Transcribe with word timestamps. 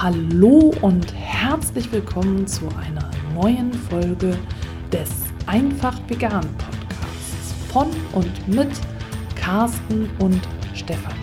Hallo 0.00 0.72
und 0.80 1.12
herzlich 1.12 1.90
willkommen 1.90 2.46
zu 2.46 2.68
einer 2.68 3.10
neuen 3.34 3.72
Folge 3.72 4.38
des 4.92 5.10
Einfach 5.46 5.98
Vegan 6.06 6.46
Podcasts 6.56 7.52
von 7.72 7.88
und 8.12 8.48
mit 8.48 8.70
Carsten 9.34 10.08
und 10.20 10.40
Stefan. 10.72 11.14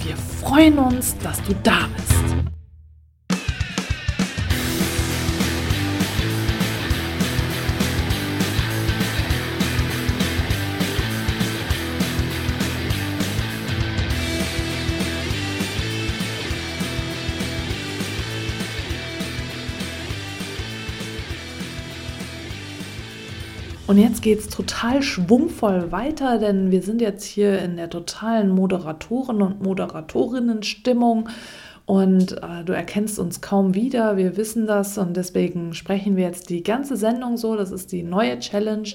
Wir 0.00 0.16
freuen 0.16 0.80
uns, 0.80 1.16
dass 1.18 1.40
du 1.44 1.54
da 1.62 1.88
bist. 1.94 2.35
Und 23.86 23.98
jetzt 23.98 24.20
geht 24.20 24.40
es 24.40 24.48
total 24.48 25.00
schwungvoll 25.00 25.92
weiter, 25.92 26.38
denn 26.38 26.72
wir 26.72 26.82
sind 26.82 27.00
jetzt 27.00 27.24
hier 27.24 27.60
in 27.60 27.76
der 27.76 27.88
totalen 27.88 28.50
Moderatoren- 28.50 29.42
und 29.42 29.62
Moderatorinnen-Stimmung. 29.62 31.28
Und 31.84 32.32
äh, 32.32 32.64
du 32.64 32.72
erkennst 32.72 33.20
uns 33.20 33.40
kaum 33.40 33.74
wieder, 33.74 34.16
wir 34.16 34.36
wissen 34.36 34.66
das 34.66 34.98
und 34.98 35.16
deswegen 35.16 35.72
sprechen 35.72 36.16
wir 36.16 36.24
jetzt 36.24 36.50
die 36.50 36.64
ganze 36.64 36.96
Sendung 36.96 37.36
so. 37.36 37.54
Das 37.54 37.70
ist 37.70 37.92
die 37.92 38.02
neue 38.02 38.40
Challenge 38.40 38.88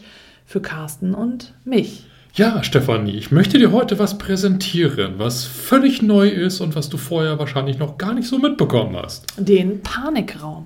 für 0.46 0.62
Carsten 0.62 1.16
und 1.16 1.54
mich. 1.64 2.06
Ja, 2.34 2.64
Stefanie, 2.64 3.18
ich 3.18 3.30
möchte 3.32 3.60
dir 3.60 3.74
heute 3.74 4.00
was 4.00 4.18
präsentieren, 4.18 5.16
was 5.18 5.44
völlig 5.44 6.02
neu 6.02 6.30
ist 6.30 6.62
und 6.62 6.78
was 6.78 6.88
du 6.88 6.96
vorher 6.96 7.38
wahrscheinlich 7.40 7.78
noch 7.78 7.98
gar 7.98 8.14
nicht 8.14 8.30
so 8.30 8.38
mitbekommen 8.38 8.96
hast. 8.96 9.26
Den 9.36 9.82
Panikraum. 9.82 10.66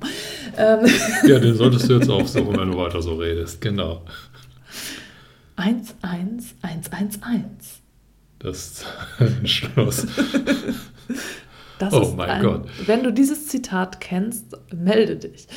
Ähm. 0.58 0.86
Ja, 1.28 1.40
den 1.40 1.56
solltest 1.56 1.90
du 1.90 1.96
jetzt 1.96 2.10
aufsuchen, 2.10 2.56
wenn 2.56 2.72
du 2.72 2.78
weiter 2.78 3.02
so 3.02 3.16
redest. 3.16 3.62
Genau. 3.62 4.04
11111. 5.56 7.46
Das 8.38 8.58
ist 8.58 8.86
ein 9.20 9.48
Schluss. 9.48 10.06
Das 11.80 11.94
oh 11.94 12.14
mein 12.16 12.30
ein, 12.30 12.44
Gott. 12.44 12.68
Wenn 12.86 13.02
du 13.02 13.12
dieses 13.12 13.48
Zitat 13.48 14.00
kennst, 14.00 14.56
melde 14.72 15.16
dich. 15.16 15.48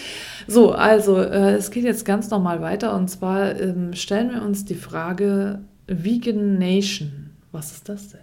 So, 0.47 0.73
also 0.73 1.19
äh, 1.19 1.53
es 1.56 1.70
geht 1.70 1.84
jetzt 1.84 2.06
ganz 2.06 2.31
normal 2.31 2.62
weiter 2.62 2.95
und 2.95 3.09
zwar 3.09 3.61
ähm, 3.61 3.92
stellen 3.92 4.33
wir 4.33 4.41
uns 4.42 4.64
die 4.64 4.75
Frage, 4.75 5.61
Vegan 5.89 6.58
Nation. 6.58 7.31
Was 7.50 7.72
ist 7.72 7.89
das 7.89 8.11
denn? 8.11 8.20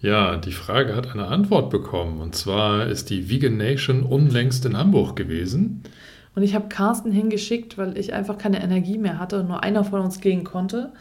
Ja, 0.00 0.36
die 0.36 0.52
Frage 0.52 0.96
hat 0.96 1.12
eine 1.12 1.28
Antwort 1.28 1.70
bekommen. 1.70 2.20
Und 2.20 2.34
zwar 2.34 2.86
ist 2.86 3.10
die 3.10 3.28
Vegan 3.28 3.56
Nation 3.56 4.02
unlängst 4.02 4.64
in 4.64 4.76
Hamburg 4.76 5.14
gewesen. 5.14 5.82
Und 6.34 6.42
ich 6.42 6.54
habe 6.54 6.68
Carsten 6.68 7.12
hingeschickt, 7.12 7.76
weil 7.78 7.96
ich 7.98 8.14
einfach 8.14 8.38
keine 8.38 8.62
Energie 8.62 8.98
mehr 8.98 9.18
hatte 9.18 9.40
und 9.40 9.48
nur 9.48 9.62
einer 9.62 9.84
von 9.84 10.00
uns 10.00 10.20
gehen 10.20 10.44
konnte. 10.44 10.92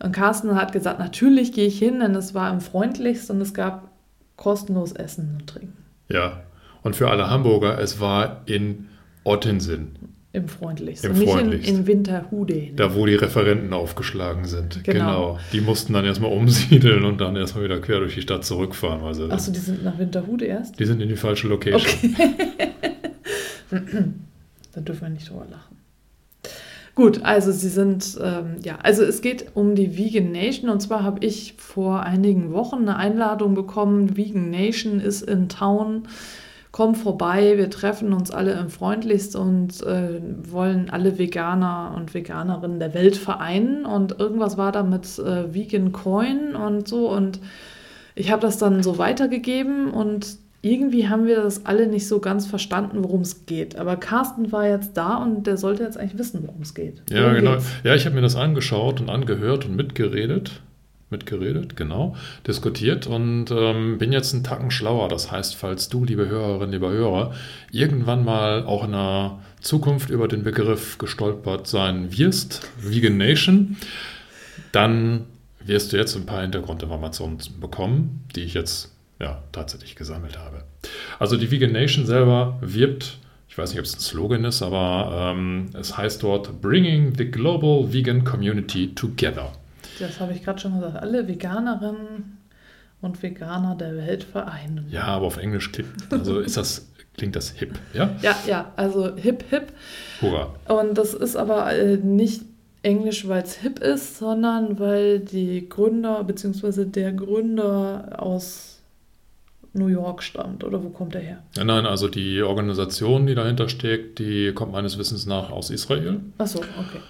Und 0.00 0.12
Carsten 0.12 0.54
hat 0.54 0.72
gesagt, 0.72 1.00
natürlich 1.00 1.52
gehe 1.52 1.66
ich 1.66 1.78
hin, 1.78 1.98
denn 1.98 2.14
es 2.14 2.32
war 2.32 2.50
im 2.52 2.60
freundlichst 2.60 3.30
und 3.30 3.40
es 3.40 3.52
gab 3.52 3.90
kostenlos 4.36 4.92
Essen 4.92 5.36
und 5.40 5.48
Trinken. 5.48 5.84
Ja, 6.08 6.44
und 6.82 6.94
für 6.94 7.10
alle 7.10 7.28
Hamburger, 7.28 7.78
es 7.80 8.00
war 8.00 8.42
in 8.46 8.86
Ottensen. 9.24 9.96
Im 10.32 10.46
Freundlichst. 10.46 11.04
Im 11.04 11.12
nicht 11.12 11.30
Freundlichst. 11.30 11.68
In, 11.68 11.76
in 11.78 11.86
Winterhude. 11.86 12.54
Ne? 12.54 12.72
Da, 12.76 12.94
wo 12.94 13.06
die 13.06 13.14
Referenten 13.14 13.72
aufgeschlagen 13.72 14.44
sind. 14.44 14.84
Genau. 14.84 14.98
genau. 14.98 15.38
Die 15.52 15.60
mussten 15.62 15.94
dann 15.94 16.04
erstmal 16.04 16.30
umsiedeln 16.32 17.04
und 17.04 17.20
dann 17.20 17.34
erstmal 17.34 17.64
wieder 17.64 17.80
quer 17.80 18.00
durch 18.00 18.14
die 18.14 18.22
Stadt 18.22 18.44
zurückfahren. 18.44 19.02
Also 19.02 19.30
Achso, 19.30 19.52
die 19.52 19.58
sind 19.58 19.82
nach 19.84 19.98
Winterhude 19.98 20.44
erst? 20.44 20.78
Die 20.78 20.84
sind 20.84 21.00
in 21.00 21.08
die 21.08 21.16
falsche 21.16 21.48
Location. 21.48 21.80
Okay. 21.80 22.32
da 24.74 24.80
dürfen 24.80 25.02
wir 25.02 25.08
nicht 25.10 25.30
drüber 25.30 25.46
lachen. 25.50 25.78
Gut, 26.94 27.22
also 27.22 27.52
sie 27.52 27.68
sind, 27.68 28.18
ähm, 28.20 28.56
ja, 28.64 28.78
also 28.82 29.04
es 29.04 29.20
geht 29.20 29.52
um 29.54 29.76
die 29.76 29.96
Vegan 29.96 30.32
Nation 30.32 30.68
und 30.68 30.80
zwar 30.80 31.04
habe 31.04 31.24
ich 31.24 31.54
vor 31.56 32.02
einigen 32.02 32.52
Wochen 32.52 32.80
eine 32.80 32.96
Einladung 32.96 33.54
bekommen. 33.54 34.16
Vegan 34.16 34.50
Nation 34.50 34.98
ist 34.98 35.22
in 35.22 35.48
Town 35.48 36.08
komm 36.72 36.94
vorbei, 36.94 37.54
wir 37.56 37.70
treffen 37.70 38.12
uns 38.12 38.30
alle 38.30 38.52
im 38.52 38.68
Freundlichst 38.68 39.36
und 39.36 39.82
äh, 39.82 40.20
wollen 40.42 40.90
alle 40.90 41.18
Veganer 41.18 41.94
und 41.96 42.14
Veganerinnen 42.14 42.78
der 42.78 42.94
Welt 42.94 43.16
vereinen. 43.16 43.86
Und 43.86 44.18
irgendwas 44.18 44.56
war 44.56 44.72
da 44.72 44.82
mit 44.82 45.18
äh, 45.18 45.52
Vegan 45.54 45.92
Coin 45.92 46.54
und 46.54 46.86
so. 46.86 47.10
Und 47.10 47.40
ich 48.14 48.30
habe 48.30 48.42
das 48.42 48.58
dann 48.58 48.82
so 48.82 48.98
weitergegeben 48.98 49.90
und 49.90 50.38
irgendwie 50.60 51.08
haben 51.08 51.26
wir 51.26 51.36
das 51.36 51.66
alle 51.66 51.86
nicht 51.86 52.08
so 52.08 52.18
ganz 52.18 52.46
verstanden, 52.46 53.04
worum 53.04 53.20
es 53.20 53.46
geht. 53.46 53.76
Aber 53.76 53.96
Carsten 53.96 54.50
war 54.50 54.66
jetzt 54.66 54.96
da 54.96 55.16
und 55.16 55.46
der 55.46 55.56
sollte 55.56 55.84
jetzt 55.84 55.96
eigentlich 55.96 56.18
wissen, 56.18 56.42
worum 56.44 56.62
es 56.62 56.74
geht. 56.74 57.02
Ja, 57.10 57.22
worum 57.22 57.34
genau. 57.34 57.52
Geht's? 57.52 57.66
Ja, 57.84 57.94
ich 57.94 58.06
habe 58.06 58.16
mir 58.16 58.22
das 58.22 58.34
angeschaut 58.34 59.00
und 59.00 59.08
angehört 59.08 59.66
und 59.66 59.76
mitgeredet 59.76 60.60
mitgeredet, 61.10 61.76
genau, 61.76 62.16
diskutiert 62.46 63.06
und 63.06 63.50
ähm, 63.50 63.98
bin 63.98 64.12
jetzt 64.12 64.34
einen 64.34 64.44
Tacken 64.44 64.70
schlauer. 64.70 65.08
Das 65.08 65.30
heißt, 65.30 65.56
falls 65.56 65.88
du, 65.88 66.04
liebe 66.04 66.28
Hörerinnen, 66.28 66.72
lieber 66.72 66.90
Hörer, 66.90 67.34
irgendwann 67.72 68.24
mal 68.24 68.64
auch 68.64 68.84
in 68.84 68.92
der 68.92 69.38
Zukunft 69.60 70.10
über 70.10 70.28
den 70.28 70.42
Begriff 70.42 70.98
gestolpert 70.98 71.66
sein 71.66 72.16
wirst, 72.16 72.68
Vegan 72.78 73.16
Nation, 73.16 73.76
dann 74.72 75.26
wirst 75.64 75.92
du 75.92 75.96
jetzt 75.96 76.16
ein 76.16 76.26
paar 76.26 76.42
Hintergrundinformationen 76.42 77.38
bekommen, 77.60 78.24
die 78.34 78.42
ich 78.42 78.54
jetzt 78.54 78.94
ja, 79.20 79.42
tatsächlich 79.52 79.96
gesammelt 79.96 80.38
habe. 80.38 80.64
Also 81.18 81.36
die 81.36 81.50
Vegan 81.50 81.72
Nation 81.72 82.06
selber 82.06 82.58
wirbt 82.60 83.18
ich 83.58 83.60
weiß 83.60 83.70
nicht, 83.70 83.80
ob 83.80 83.86
es 83.86 83.96
ein 83.96 83.98
Slogan 83.98 84.44
ist, 84.44 84.62
aber 84.62 85.32
ähm, 85.34 85.70
es 85.74 85.96
heißt 85.96 86.22
dort 86.22 86.60
Bringing 86.62 87.12
the 87.18 87.28
Global 87.28 87.92
Vegan 87.92 88.22
Community 88.22 88.94
Together. 88.94 89.50
Das 89.98 90.20
habe 90.20 90.32
ich 90.32 90.42
gerade 90.44 90.58
schon 90.58 90.74
gesagt. 90.74 90.96
Alle 90.96 91.26
Veganerinnen 91.26 92.38
und 93.00 93.22
Veganer 93.22 93.76
der 93.76 93.96
Welt 93.96 94.24
vereinen. 94.24 94.86
Ja, 94.90 95.04
aber 95.04 95.26
auf 95.26 95.36
Englisch 95.36 95.70
klingt, 95.72 95.90
also 96.10 96.40
ist 96.40 96.56
das, 96.56 96.88
klingt 97.16 97.36
das 97.36 97.50
hip, 97.50 97.78
ja? 97.94 98.10
Ja, 98.22 98.36
ja, 98.46 98.72
also 98.76 99.14
hip, 99.16 99.44
hip. 99.50 99.72
Hurra. 100.20 100.54
Und 100.68 100.98
das 100.98 101.14
ist 101.14 101.36
aber 101.36 101.72
äh, 101.72 101.96
nicht 101.96 102.42
Englisch, 102.82 103.26
weil 103.28 103.42
es 103.42 103.54
hip 103.56 103.80
ist, 103.80 104.18
sondern 104.18 104.78
weil 104.78 105.20
die 105.20 105.68
Gründer 105.68 106.24
bzw. 106.24 106.84
der 106.84 107.12
Gründer 107.12 108.16
aus 108.18 108.80
New 109.72 109.88
York 109.88 110.22
stammt. 110.22 110.64
Oder 110.64 110.82
wo 110.82 110.88
kommt 110.88 111.14
er 111.14 111.20
her? 111.20 111.42
Ja, 111.56 111.64
nein, 111.64 111.86
also 111.86 112.08
die 112.08 112.42
Organisation, 112.42 113.26
die 113.26 113.34
dahinter 113.34 113.68
steckt, 113.68 114.18
die 114.18 114.52
kommt 114.52 114.72
meines 114.72 114.98
Wissens 114.98 115.26
nach 115.26 115.50
aus 115.50 115.70
Israel. 115.70 116.20
Ach 116.38 116.46
so, 116.46 116.58
okay. 116.58 117.00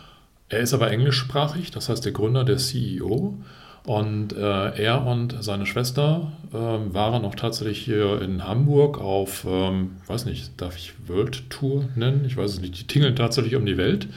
Er 0.48 0.60
ist 0.60 0.72
aber 0.72 0.90
englischsprachig, 0.90 1.70
das 1.70 1.88
heißt 1.88 2.04
der 2.04 2.12
Gründer, 2.12 2.44
der 2.44 2.56
CEO. 2.56 3.38
Und 3.84 4.34
äh, 4.36 4.82
er 4.82 5.06
und 5.06 5.36
seine 5.40 5.64
Schwester 5.64 6.32
äh, 6.52 6.56
waren 6.56 7.24
auch 7.24 7.34
tatsächlich 7.34 7.78
hier 7.78 8.20
in 8.20 8.44
Hamburg 8.44 9.00
auf, 9.00 9.46
ähm, 9.48 9.92
weiß 10.06 10.26
nicht, 10.26 10.60
darf 10.60 10.76
ich 10.76 10.92
World 11.06 11.48
Tour 11.48 11.88
nennen? 11.94 12.24
Ich 12.26 12.36
weiß 12.36 12.52
es 12.52 12.60
nicht. 12.60 12.78
Die 12.78 12.86
tingeln 12.86 13.16
tatsächlich 13.16 13.56
um 13.56 13.64
die 13.64 13.78
Welt 13.78 14.08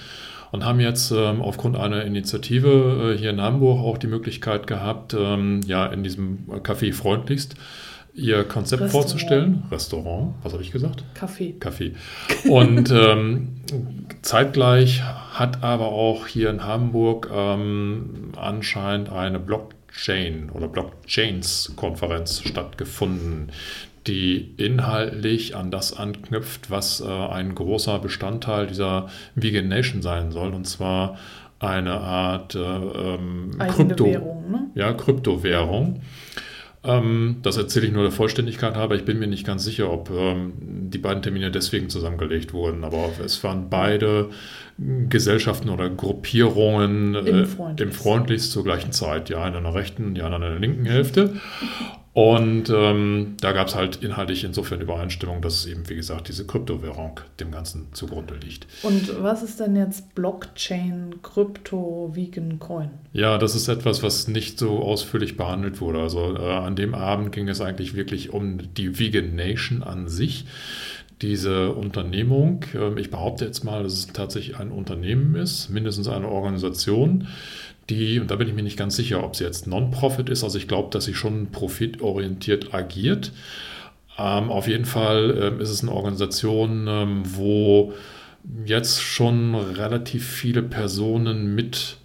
und 0.51 0.65
haben 0.65 0.81
jetzt 0.81 1.11
ähm, 1.11 1.41
aufgrund 1.41 1.77
einer 1.77 2.03
Initiative 2.03 3.13
äh, 3.13 3.17
hier 3.17 3.29
in 3.29 3.39
Hamburg 3.39 3.79
auch 3.79 3.97
die 3.97 4.07
Möglichkeit 4.07 4.67
gehabt, 4.67 5.15
ähm, 5.17 5.61
ja, 5.65 5.85
in 5.85 6.03
diesem 6.03 6.49
Café 6.63 6.93
freundlichst 6.93 7.55
ihr 8.13 8.43
Konzept 8.43 8.81
Restaurant. 8.81 8.91
vorzustellen. 9.09 9.63
Restaurant, 9.71 10.33
was 10.43 10.51
habe 10.51 10.63
ich 10.63 10.71
gesagt? 10.71 11.05
Kaffee. 11.13 11.53
Kaffee. 11.53 11.93
Und 12.49 12.91
ähm, 12.91 13.61
zeitgleich 14.21 15.01
hat 15.31 15.63
aber 15.63 15.87
auch 15.87 16.27
hier 16.27 16.49
in 16.49 16.63
Hamburg 16.63 17.29
ähm, 17.33 18.33
anscheinend 18.35 19.09
eine 19.09 19.39
Blockchain 19.39 20.49
oder 20.49 20.67
Blockchains-Konferenz 20.67 22.41
stattgefunden, 22.45 23.51
die 24.07 24.53
inhaltlich 24.57 25.55
an 25.55 25.72
das 25.72 25.97
anknüpft, 25.97 26.69
was 26.69 26.99
äh, 26.99 27.07
ein 27.07 27.55
großer 27.55 27.99
Bestandteil 27.99 28.67
dieser 28.67 29.07
Vegan 29.35 29.69
Nation 29.69 30.01
sein 30.01 30.31
soll, 30.31 30.53
und 30.53 30.66
zwar 30.66 31.17
eine 31.59 31.93
Art 31.93 32.55
äh, 32.55 32.59
ähm, 32.59 33.51
Krypto, 33.57 34.05
ne? 34.05 34.69
ja, 34.75 34.91
Kryptowährung. 34.91 36.01
Ähm, 36.83 37.37
das 37.43 37.57
erzähle 37.57 37.87
ich 37.87 37.93
nur 37.93 38.03
der 38.03 38.11
Vollständigkeit 38.11 38.75
halber. 38.75 38.95
Ich 38.95 39.05
bin 39.05 39.19
mir 39.19 39.28
nicht 39.28 39.45
ganz 39.45 39.63
sicher, 39.63 39.91
ob 39.91 40.09
ähm, 40.09 40.53
die 40.89 40.97
beiden 40.97 41.22
Termine 41.22 41.51
deswegen 41.51 41.89
zusammengelegt 41.89 42.53
wurden, 42.53 42.83
aber 42.83 43.11
es 43.23 43.43
waren 43.43 43.69
beide 43.69 44.29
Gesellschaften 44.78 45.69
oder 45.69 45.89
Gruppierungen 45.89 47.13
im, 47.13 47.28
äh, 47.28 47.81
im 47.81 47.91
Freundlichst 47.91 48.51
zur 48.51 48.63
gleichen 48.63 48.91
Zeit. 48.91 49.29
Die 49.29 49.35
eine 49.35 49.57
an 49.57 49.63
der 49.63 49.75
rechten, 49.75 50.16
die 50.16 50.23
andere 50.23 50.43
an 50.43 50.51
der 50.53 50.59
linken 50.59 50.85
Hälfte. 50.85 51.35
Und 52.13 52.69
ähm, 52.69 53.37
da 53.40 53.53
gab 53.53 53.67
es 53.67 53.75
halt 53.75 54.03
inhaltlich 54.03 54.43
insofern 54.43 54.81
Übereinstimmung, 54.81 55.41
dass 55.41 55.59
es 55.59 55.66
eben, 55.66 55.87
wie 55.87 55.96
gesagt, 55.96 56.28
diese 56.28 56.46
Kryptowährung 56.46 57.22
dem 57.40 57.52
Ganzen 57.52 57.87
zugrunde 57.93 58.35
liegt. 58.35 58.67
Und 58.84 59.23
was 59.23 59.43
ist 59.43 59.61
denn 59.61 59.78
jetzt 59.78 60.13
Blockchain, 60.13 61.22
Krypto, 61.23 62.11
Vegan 62.13 62.59
Coin? 62.59 62.90
Ja, 63.13 63.37
das 63.37 63.55
ist 63.55 63.69
etwas, 63.69 64.03
was 64.03 64.28
nicht 64.28 64.59
so 64.59 64.79
ausführlich 64.79 65.37
behandelt 65.37 65.79
wurde. 65.79 65.99
Also 65.99 66.35
äh, 66.35 66.52
an 66.52 66.75
dem 66.75 66.93
Abend 66.96 67.31
ging 67.31 67.47
es 67.47 67.61
eigentlich 67.61 67.96
wirklich 67.96 68.34
um 68.34 68.73
die 68.73 68.99
Vegan 68.99 69.34
Nation 69.35 69.81
an 69.81 70.09
sich. 70.09 70.46
Diese 71.22 71.72
Unternehmung, 71.72 72.66
äh, 72.73 72.99
ich 72.99 73.09
behaupte 73.09 73.46
jetzt 73.46 73.63
mal, 73.63 73.84
dass 73.84 73.93
es 73.93 74.08
tatsächlich 74.08 74.58
ein 74.58 74.72
Unternehmen 74.72 75.35
ist, 75.35 75.69
mindestens 75.69 76.09
eine 76.09 76.28
Organisation, 76.28 77.29
die, 77.91 78.20
und 78.20 78.32
da 78.32 78.35
bin 78.35 78.47
ich 78.47 78.53
mir 78.53 78.64
nicht 78.64 78.78
ganz 78.78 78.96
sicher, 78.96 79.23
ob 79.23 79.35
sie 79.35 79.43
jetzt 79.43 79.67
Non-Profit 79.67 80.29
ist, 80.29 80.43
also 80.43 80.58
ich 80.58 80.67
glaube, 80.67 80.90
dass 80.91 81.05
sie 81.05 81.14
schon 81.14 81.52
profitorientiert 81.52 82.73
agiert. 82.73 83.32
Ähm, 84.17 84.49
auf 84.49 84.67
jeden 84.67 84.85
Fall 84.85 85.38
ähm, 85.41 85.59
ist 85.59 85.70
es 85.70 85.82
eine 85.82 85.91
Organisation, 85.91 86.88
ähm, 86.88 87.23
wo 87.26 87.93
jetzt 88.66 89.02
schon 89.02 89.55
relativ 89.55 90.28
viele 90.28 90.64
Personen 90.64 91.53
mit 91.53 91.97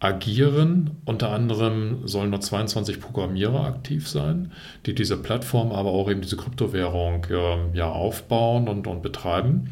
agieren. 0.00 0.98
Unter 1.04 1.30
anderem 1.30 2.06
sollen 2.06 2.30
nur 2.30 2.40
22 2.40 3.00
Programmierer 3.00 3.64
aktiv 3.64 4.08
sein, 4.08 4.52
die 4.86 4.94
diese 4.94 5.16
Plattform, 5.16 5.72
aber 5.72 5.90
auch 5.90 6.10
eben 6.10 6.20
diese 6.20 6.36
Kryptowährung 6.36 7.26
äh, 7.30 7.76
ja 7.76 7.90
aufbauen 7.90 8.68
und, 8.68 8.86
und 8.86 9.02
betreiben. 9.02 9.70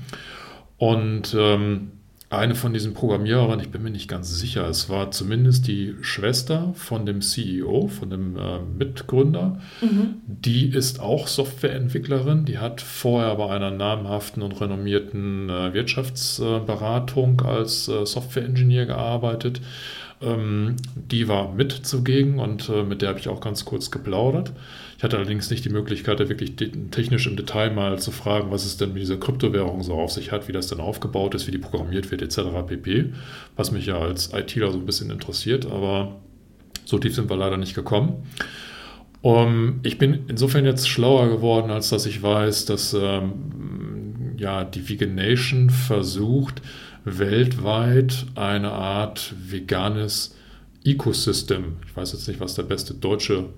Und 0.78 1.34
ähm, 1.38 1.92
eine 2.32 2.54
von 2.54 2.72
diesen 2.72 2.94
Programmierern, 2.94 3.60
ich 3.60 3.70
bin 3.70 3.82
mir 3.82 3.90
nicht 3.90 4.08
ganz 4.08 4.34
sicher, 4.38 4.68
es 4.68 4.88
war 4.88 5.10
zumindest 5.10 5.66
die 5.68 5.94
Schwester 6.00 6.72
von 6.74 7.04
dem 7.04 7.20
CEO, 7.20 7.88
von 7.88 8.10
dem 8.10 8.36
äh, 8.36 8.58
Mitgründer. 8.60 9.60
Mhm. 9.80 10.14
Die 10.26 10.68
ist 10.68 11.00
auch 11.00 11.28
Softwareentwicklerin. 11.28 12.44
Die 12.44 12.58
hat 12.58 12.80
vorher 12.80 13.36
bei 13.36 13.50
einer 13.50 13.70
namhaften 13.70 14.42
und 14.42 14.60
renommierten 14.60 15.50
äh, 15.50 15.74
Wirtschaftsberatung 15.74 17.42
als 17.42 17.88
äh, 17.88 18.06
Softwareingenieur 18.06 18.86
gearbeitet. 18.86 19.60
Ähm, 20.22 20.76
die 20.94 21.28
war 21.28 21.52
mit 21.52 21.72
zugegen 21.72 22.38
und 22.38 22.68
äh, 22.68 22.82
mit 22.82 23.02
der 23.02 23.10
habe 23.10 23.18
ich 23.18 23.28
auch 23.28 23.40
ganz 23.40 23.64
kurz 23.64 23.90
geplaudert. 23.90 24.52
Ich 24.96 25.04
hatte 25.04 25.16
allerdings 25.16 25.50
nicht 25.50 25.64
die 25.64 25.70
Möglichkeit, 25.70 26.20
da 26.20 26.28
wirklich 26.28 26.54
technisch 26.56 27.26
im 27.26 27.36
Detail 27.36 27.70
mal 27.70 27.98
zu 27.98 28.12
fragen, 28.12 28.50
was 28.50 28.64
es 28.64 28.76
denn 28.76 28.92
mit 28.92 29.02
dieser 29.02 29.16
Kryptowährung 29.16 29.82
so 29.82 29.94
auf 29.94 30.12
sich 30.12 30.30
hat, 30.30 30.46
wie 30.46 30.52
das 30.52 30.68
denn 30.68 30.80
aufgebaut 30.80 31.34
ist, 31.34 31.46
wie 31.46 31.50
die 31.50 31.58
programmiert 31.58 32.10
wird, 32.10 32.22
etc. 32.22 32.40
pp. 32.66 33.12
Was 33.56 33.72
mich 33.72 33.86
ja 33.86 33.98
als 33.98 34.32
ITler 34.32 34.70
so 34.70 34.78
ein 34.78 34.86
bisschen 34.86 35.10
interessiert, 35.10 35.66
aber 35.66 36.16
so 36.84 36.98
tief 36.98 37.14
sind 37.14 37.28
wir 37.30 37.36
leider 37.36 37.56
nicht 37.56 37.74
gekommen. 37.74 38.24
Um, 39.22 39.80
ich 39.84 39.98
bin 39.98 40.24
insofern 40.26 40.64
jetzt 40.64 40.88
schlauer 40.88 41.28
geworden, 41.28 41.70
als 41.70 41.90
dass 41.90 42.06
ich 42.06 42.22
weiß, 42.22 42.64
dass 42.64 42.92
ähm, 42.92 44.34
ja, 44.36 44.64
die 44.64 44.88
Vegan 44.88 45.14
Nation 45.14 45.70
versucht, 45.70 46.60
weltweit 47.04 48.26
eine 48.34 48.72
Art 48.72 49.34
veganes 49.38 50.34
Ecosystem, 50.84 51.76
ich 51.86 51.96
weiß 51.96 52.12
jetzt 52.12 52.28
nicht, 52.28 52.40
was 52.40 52.54
der 52.54 52.64
beste 52.64 52.94
deutsche 52.94 53.50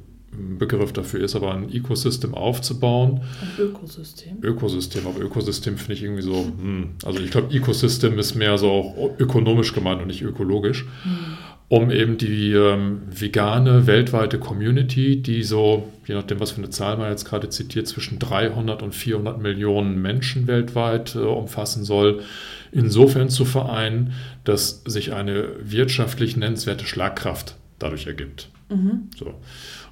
Begriff 0.59 0.93
dafür 0.93 1.21
ist, 1.21 1.37
aber 1.37 1.55
ein 1.55 1.73
Ecosystem 1.73 2.35
aufzubauen. 2.35 3.21
Ein 3.41 3.65
Ökosystem. 3.65 4.39
Ökosystem, 4.43 5.07
aber 5.07 5.21
Ökosystem 5.21 5.77
finde 5.77 5.95
ich 5.95 6.03
irgendwie 6.03 6.23
so, 6.23 6.45
hm. 6.45 6.91
also 7.05 7.21
ich 7.21 7.31
glaube, 7.31 7.55
Ecosystem 7.55 8.19
ist 8.19 8.35
mehr 8.35 8.59
so 8.59 8.71
auch 8.71 9.11
ökonomisch 9.19 9.73
gemeint 9.73 10.01
und 10.01 10.09
nicht 10.09 10.23
ökologisch, 10.23 10.87
hm. 11.03 11.39
Um 11.75 11.91
eben 11.91 12.19
die 12.19 12.53
ähm, 12.53 13.03
vegane 13.11 13.89
weltweite 13.89 14.39
Community, 14.39 15.21
die 15.21 15.43
so, 15.43 15.91
je 16.07 16.15
nachdem, 16.15 16.39
was 16.39 16.53
für 16.53 16.59
eine 16.59 16.71
Zahl 16.71 16.97
man 16.97 17.11
jetzt 17.11 17.25
gerade 17.25 17.49
zitiert, 17.49 17.89
zwischen 17.89 18.21
300 18.21 18.81
und 18.81 18.95
400 18.95 19.41
Millionen 19.41 20.01
Menschen 20.01 20.47
weltweit 20.47 21.17
äh, 21.17 21.19
umfassen 21.19 21.83
soll, 21.85 22.23
insofern 22.71 23.29
zu 23.29 23.45
vereinen, 23.45 24.13
dass 24.45 24.83
sich 24.85 25.13
eine 25.13 25.49
wirtschaftlich 25.65 26.37
nennenswerte 26.37 26.87
Schlagkraft 26.87 27.57
dadurch 27.81 28.07
ergibt. 28.07 28.51
Mhm. 28.71 29.09
So. 29.19 29.35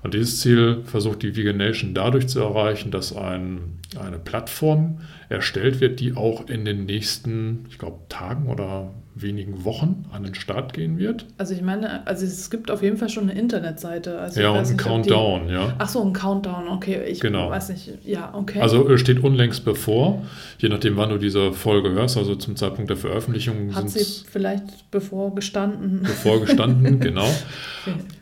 Und 0.02 0.14
dieses 0.14 0.40
Ziel 0.40 0.82
versucht 0.84 1.22
die 1.22 1.36
Vegan 1.36 1.56
Nation 1.56 1.94
dadurch 1.94 2.26
zu 2.28 2.40
erreichen, 2.40 2.90
dass 2.90 3.14
ein, 3.16 3.78
eine 3.98 4.18
Plattform 4.18 5.00
erstellt 5.28 5.80
wird, 5.80 6.00
die 6.00 6.16
auch 6.16 6.48
in 6.48 6.64
den 6.64 6.86
nächsten, 6.86 7.66
ich 7.70 7.78
glaube, 7.78 8.00
Tagen 8.08 8.48
oder 8.48 8.90
wenigen 9.14 9.64
Wochen 9.64 10.06
an 10.10 10.22
den 10.22 10.34
Start 10.34 10.72
gehen 10.72 10.98
wird. 10.98 11.26
Also 11.36 11.54
ich 11.54 11.60
meine, 11.60 12.06
also 12.06 12.24
es 12.24 12.48
gibt 12.48 12.70
auf 12.70 12.82
jeden 12.82 12.96
Fall 12.96 13.10
schon 13.10 13.28
eine 13.28 13.38
Internetseite. 13.38 14.18
Also 14.18 14.40
ja, 14.40 14.50
und 14.50 14.66
ein 14.66 14.76
Countdown, 14.76 15.48
die, 15.48 15.54
ja. 15.54 15.74
Ach 15.78 15.88
so, 15.88 16.02
ein 16.02 16.14
Countdown, 16.14 16.68
okay. 16.68 17.02
Ich 17.06 17.20
genau. 17.20 17.50
weiß 17.50 17.68
nicht, 17.68 17.90
ja, 18.04 18.32
okay. 18.34 18.60
Also 18.60 18.96
steht 18.96 19.22
unlängst 19.22 19.64
bevor, 19.64 20.22
je 20.58 20.70
nachdem, 20.70 20.96
wann 20.96 21.10
du 21.10 21.18
diese 21.18 21.52
Folge 21.52 21.90
hörst, 21.90 22.16
also 22.16 22.36
zum 22.36 22.56
Zeitpunkt 22.56 22.88
der 22.88 22.96
Veröffentlichung. 22.96 23.74
Hat 23.74 23.90
sie 23.90 24.24
vielleicht 24.30 24.90
bevor 24.90 25.34
gestanden. 25.34 26.00
Bevor 26.02 26.40
gestanden, 26.40 27.00
genau. 27.00 27.28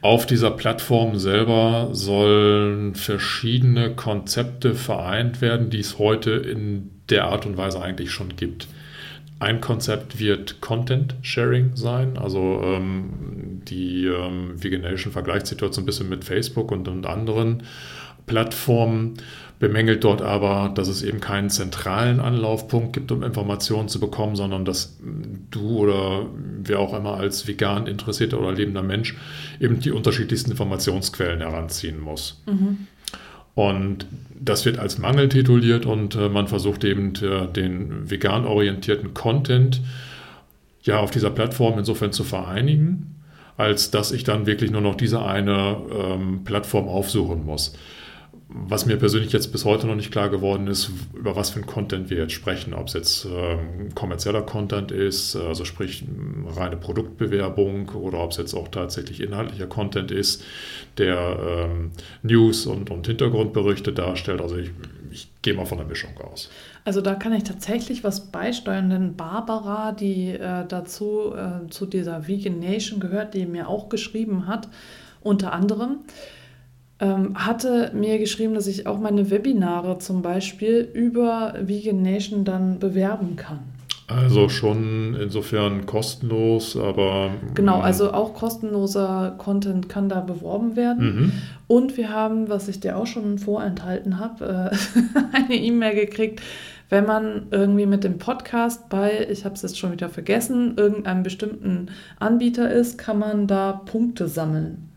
Auf 0.01 0.27
dieser 0.27 0.51
Plattform 0.51 1.19
selber 1.19 1.70
sollen 1.93 2.95
verschiedene 2.95 3.95
Konzepte 3.95 4.75
vereint 4.75 5.41
werden, 5.41 5.71
die 5.71 5.81
es 5.81 5.99
heute 5.99 6.33
in 6.33 6.91
der 7.09 7.25
Art 7.25 7.47
und 7.47 7.57
Weise 7.57 7.83
eigentlich 7.83 8.11
schon 8.11 8.37
gibt. 8.37 8.69
Ein 9.41 9.61
Konzept 9.61 10.19
wird 10.19 10.61
Content 10.61 11.15
Sharing 11.23 11.75
sein. 11.75 12.19
Also 12.19 12.61
ähm, 12.63 13.63
die 13.65 14.07
ähm, 14.07 14.63
Veganation 14.63 15.13
vergleicht 15.13 15.47
sich 15.47 15.57
dort 15.57 15.73
so 15.73 15.81
ein 15.81 15.87
bisschen 15.87 16.11
mit 16.11 16.25
Facebook 16.25 16.71
und, 16.71 16.89
und 16.89 17.07
anderen 17.07 17.63
Plattformen, 18.27 19.15
bemängelt 19.61 20.03
dort 20.05 20.23
aber, 20.23 20.73
dass 20.75 20.89
es 20.89 21.03
eben 21.03 21.21
keinen 21.21 21.51
zentralen 21.51 22.19
Anlaufpunkt 22.19 22.95
gibt, 22.95 23.13
um 23.13 23.23
Informationen 23.23 23.89
zu 23.89 24.01
bekommen, 24.01 24.35
sondern 24.35 24.65
dass 24.65 24.99
du 25.51 25.81
oder 25.81 26.27
wer 26.65 26.81
auch 26.81 26.95
immer 26.95 27.15
als 27.15 27.47
vegan 27.47 27.87
interessierter 27.87 28.41
oder 28.41 28.53
lebender 28.53 28.83
Mensch 28.83 29.17
eben 29.61 29.79
die 29.79 29.93
unterschiedlichsten 29.93 30.51
Informationsquellen 30.51 31.41
heranziehen 31.41 32.01
muss. 32.01 32.43
Mhm. 32.47 32.89
Und 33.55 34.07
das 34.41 34.65
wird 34.65 34.79
als 34.79 34.97
Mangel 34.97 35.29
tituliert 35.29 35.85
und 35.85 36.15
äh, 36.15 36.31
man 36.31 36.49
versucht 36.49 36.83
eben 36.83 37.13
äh, 37.17 37.47
den 37.47 38.11
vegan 38.11 38.47
orientierten 38.47 39.13
Content 39.13 39.83
ja 40.83 41.01
auf 41.01 41.11
dieser 41.11 41.29
Plattform 41.29 41.79
insofern 41.79 42.13
zu 42.13 42.25
vereinigen, 42.25 43.17
als 43.59 43.91
dass 43.91 44.11
ich 44.11 44.25
dann 44.25 44.47
wirklich 44.47 44.71
nur 44.71 44.81
noch 44.81 44.95
diese 44.95 45.23
eine 45.23 45.77
ähm, 45.95 46.45
Plattform 46.45 46.89
aufsuchen 46.89 47.45
muss 47.45 47.75
was 48.53 48.85
mir 48.85 48.97
persönlich 48.97 49.33
jetzt 49.33 49.53
bis 49.53 49.65
heute 49.65 49.87
noch 49.87 49.95
nicht 49.95 50.11
klar 50.11 50.29
geworden 50.29 50.67
ist, 50.67 50.91
über 51.15 51.37
was 51.37 51.51
für 51.51 51.61
ein 51.61 51.67
Content 51.67 52.11
wir 52.11 52.19
jetzt 52.19 52.33
sprechen. 52.33 52.75
Ob 52.75 52.89
es 52.89 52.95
jetzt 52.95 53.25
ähm, 53.25 53.95
kommerzieller 53.95 54.43
Content 54.43 54.91
ist, 54.91 55.37
also 55.37 55.65
sprich 55.65 56.05
reine 56.57 56.77
Produktbewerbung 56.77 57.91
oder 57.91 58.19
ob 58.19 58.33
es 58.33 58.39
jetzt 58.39 58.55
auch 58.55 58.69
tatsächlich 58.69 59.21
inhaltlicher 59.21 59.69
Content 59.69 60.11
ist, 60.11 60.43
der 60.99 61.69
ähm, 61.71 61.93
News 62.23 62.67
und, 62.67 62.91
und 62.91 63.07
Hintergrundberichte 63.07 63.93
darstellt. 63.93 64.41
Also 64.41 64.57
ich, 64.57 64.71
ich 65.13 65.29
gehe 65.43 65.55
mal 65.55 65.67
von 65.67 65.79
der 65.79 65.87
Mischung 65.87 66.11
aus. 66.19 66.51
Also 66.85 67.01
da 67.01 67.15
kann 67.15 67.33
ich 67.33 67.45
tatsächlich 67.45 68.03
was 68.03 68.33
beisteuern, 68.33 68.91
denn 68.91 69.15
Barbara, 69.15 69.93
die 69.93 70.31
äh, 70.31 70.67
dazu 70.67 71.35
äh, 71.37 71.69
zu 71.71 71.87
dieser 71.87 72.27
Vegan 72.27 72.59
Nation 72.59 72.99
gehört, 72.99 73.35
die 73.35 73.47
mir 73.47 73.69
auch 73.69 73.89
geschrieben 73.89 74.49
hat, 74.49 74.69
unter 75.23 75.53
anderem, 75.53 75.99
hatte 77.07 77.93
mir 77.95 78.19
geschrieben, 78.19 78.55
dass 78.55 78.67
ich 78.67 78.87
auch 78.87 78.99
meine 78.99 79.31
Webinare 79.31 79.99
zum 79.99 80.23
Beispiel 80.23 80.89
über 80.93 81.55
Vegan 81.61 82.03
Nation 82.03 82.45
dann 82.45 82.79
bewerben 82.79 83.37
kann. 83.37 83.61
Also 84.07 84.49
schon 84.49 85.15
insofern 85.15 85.87
kostenlos, 85.87 86.77
aber. 86.77 87.31
Genau, 87.55 87.79
mm. 87.79 87.83
also 87.83 88.13
auch 88.13 88.35
kostenloser 88.35 89.37
Content 89.39 89.89
kann 89.89 90.09
da 90.09 90.21
beworben 90.21 90.75
werden. 90.75 91.15
Mhm. 91.15 91.33
Und 91.69 91.97
wir 91.97 92.13
haben, 92.13 92.49
was 92.49 92.67
ich 92.67 92.81
dir 92.81 92.97
auch 92.97 93.07
schon 93.07 93.39
vorenthalten 93.39 94.19
habe, 94.19 94.73
äh, 94.73 95.37
eine 95.37 95.55
E-Mail 95.55 95.95
gekriegt, 95.95 96.43
wenn 96.89 97.07
man 97.07 97.47
irgendwie 97.53 97.87
mit 97.87 98.03
dem 98.03 98.19
Podcast 98.19 98.89
bei, 98.89 99.29
ich 99.31 99.45
habe 99.45 99.55
es 99.55 99.63
jetzt 99.63 99.79
schon 99.79 99.93
wieder 99.93 100.09
vergessen, 100.09 100.75
irgendeinem 100.77 101.23
bestimmten 101.23 101.87
Anbieter 102.19 102.69
ist, 102.69 102.99
kann 102.99 103.21
man 103.21 103.47
da 103.47 103.81
Punkte 103.87 104.27
sammeln. 104.27 104.90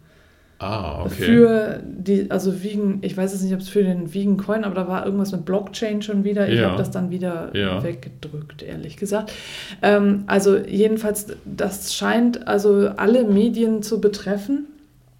Ah, 0.63 1.03
okay. 1.03 1.25
Für 1.25 1.79
die, 1.84 2.32
also 2.32 2.63
Vegan, 2.63 3.00
ich 3.01 3.17
weiß 3.17 3.34
jetzt 3.34 3.41
nicht, 3.41 3.53
ob 3.53 3.60
es 3.60 3.67
für 3.67 3.84
den 3.84 4.13
Vegan 4.13 4.38
Coin, 4.38 4.63
aber 4.63 4.75
da 4.75 4.88
war 4.88 5.05
irgendwas 5.05 5.34
mit 5.34 5.43
Blockchain 5.43 6.01
schon 6.01 6.24
wieder. 6.24 6.48
Ich 6.48 6.60
ja. 6.60 6.70
habe 6.70 6.77
das 6.77 6.89
dann 6.89 7.12
wieder 7.12 7.50
ja. 7.53 7.84
weggedrückt, 7.84 8.63
ehrlich 8.63 8.96
gesagt. 8.96 9.34
Ähm, 9.82 10.24
also 10.27 10.55
jedenfalls, 10.55 11.27
das 11.43 11.93
scheint 11.93 12.48
also 12.48 12.89
alle 12.96 13.25
Medien 13.25 13.84
zu 13.84 14.00
betreffen. 14.00 14.67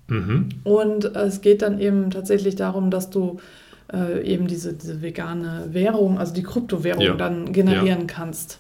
Mhm. 0.08 0.50
Und 0.64 1.06
es 1.16 1.42
geht 1.42 1.62
dann 1.62 1.78
eben 1.80 2.10
tatsächlich 2.10 2.56
darum, 2.56 2.90
dass 2.90 3.10
du 3.10 3.42
äh, 3.92 4.24
eben 4.24 4.48
diese, 4.48 4.72
diese 4.74 5.02
vegane 5.02 5.66
Währung, 5.72 6.20
also 6.20 6.34
die 6.34 6.44
Kryptowährung 6.44 7.04
ja. 7.04 7.14
dann 7.16 7.52
generieren 7.52 8.08
kannst. 8.08 8.60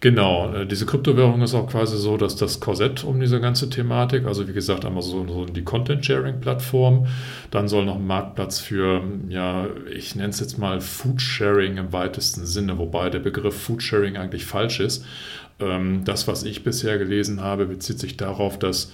Genau, 0.00 0.52
äh, 0.54 0.66
diese 0.66 0.86
Kryptowährung 0.86 1.42
ist 1.42 1.54
auch 1.54 1.68
quasi 1.68 1.96
so, 1.96 2.16
dass 2.16 2.36
das 2.36 2.60
Korsett 2.60 3.04
um 3.04 3.20
diese 3.20 3.40
ganze 3.40 3.70
Thematik, 3.70 4.26
also 4.26 4.46
wie 4.48 4.52
gesagt, 4.52 4.84
einmal 4.84 5.02
so, 5.02 5.26
so 5.26 5.44
die 5.46 5.64
Content-Sharing-Plattform, 5.64 7.06
dann 7.50 7.68
soll 7.68 7.84
noch 7.84 7.96
ein 7.96 8.06
Marktplatz 8.06 8.60
für, 8.60 9.02
ja, 9.28 9.66
ich 9.92 10.14
nenne 10.14 10.30
es 10.30 10.40
jetzt 10.40 10.58
mal 10.58 10.80
Food-Sharing 10.80 11.76
im 11.78 11.92
weitesten 11.92 12.46
Sinne, 12.46 12.78
wobei 12.78 13.10
der 13.10 13.20
Begriff 13.20 13.60
Food-Sharing 13.60 14.16
eigentlich 14.16 14.44
falsch 14.44 14.80
ist. 14.80 15.04
Ähm, 15.60 16.02
das, 16.04 16.28
was 16.28 16.42
ich 16.42 16.64
bisher 16.64 16.98
gelesen 16.98 17.40
habe, 17.40 17.66
bezieht 17.66 17.98
sich 17.98 18.16
darauf, 18.16 18.58
dass 18.58 18.92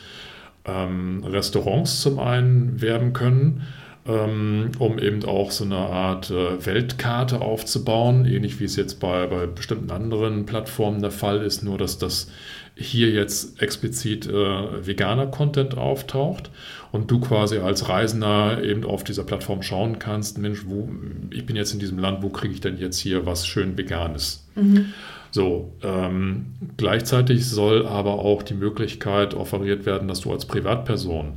ähm, 0.64 1.24
Restaurants 1.24 2.00
zum 2.00 2.18
einen 2.18 2.80
werben 2.80 3.12
können, 3.12 3.62
ähm, 4.06 4.72
um 4.78 4.98
eben 4.98 5.24
auch 5.24 5.50
so 5.50 5.64
eine 5.64 5.76
Art 5.76 6.30
äh, 6.30 6.64
Weltkarte 6.64 7.40
aufzubauen, 7.40 8.24
ähnlich 8.24 8.60
wie 8.60 8.64
es 8.64 8.76
jetzt 8.76 9.00
bei, 9.00 9.26
bei 9.26 9.46
bestimmten 9.46 9.90
anderen 9.90 10.46
Plattformen 10.46 11.02
der 11.02 11.10
Fall 11.10 11.42
ist, 11.42 11.62
nur 11.62 11.78
dass 11.78 11.98
das 11.98 12.30
hier 12.76 13.10
jetzt 13.10 13.60
explizit 13.60 14.26
äh, 14.26 14.86
veganer 14.86 15.26
Content 15.26 15.76
auftaucht 15.76 16.50
und 16.92 17.10
du 17.10 17.20
quasi 17.20 17.58
als 17.58 17.88
Reisender 17.88 18.62
eben 18.62 18.84
auf 18.84 19.04
dieser 19.04 19.24
Plattform 19.24 19.62
schauen 19.62 19.98
kannst, 19.98 20.38
Mensch, 20.38 20.64
wo, 20.66 20.88
ich 21.30 21.44
bin 21.44 21.56
jetzt 21.56 21.74
in 21.74 21.78
diesem 21.78 21.98
Land, 21.98 22.22
wo 22.22 22.30
kriege 22.30 22.54
ich 22.54 22.60
denn 22.60 22.78
jetzt 22.78 22.98
hier 22.98 23.26
was 23.26 23.46
schön 23.46 23.76
Veganes? 23.76 24.48
Mhm. 24.54 24.94
So, 25.30 25.72
ähm, 25.82 26.46
gleichzeitig 26.76 27.46
soll 27.46 27.86
aber 27.86 28.14
auch 28.14 28.42
die 28.42 28.54
Möglichkeit 28.54 29.34
offeriert 29.34 29.86
werden, 29.86 30.08
dass 30.08 30.20
du 30.20 30.32
als 30.32 30.46
Privatperson 30.46 31.34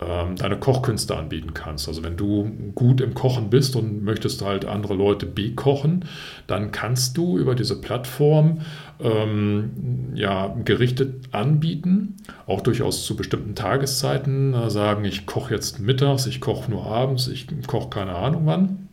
ähm, 0.00 0.36
deine 0.36 0.56
Kochkünste 0.56 1.16
anbieten 1.16 1.54
kannst. 1.54 1.88
Also 1.88 2.04
wenn 2.04 2.16
du 2.16 2.50
gut 2.74 3.00
im 3.00 3.14
Kochen 3.14 3.50
bist 3.50 3.74
und 3.74 4.04
möchtest 4.04 4.42
halt 4.42 4.64
andere 4.64 4.94
Leute 4.94 5.26
bekochen, 5.26 6.04
dann 6.46 6.70
kannst 6.70 7.16
du 7.16 7.36
über 7.36 7.56
diese 7.56 7.80
Plattform 7.80 8.60
ähm, 9.00 10.12
ja, 10.14 10.54
Gerichte 10.64 11.14
anbieten, 11.32 12.16
auch 12.46 12.60
durchaus 12.60 13.04
zu 13.04 13.16
bestimmten 13.16 13.56
Tageszeiten, 13.56 14.54
äh, 14.54 14.70
sagen, 14.70 15.04
ich 15.04 15.26
koche 15.26 15.54
jetzt 15.54 15.80
mittags, 15.80 16.26
ich 16.26 16.40
koche 16.40 16.70
nur 16.70 16.86
abends, 16.86 17.26
ich 17.26 17.48
koche 17.66 17.90
keine 17.90 18.14
Ahnung 18.14 18.42
wann. 18.44 18.88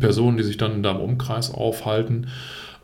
Personen, 0.00 0.36
die 0.36 0.42
sich 0.42 0.56
dann 0.56 0.72
in 0.72 0.82
deinem 0.82 1.00
Umkreis 1.00 1.52
aufhalten, 1.52 2.28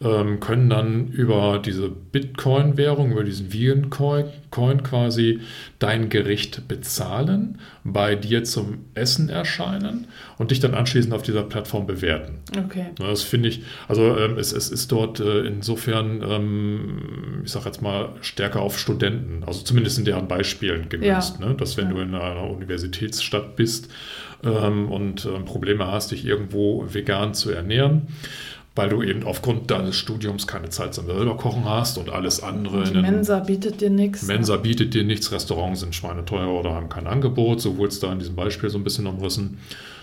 ähm, 0.03 0.41
können 0.41 0.71
dann 0.71 1.09
über 1.09 1.61
diese 1.63 1.91
Bitcoin-Währung, 1.91 3.13
über 3.13 3.23
diesen 3.23 3.53
Vegan-Coin 3.53 4.83
quasi 4.83 5.41
dein 5.79 6.09
Gericht 6.09 6.67
bezahlen, 6.69 7.59
bei 7.85 8.15
dir 8.15 8.45
zum 8.45 8.87
Essen 8.95 9.29
erscheinen 9.29 10.07
und 10.39 10.53
dich 10.53 10.61
dann 10.61 10.75
anschließend 10.75 11.13
auf 11.13 11.21
dieser 11.21 11.43
Plattform 11.43 11.87
bewerten. 11.87 12.39
Okay. 12.57 12.87
Das 12.97 13.23
finde 13.23 13.51
ich, 13.51 13.63
also 13.89 14.17
ähm, 14.17 14.39
es, 14.39 14.53
es, 14.53 14.71
ist 14.71 14.91
dort 14.91 15.21
äh, 15.21 15.41
insofern, 15.41 16.23
ähm, 16.27 17.43
ich 17.45 17.51
sage 17.51 17.67
jetzt 17.67 17.83
mal, 17.83 18.11
stärker 18.23 18.63
auf 18.63 18.79
Studenten, 18.79 19.45
also 19.45 19.63
zumindest 19.63 19.99
in 19.99 20.07
deren 20.07 20.29
Beispielen 20.29 20.89
gemünzt, 20.89 21.41
ja. 21.41 21.47
ne? 21.47 21.55
dass 21.55 21.77
wenn 21.77 21.89
ja. 21.89 21.93
du 21.93 22.01
in 22.01 22.15
einer 22.15 22.49
Universitätsstadt 22.49 23.55
bist 23.55 23.91
ähm, 24.43 24.91
und 24.91 25.27
äh, 25.27 25.41
Probleme 25.41 25.89
hast, 25.89 26.11
dich 26.13 26.25
irgendwo 26.25 26.87
vegan 26.91 27.35
zu 27.35 27.51
ernähren, 27.51 28.09
weil 28.77 28.89
du 28.89 29.03
eben 29.03 29.25
aufgrund 29.25 29.71
deines 29.71 29.97
Studiums 29.97 30.47
keine 30.47 30.69
Zeit 30.69 30.95
zum 30.95 31.07
selber 31.07 31.37
kochen 31.37 31.65
hast 31.65 31.99
und 31.99 32.11
alles 32.11 32.43
andere. 32.43 32.85
Die 32.85 32.99
Mensa 32.99 33.41
bietet 33.41 33.81
dir 33.81 33.91
nichts. 33.91 34.23
Mensa 34.23 34.57
bietet 34.57 34.95
dir 34.95 35.05
nichts, 35.05 35.33
Restaurants 35.33 35.81
sind 35.81 35.95
schweineteuer 35.95 36.49
oder 36.49 36.75
haben 36.75 36.89
kein 36.89 37.07
Angebot, 37.07 37.61
so 37.61 37.77
wurde 37.77 37.89
es 37.89 38.01
da 38.01 38.13
in 38.13 38.21
diesem 38.21 38.37
Beispiel 38.37 38.71
so 38.71 38.79
ein 38.79 38.85
bisschen 38.85 39.07
umrissen. 39.07 39.59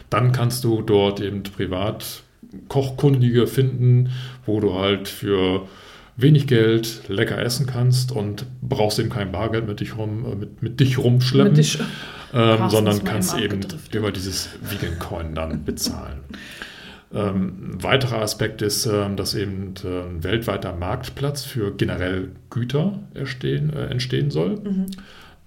Dann 0.09 0.31
kannst 0.31 0.63
du 0.63 0.81
dort 0.81 1.21
eben 1.21 1.43
privat 1.43 2.23
Kochkundige 2.67 3.47
finden, 3.47 4.11
wo 4.45 4.59
du 4.59 4.73
halt 4.75 5.07
für 5.07 5.67
wenig 6.17 6.47
Geld 6.47 7.03
lecker 7.07 7.37
essen 7.39 7.67
kannst 7.67 8.11
und 8.11 8.45
brauchst 8.61 8.99
eben 8.99 9.09
kein 9.09 9.31
Bargeld 9.31 9.67
mit 9.67 9.79
dich, 9.79 9.97
rum, 9.97 10.25
äh, 10.25 10.35
mit, 10.35 10.63
mit 10.63 10.79
dich 10.79 10.97
rumschleppen, 10.97 11.53
mit 11.53 11.57
dich, 11.57 11.79
ähm, 12.33 12.69
sondern 12.69 13.03
kannst 13.03 13.37
eben 13.37 13.59
über 13.91 14.11
dieses 14.11 14.49
Vegan 14.61 14.99
Coin 14.99 15.35
dann 15.35 15.63
bezahlen. 15.63 16.19
Ähm, 17.13 17.71
ein 17.73 17.83
weiterer 17.83 18.21
Aspekt 18.21 18.61
ist, 18.61 18.85
äh, 18.85 19.15
dass 19.15 19.33
eben 19.33 19.73
äh, 19.83 20.01
ein 20.01 20.23
weltweiter 20.23 20.73
Marktplatz 20.73 21.43
für 21.43 21.71
generell 21.71 22.31
Güter 22.49 22.99
entstehen, 23.13 23.71
äh, 23.71 23.87
entstehen 23.87 24.29
soll. 24.29 24.55
Mhm. 24.55 24.85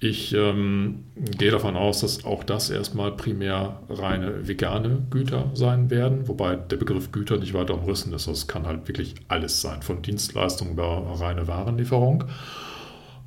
Ich 0.02 0.32
ähm, 0.32 1.04
gehe 1.14 1.50
davon 1.50 1.76
aus, 1.76 2.00
dass 2.00 2.24
auch 2.24 2.42
das 2.42 2.70
erstmal 2.70 3.12
primär 3.12 3.80
reine 3.90 4.48
vegane 4.48 5.02
Güter 5.10 5.50
sein 5.52 5.90
werden, 5.90 6.26
wobei 6.26 6.56
der 6.56 6.78
Begriff 6.78 7.12
Güter 7.12 7.36
nicht 7.36 7.52
weiter 7.52 7.74
umrissen 7.74 8.14
ist. 8.14 8.26
Das 8.26 8.46
kann 8.46 8.66
halt 8.66 8.88
wirklich 8.88 9.16
alles 9.28 9.60
sein, 9.60 9.82
von 9.82 10.00
Dienstleistungen 10.00 10.72
über 10.72 11.04
reine 11.20 11.46
Warenlieferung. 11.46 12.24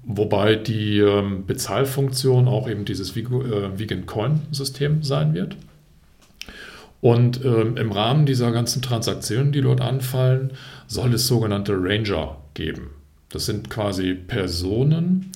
Wobei 0.02 0.56
die 0.56 0.98
ähm, 0.98 1.46
Bezahlfunktion 1.46 2.48
auch 2.48 2.68
eben 2.68 2.86
dieses 2.86 3.16
Vegan 3.16 4.06
Coin-System 4.08 5.04
sein 5.04 5.36
wird. 5.36 5.56
Und 7.04 7.44
ähm, 7.44 7.76
im 7.76 7.92
Rahmen 7.92 8.26
dieser 8.26 8.54
ganzen 8.54 8.82
Transaktionen, 8.82 9.52
die 9.52 9.60
dort 9.60 9.82
anfallen, 9.82 10.54
soll 10.88 11.14
es 11.14 11.28
sogenannte 11.28 11.74
Ranger 11.76 12.38
geben. 12.54 12.92
Das 13.28 13.46
sind 13.46 13.70
quasi 13.70 14.14
Personen, 14.14 15.34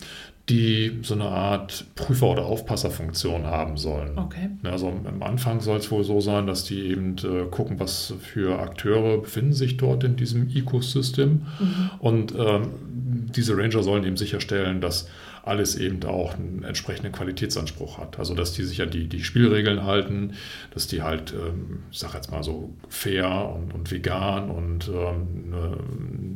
die 0.47 0.99
so 1.01 1.13
eine 1.13 1.25
Art 1.25 1.83
Prüfer- 1.95 2.31
oder 2.31 2.45
Aufpasserfunktion 2.45 3.43
haben 3.43 3.75
sollen. 3.75 4.17
Okay. 4.17 4.49
Also 4.63 4.87
am 4.87 5.21
Anfang 5.21 5.59
soll 5.59 5.79
es 5.79 5.91
wohl 5.91 6.05
so 6.05 6.21
sein, 6.21 6.47
dass 6.47 6.63
die 6.63 6.83
eben 6.85 7.17
äh, 7.17 7.49
gucken, 7.51 7.81
was 7.81 8.13
für 8.21 8.59
Akteure 8.59 9.17
befinden 9.17 9.51
sich 9.51 9.75
dort 9.75 10.05
in 10.05 10.15
diesem 10.15 10.47
Ecosystem. 10.47 11.47
Mhm. 11.59 11.89
Und 11.99 12.33
ähm, 12.37 12.69
diese 13.35 13.57
Ranger 13.57 13.83
sollen 13.83 14.05
eben 14.05 14.15
sicherstellen, 14.15 14.79
dass 14.79 15.09
alles 15.47 15.75
eben 15.75 16.03
auch 16.03 16.35
einen 16.35 16.63
entsprechenden 16.63 17.11
Qualitätsanspruch 17.11 17.97
hat. 17.97 18.19
Also 18.19 18.35
dass 18.35 18.53
die 18.53 18.63
sich 18.63 18.81
an 18.81 18.89
die, 18.89 19.07
die 19.07 19.23
Spielregeln 19.23 19.83
halten, 19.83 20.33
dass 20.73 20.87
die 20.87 21.01
halt, 21.01 21.33
ähm, 21.33 21.83
ich 21.91 21.99
sage 21.99 22.15
jetzt 22.15 22.31
mal 22.31 22.43
so, 22.43 22.73
fair 22.89 23.53
und, 23.55 23.73
und 23.73 23.91
vegan 23.91 24.49
und 24.49 24.89
ähm, 24.89 25.53
eine 25.53 25.77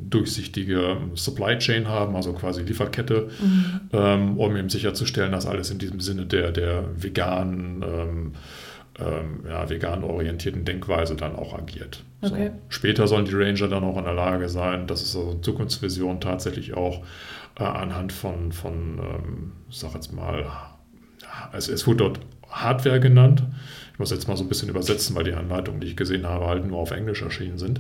durchsichtige 0.10 0.98
Supply 1.16 1.58
Chain 1.58 1.88
haben, 1.88 2.16
also 2.16 2.34
quasi 2.34 2.64
Lieferkette, 2.64 3.30
mhm. 3.42 3.82
ähm, 3.94 4.40
um 4.40 4.56
eben 4.56 4.70
sicherzustellen, 4.70 5.32
dass 5.32 5.46
alles 5.46 5.70
in 5.72 5.78
diesem 5.78 6.00
Sinne 6.00 6.26
der, 6.26 6.52
der 6.52 6.86
veganen 6.96 7.84
ähm, 7.84 8.32
ähm, 9.00 9.46
ja, 9.48 9.70
vegan 9.70 10.04
orientierten 10.04 10.66
Denkweise 10.66 11.16
dann 11.16 11.36
auch 11.36 11.58
agiert. 11.58 12.04
Okay. 12.22 12.48
So. 12.48 12.62
Später 12.70 13.08
sollen 13.08 13.26
die 13.26 13.34
Ranger 13.34 13.68
dann 13.68 13.84
auch 13.84 13.98
in 13.98 14.04
der 14.04 14.14
Lage 14.14 14.50
sein, 14.50 14.88
das 14.88 15.02
ist 15.02 15.16
also 15.16 15.32
eine 15.32 15.42
Zukunftsvision, 15.42 16.20
tatsächlich 16.20 16.74
auch 16.74 17.02
äh, 17.62 17.66
anhand 17.66 18.12
von, 18.12 18.52
von 18.52 19.00
ähm, 19.00 19.52
sag 19.70 19.94
jetzt 19.94 20.12
mal, 20.14 20.46
es, 21.54 21.68
es 21.68 21.88
wurde 21.88 21.98
dort 21.98 22.20
Hardware 22.50 23.00
genannt. 23.00 23.44
Ich 23.94 24.00
muss 24.00 24.12
jetzt 24.12 24.28
mal 24.28 24.36
so 24.36 24.44
ein 24.44 24.50
bisschen 24.50 24.70
übersetzen, 24.70 25.16
weil 25.16 25.24
die 25.26 25.34
Anleitungen, 25.34 25.80
die 25.80 25.88
ich 25.88 25.96
gesehen 25.96 26.26
habe, 26.26 26.48
halt 26.48 26.66
nur 26.66 26.80
auf 26.80 26.92
Englisch 26.92 27.22
erschienen 27.22 27.58
sind. 27.58 27.80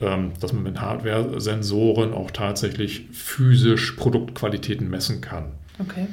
Ähm, 0.00 0.32
dass 0.40 0.52
man 0.52 0.62
mit 0.62 0.80
Hardware-Sensoren 0.80 2.12
auch 2.12 2.30
tatsächlich 2.30 3.06
physisch 3.12 3.92
Produktqualitäten 3.92 4.88
messen 4.88 5.20
kann. 5.20 5.52
Okay 5.78 6.06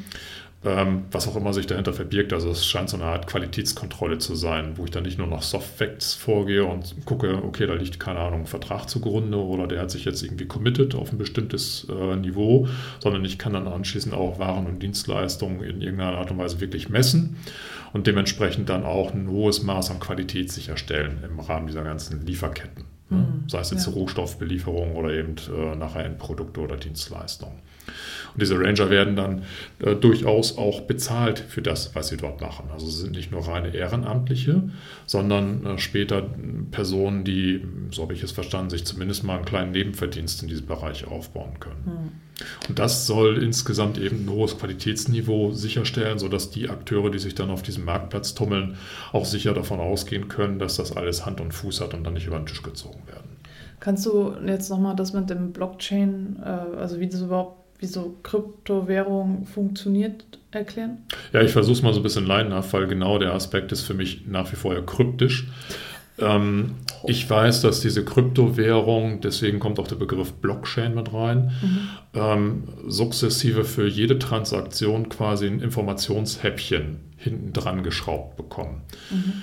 ähm, 0.64 1.06
was 1.12 1.28
auch 1.28 1.36
immer 1.36 1.54
sich 1.54 1.66
dahinter 1.66 1.94
verbirgt. 1.94 2.34
Also 2.34 2.52
es 2.52 2.66
scheint 2.66 2.90
so 2.90 2.98
eine 2.98 3.06
Art 3.06 3.26
Qualitätskontrolle 3.26 4.20
zu 4.20 4.36
sein, 4.36 4.74
wo 4.76 4.86
ich 4.86 4.92
dann 4.92 5.04
nicht 5.04 5.18
nur 5.18 5.28
nach 5.28 5.42
Softfacts 5.42 6.14
vorgehe 6.14 6.66
und 6.66 6.96
gucke, 7.06 7.44
okay, 7.44 7.66
da 7.66 7.74
liegt, 7.74 8.00
keine 8.00 8.20
Ahnung, 8.20 8.42
ein 8.42 8.46
Vertrag 8.46 8.88
zugrunde 8.88 9.38
oder 9.38 9.68
der 9.68 9.82
hat 9.82 9.92
sich 9.92 10.06
jetzt 10.06 10.22
irgendwie 10.22 10.46
committed 10.46 10.94
auf 10.94 11.12
ein 11.12 11.18
bestimmtes 11.18 11.88
äh, 11.90 12.16
Niveau, 12.16 12.68
sondern 13.00 13.26
ich 13.26 13.40
kann 13.40 13.54
dann 13.54 13.68
anschließend 13.68 14.14
auch 14.14 14.38
Waren 14.38 14.68
und 14.68 14.84
Dienstleistungen 14.84 15.64
in 15.64 15.82
irgendeiner 15.82 16.18
Art 16.18 16.30
und 16.30 16.38
Weise 16.38 16.62
wirklich 16.62 16.90
messen 16.90 17.38
und 17.94 18.06
dementsprechend 18.06 18.70
dann 18.70 18.86
auch 18.86 19.14
ein 19.14 19.28
hohes 19.30 19.64
Maß 19.64 19.90
an 19.90 20.00
Qualität 20.00 20.52
sicherstellen 20.52 21.24
im 21.24 21.40
Rahmen 21.40 21.68
dieser 21.68 21.84
ganzen 21.84 22.26
Lieferketten. 22.26 22.86
Mhm, 23.10 23.44
Sei 23.48 23.60
es 23.60 23.72
jetzt 23.72 23.88
ja. 23.88 23.94
Rohstoffbelieferung 23.94 24.96
oder 24.96 25.12
eben 25.12 25.36
äh, 25.54 25.76
nachher 25.76 26.06
Endprodukte 26.06 26.62
oder 26.62 26.78
Dienstleistungen. 26.78 27.60
Und 28.34 28.42
diese 28.42 28.58
Ranger 28.60 28.90
werden 28.90 29.16
dann 29.16 29.44
äh, 29.80 29.96
durchaus 29.96 30.58
auch 30.58 30.82
bezahlt 30.82 31.40
für 31.40 31.62
das, 31.62 31.96
was 31.96 32.08
sie 32.08 32.18
dort 32.18 32.42
machen. 32.42 32.70
Also 32.72 32.88
sie 32.88 33.02
sind 33.02 33.12
nicht 33.12 33.32
nur 33.32 33.48
reine 33.48 33.74
Ehrenamtliche, 33.74 34.64
sondern 35.06 35.66
äh, 35.66 35.78
später 35.78 36.24
Personen, 36.72 37.24
die, 37.24 37.66
so 37.92 38.04
habe 38.04 38.14
ich 38.14 38.24
es 38.24 38.32
verstanden, 38.32 38.70
sich 38.70 38.86
zumindest 38.86 39.24
mal 39.24 39.36
einen 39.36 39.46
kleinen 39.46 39.72
Nebenverdienst 39.72 40.42
in 40.44 40.48
diesem 40.48 40.66
Bereich 40.66 41.06
aufbauen 41.06 41.60
können. 41.60 41.84
Mhm. 41.86 42.32
Und 42.70 42.80
das 42.80 43.06
soll 43.06 43.42
insgesamt 43.44 43.98
eben 43.98 44.26
ein 44.26 44.30
hohes 44.30 44.58
Qualitätsniveau 44.58 45.52
sicherstellen, 45.52 46.18
sodass 46.18 46.50
die 46.50 46.70
Akteure, 46.70 47.12
die 47.12 47.20
sich 47.20 47.36
dann 47.36 47.52
auf 47.52 47.62
diesem 47.62 47.86
Marktplatz 47.86 48.34
tummeln, 48.34 48.78
auch 49.12 49.26
sicher 49.26 49.54
davon 49.54 49.80
ausgehen 49.80 50.28
können, 50.28 50.58
dass 50.58 50.78
das 50.78 50.96
alles 50.96 51.26
Hand 51.26 51.42
und 51.42 51.54
Fuß 51.54 51.82
hat 51.82 51.94
und 51.94 52.04
dann 52.04 52.14
nicht 52.14 52.28
über 52.28 52.38
den 52.38 52.48
Tisch 52.48 52.64
gezogen 52.64 53.02
werden. 53.08 53.38
Kannst 53.80 54.06
du 54.06 54.36
jetzt 54.46 54.70
nochmal 54.70 54.96
das 54.96 55.14
mit 55.14 55.30
dem 55.30 55.54
Blockchain, 55.54 56.40
äh, 56.44 56.78
also 56.78 57.00
wie 57.00 57.08
das 57.08 57.22
überhaupt 57.22 57.61
wie 57.82 57.88
so 57.88 58.16
Kryptowährung 58.24 59.46
funktioniert, 59.46 60.24
erklären? 60.52 61.00
Ja, 61.34 61.42
ich 61.42 61.52
versuche 61.52 61.74
es 61.74 61.82
mal 61.82 61.94
so 61.94 62.00
ein 62.00 62.04
bisschen 62.04 62.28
laienhaft, 62.28 62.72
weil 62.74 62.88
genau 62.88 63.18
der 63.18 63.34
Aspekt 63.34 63.72
ist 63.72 63.82
für 63.82 63.96
mich 63.96 64.28
nach 64.28 64.52
wie 64.52 64.56
vor 64.56 64.74
ja 64.74 64.82
kryptisch. 64.82 65.48
Ähm, 66.20 66.76
ich 67.06 67.28
weiß, 67.28 67.62
dass 67.62 67.82
diese 67.82 68.06
Kryptowährung, 68.06 69.22
deswegen 69.22 69.60
kommt 69.60 69.80
auch 69.80 69.88
der 69.88 69.96
Begriff 69.96 70.34
Blockchain 70.34 70.94
mit 70.94 71.12
rein, 71.12 71.52
mhm. 71.62 71.90
ähm, 72.14 72.64
sukzessive 72.88 73.64
für 73.64 73.88
jede 73.88 74.20
Transaktion 74.20 75.10
quasi 75.10 75.48
ein 75.48 75.60
Informationshäppchen 75.60 77.00
hinten 77.18 77.54
dran 77.54 77.82
geschraubt 77.82 78.38
bekommen. 78.38 78.84
Mhm. 79.10 79.42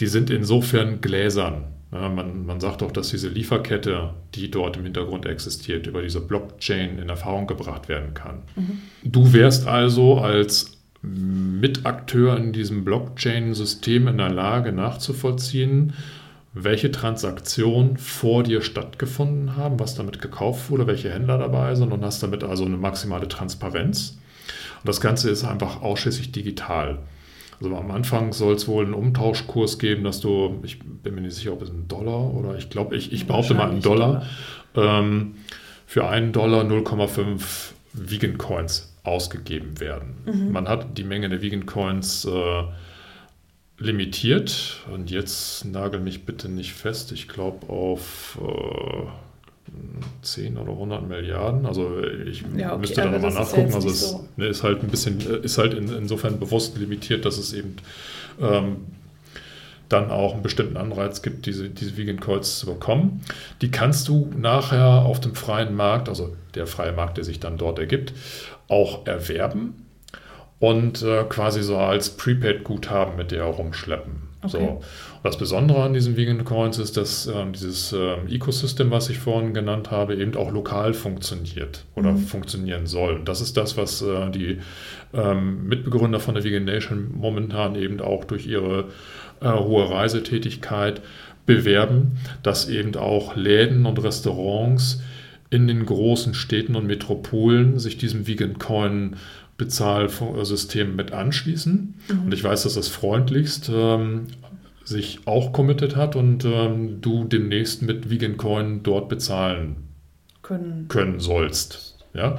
Die 0.00 0.06
sind 0.08 0.30
insofern 0.30 1.00
gläsern. 1.00 1.64
Ja, 1.90 2.08
man, 2.10 2.44
man 2.44 2.60
sagt 2.60 2.82
auch, 2.82 2.92
dass 2.92 3.08
diese 3.08 3.28
Lieferkette, 3.28 4.10
die 4.34 4.50
dort 4.50 4.76
im 4.76 4.84
Hintergrund 4.84 5.24
existiert, 5.24 5.86
über 5.86 6.02
diese 6.02 6.20
Blockchain 6.20 6.98
in 6.98 7.08
Erfahrung 7.08 7.46
gebracht 7.46 7.88
werden 7.88 8.12
kann. 8.12 8.42
Mhm. 8.56 8.82
Du 9.04 9.32
wärst 9.32 9.66
also 9.66 10.18
als 10.18 10.78
Mitakteur 11.00 12.36
in 12.36 12.52
diesem 12.52 12.84
Blockchain-System 12.84 14.08
in 14.08 14.18
der 14.18 14.30
Lage 14.30 14.72
nachzuvollziehen, 14.72 15.94
welche 16.52 16.90
Transaktionen 16.90 17.96
vor 17.96 18.42
dir 18.42 18.62
stattgefunden 18.62 19.56
haben, 19.56 19.78
was 19.78 19.94
damit 19.94 20.20
gekauft 20.20 20.70
wurde, 20.70 20.86
welche 20.86 21.10
Händler 21.10 21.38
dabei 21.38 21.74
sind 21.74 21.92
und 21.92 22.04
hast 22.04 22.22
damit 22.22 22.42
also 22.42 22.64
eine 22.64 22.76
maximale 22.76 23.28
Transparenz. 23.28 24.18
Und 24.82 24.88
das 24.88 25.00
Ganze 25.00 25.30
ist 25.30 25.44
einfach 25.44 25.82
ausschließlich 25.82 26.32
digital. 26.32 26.98
Also 27.60 27.76
am 27.76 27.90
Anfang 27.90 28.32
soll 28.32 28.54
es 28.54 28.68
wohl 28.68 28.84
einen 28.84 28.94
Umtauschkurs 28.94 29.78
geben, 29.78 30.04
dass 30.04 30.20
du, 30.20 30.60
ich 30.62 30.78
bin 30.78 31.14
mir 31.14 31.22
nicht 31.22 31.34
sicher, 31.34 31.52
ob 31.52 31.62
es 31.62 31.70
ein 31.70 31.88
Dollar 31.88 32.34
oder 32.34 32.56
ich 32.56 32.70
glaube, 32.70 32.96
ich, 32.96 33.12
ich 33.12 33.26
behaupte 33.26 33.54
mal 33.54 33.70
einen 33.70 33.82
Dollar, 33.82 34.26
Dollar. 34.74 35.00
Ähm, 35.00 35.34
für 35.86 36.08
einen 36.08 36.32
Dollar 36.32 36.64
0,5 36.64 37.72
Vegan 37.94 38.38
Coins 38.38 38.94
ausgegeben 39.02 39.80
werden. 39.80 40.16
Mhm. 40.26 40.52
Man 40.52 40.68
hat 40.68 40.98
die 40.98 41.04
Menge 41.04 41.28
der 41.28 41.42
Vegan 41.42 41.66
Coins 41.66 42.24
äh, 42.26 42.62
limitiert 43.78 44.80
und 44.92 45.10
jetzt 45.10 45.64
nagel 45.64 46.00
mich 46.00 46.26
bitte 46.26 46.48
nicht 46.48 46.74
fest, 46.74 47.12
ich 47.12 47.28
glaube 47.28 47.68
auf 47.68 48.38
äh, 48.42 49.06
10 50.22 50.56
oder 50.56 50.72
100 50.72 51.08
Milliarden. 51.08 51.66
Also 51.66 52.00
ich 52.02 52.44
ja, 52.56 52.72
okay, 52.72 52.80
müsste 52.80 53.02
da 53.02 53.10
nochmal 53.10 53.32
nachgucken. 53.32 53.74
Also 53.74 53.88
es 53.88 54.10
so. 54.10 54.28
ne, 54.36 54.46
ist 54.46 54.62
halt 54.62 54.82
ein 54.82 54.88
bisschen, 54.88 55.20
ist 55.42 55.58
halt 55.58 55.74
in, 55.74 55.88
insofern 55.88 56.38
bewusst 56.38 56.76
limitiert, 56.78 57.24
dass 57.24 57.38
es 57.38 57.52
eben 57.52 57.76
ähm, 58.40 58.76
dann 59.88 60.10
auch 60.10 60.34
einen 60.34 60.42
bestimmten 60.42 60.76
Anreiz 60.76 61.22
gibt, 61.22 61.46
diese, 61.46 61.70
diese 61.70 61.96
Vegan 61.96 62.20
Coins 62.20 62.58
zu 62.58 62.66
bekommen. 62.66 63.22
Die 63.62 63.70
kannst 63.70 64.08
du 64.08 64.30
nachher 64.36 64.86
auf 64.86 65.20
dem 65.20 65.34
freien 65.34 65.74
Markt, 65.74 66.08
also 66.08 66.36
der 66.54 66.66
freie 66.66 66.92
Markt, 66.92 67.16
der 67.16 67.24
sich 67.24 67.40
dann 67.40 67.56
dort 67.56 67.78
ergibt, 67.78 68.12
auch 68.68 69.06
erwerben 69.06 69.86
und 70.60 71.02
äh, 71.02 71.24
quasi 71.24 71.62
so 71.62 71.78
als 71.78 72.10
Prepaid-Guthaben 72.10 73.16
mit 73.16 73.30
dir 73.30 73.44
herumschleppen. 73.44 74.27
Okay. 74.40 74.50
So. 74.50 74.80
Das 75.24 75.36
Besondere 75.36 75.82
an 75.82 75.94
diesen 75.94 76.16
Vegan 76.16 76.44
Coins 76.44 76.78
ist, 76.78 76.96
dass 76.96 77.26
äh, 77.26 77.44
dieses 77.52 77.92
äh, 77.92 78.18
Ecosystem, 78.28 78.90
was 78.90 79.10
ich 79.10 79.18
vorhin 79.18 79.52
genannt 79.52 79.90
habe, 79.90 80.14
eben 80.14 80.36
auch 80.36 80.52
lokal 80.52 80.94
funktioniert 80.94 81.84
oder 81.96 82.12
mhm. 82.12 82.18
funktionieren 82.18 82.86
soll. 82.86 83.16
Und 83.16 83.28
das 83.28 83.40
ist 83.40 83.56
das, 83.56 83.76
was 83.76 84.00
äh, 84.00 84.30
die 84.30 84.58
ähm, 85.12 85.66
Mitbegründer 85.66 86.20
von 86.20 86.34
der 86.34 86.44
Vegan 86.44 86.64
Nation 86.64 87.10
momentan 87.16 87.74
eben 87.74 88.00
auch 88.00 88.24
durch 88.24 88.46
ihre 88.46 88.84
äh, 89.40 89.50
hohe 89.50 89.90
Reisetätigkeit 89.90 91.02
bewerben, 91.44 92.18
dass 92.44 92.68
eben 92.68 92.94
auch 92.94 93.34
Läden 93.34 93.86
und 93.86 94.02
Restaurants 94.02 95.02
in 95.50 95.66
den 95.66 95.84
großen 95.84 96.34
Städten 96.34 96.76
und 96.76 96.86
Metropolen 96.86 97.78
sich 97.78 97.96
diesem 97.96 98.26
Vegan 98.26 98.58
Coin 98.58 99.16
Bezahlsystem 99.58 100.96
mit 100.96 101.12
anschließen. 101.12 101.94
Mhm. 102.08 102.24
Und 102.24 102.32
ich 102.32 102.42
weiß, 102.42 102.62
dass 102.62 102.74
das 102.74 102.88
freundlichst 102.88 103.70
ähm, 103.72 104.28
sich 104.84 105.20
auch 105.26 105.52
committed 105.52 105.96
hat 105.96 106.16
und 106.16 106.44
ähm, 106.46 107.00
du 107.02 107.24
demnächst 107.24 107.82
mit 107.82 108.08
Vegan 108.08 108.38
Coin 108.38 108.82
dort 108.82 109.08
bezahlen 109.10 109.88
können, 110.42 110.86
können 110.88 111.20
sollst. 111.20 111.98
Ja? 112.14 112.38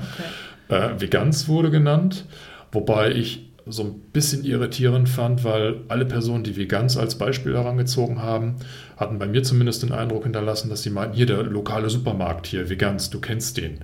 Okay. 0.67 0.75
Äh, 0.75 1.01
Veganz 1.01 1.47
wurde 1.47 1.69
genannt, 1.69 2.25
wobei 2.71 3.11
ich 3.11 3.45
so 3.65 3.83
ein 3.83 3.99
bisschen 4.13 4.45
irritierend 4.45 5.09
fand, 5.09 5.43
weil 5.43 5.81
alle 5.89 6.05
Personen, 6.05 6.43
die 6.43 6.57
Veganz 6.57 6.97
als 6.97 7.17
Beispiel 7.17 7.53
herangezogen 7.53 8.21
haben, 8.21 8.55
hatten 8.97 9.19
bei 9.19 9.27
mir 9.27 9.43
zumindest 9.43 9.83
den 9.83 9.91
Eindruck 9.91 10.23
hinterlassen, 10.23 10.69
dass 10.69 10.81
sie 10.81 10.89
meinten, 10.89 11.15
hier 11.15 11.27
der 11.27 11.43
lokale 11.43 11.89
Supermarkt 11.89 12.47
hier, 12.47 12.69
Veganz, 12.69 13.09
du 13.09 13.19
kennst 13.19 13.57
den. 13.57 13.81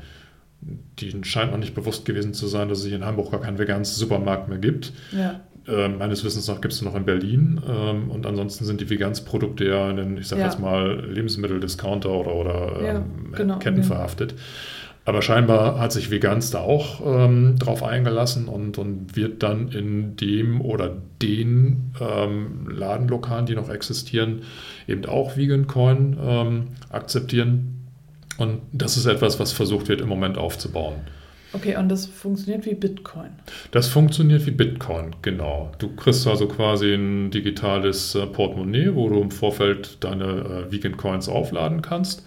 Die 1.00 1.14
scheint 1.24 1.52
noch 1.52 1.60
nicht 1.60 1.76
bewusst 1.76 2.06
gewesen 2.06 2.34
zu 2.34 2.48
sein, 2.48 2.70
dass 2.70 2.80
es 2.80 2.86
hier 2.86 2.96
in 2.96 3.06
Hamburg 3.06 3.32
gar 3.32 3.42
keinen 3.42 3.60
veganen 3.60 3.86
Supermarkt 3.86 4.50
mehr 4.50 4.58
gibt. 4.58 4.94
Ja. 5.12 5.42
Äh, 5.68 5.90
meines 5.90 6.24
Wissens 6.24 6.48
nach 6.48 6.62
gibt 6.62 6.74
es 6.74 6.82
noch 6.82 6.96
in 6.96 7.06
Berlin. 7.06 7.62
Ähm, 7.68 8.12
und 8.12 8.26
ansonsten 8.26 8.66
sind 8.66 8.82
die 8.82 8.90
Vegansprodukte 8.90 9.66
ja 9.66 9.90
in 9.90 9.98
den, 9.98 10.18
ich 10.18 10.28
sag 10.28 10.40
ja. 10.40 10.46
jetzt 10.46 10.60
mal, 10.60 11.06
Lebensmitteldiscounter 11.08 12.10
oder, 12.12 12.36
oder 12.36 12.84
ja, 12.84 12.96
ähm, 12.96 13.34
genau, 13.34 13.60
Ketten 13.60 13.82
ja. 13.82 13.84
verhaftet. 13.84 14.36
Aber 15.08 15.22
scheinbar 15.22 15.80
hat 15.80 15.92
sich 15.92 16.10
Veganz 16.10 16.50
da 16.50 16.60
auch 16.60 17.00
ähm, 17.06 17.58
drauf 17.60 17.84
eingelassen 17.84 18.48
und, 18.48 18.80
und 18.80 19.16
wird 19.16 19.44
dann 19.44 19.68
in 19.68 20.16
dem 20.16 20.62
oder 20.62 20.98
den 21.22 21.94
ähm, 22.02 22.68
Ladenlokalen, 22.68 23.46
die 23.46 23.54
noch 23.54 23.70
existieren, 23.70 24.42
eben 24.88 25.06
auch 25.06 25.38
Vegan 25.38 25.68
Coin 25.68 26.18
ähm, 26.20 26.68
akzeptieren. 26.90 27.85
Und 28.38 28.62
das 28.74 28.98
ist 28.98 29.06
etwas, 29.06 29.40
was 29.40 29.54
versucht 29.54 29.88
wird 29.88 30.02
im 30.02 30.10
Moment 30.10 30.38
aufzubauen. 30.38 30.96
Okay, 31.56 31.78
und 31.78 31.88
das 31.88 32.06
funktioniert 32.06 32.66
wie 32.66 32.76
Bitcoin? 32.76 33.30
Das 33.72 33.88
funktioniert 33.88 34.46
wie 34.46 34.52
Bitcoin, 34.52 35.16
genau. 35.22 35.72
Du 35.80 35.96
kriegst 35.96 36.28
also 36.28 36.48
quasi 36.48 36.94
ein 36.94 37.32
digitales 37.32 38.14
äh, 38.14 38.26
Portemonnaie, 38.26 38.94
wo 38.94 39.08
du 39.08 39.22
im 39.22 39.32
Vorfeld 39.32 40.04
deine 40.04 40.26
äh, 40.68 40.72
Vegan 40.72 40.98
Coins 40.98 41.30
aufladen 41.30 41.82
kannst. 41.82 42.26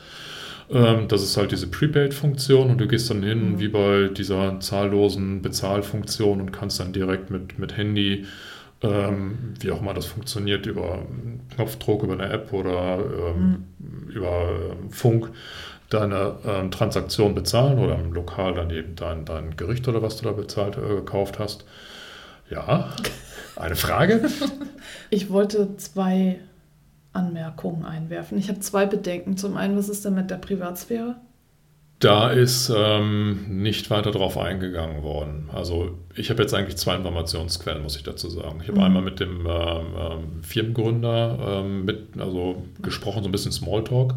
Ähm, 0.70 1.08
das 1.08 1.22
ist 1.22 1.36
halt 1.36 1.52
diese 1.52 1.66
Prepaid-Funktion 1.66 2.70
und 2.70 2.78
du 2.78 2.88
gehst 2.88 3.10
dann 3.10 3.22
hin, 3.22 3.52
mhm. 3.52 3.60
wie 3.60 3.68
bei 3.68 4.08
dieser 4.08 4.60
zahllosen 4.60 5.42
Bezahlfunktion 5.42 6.40
und 6.40 6.52
kannst 6.52 6.80
dann 6.80 6.94
direkt 6.94 7.30
mit, 7.30 7.58
mit 7.58 7.76
Handy, 7.76 8.24
ähm, 8.82 9.54
wie 9.60 9.70
auch 9.70 9.82
immer 9.82 9.92
das 9.92 10.06
funktioniert, 10.06 10.64
über 10.64 11.02
Knopfdruck, 11.54 12.02
über 12.02 12.14
eine 12.14 12.30
App 12.30 12.52
oder 12.52 12.98
ähm, 12.98 13.64
mhm. 13.78 14.10
über 14.10 14.48
ähm, 14.72 14.90
Funk 14.90 15.30
deine 15.90 16.36
ähm, 16.46 16.70
Transaktion 16.70 17.34
bezahlen 17.34 17.78
oder 17.78 17.98
im 17.98 18.12
Lokal 18.12 18.54
dann 18.54 18.70
eben 18.70 18.94
dein, 18.96 19.24
dein 19.24 19.56
Gericht 19.56 19.88
oder 19.88 20.02
was 20.02 20.16
du 20.16 20.24
da 20.24 20.32
bezahlt, 20.32 20.76
äh, 20.76 20.96
gekauft 20.96 21.38
hast. 21.38 21.64
Ja, 22.50 22.90
eine 23.56 23.76
Frage? 23.76 24.28
ich 25.10 25.30
wollte 25.30 25.76
zwei 25.76 26.40
Anmerkungen 27.12 27.84
einwerfen. 27.84 28.38
Ich 28.38 28.48
habe 28.48 28.60
zwei 28.60 28.86
Bedenken. 28.86 29.36
Zum 29.36 29.56
einen, 29.56 29.76
was 29.76 29.88
ist 29.88 30.04
denn 30.04 30.14
mit 30.14 30.30
der 30.30 30.36
Privatsphäre? 30.36 31.16
Da 32.00 32.30
ist 32.30 32.72
ähm, 32.74 33.62
nicht 33.62 33.90
weiter 33.90 34.12
drauf 34.12 34.38
eingegangen 34.38 35.02
worden. 35.02 35.50
Also 35.52 35.98
ich 36.14 36.30
habe 36.30 36.42
jetzt 36.42 36.54
eigentlich 36.54 36.76
zwei 36.76 36.94
Informationsquellen, 36.94 37.82
muss 37.82 37.96
ich 37.96 38.04
dazu 38.04 38.30
sagen. 38.30 38.60
Ich 38.62 38.68
habe 38.68 38.78
mhm. 38.78 38.84
einmal 38.84 39.02
mit 39.02 39.18
dem 39.18 39.46
ähm, 39.46 39.86
ähm 39.98 40.42
Firmengründer 40.44 41.38
ähm, 41.64 41.84
mit, 41.84 42.20
also 42.20 42.62
gesprochen, 42.80 43.24
so 43.24 43.28
ein 43.28 43.32
bisschen 43.32 43.50
Smalltalk, 43.50 44.14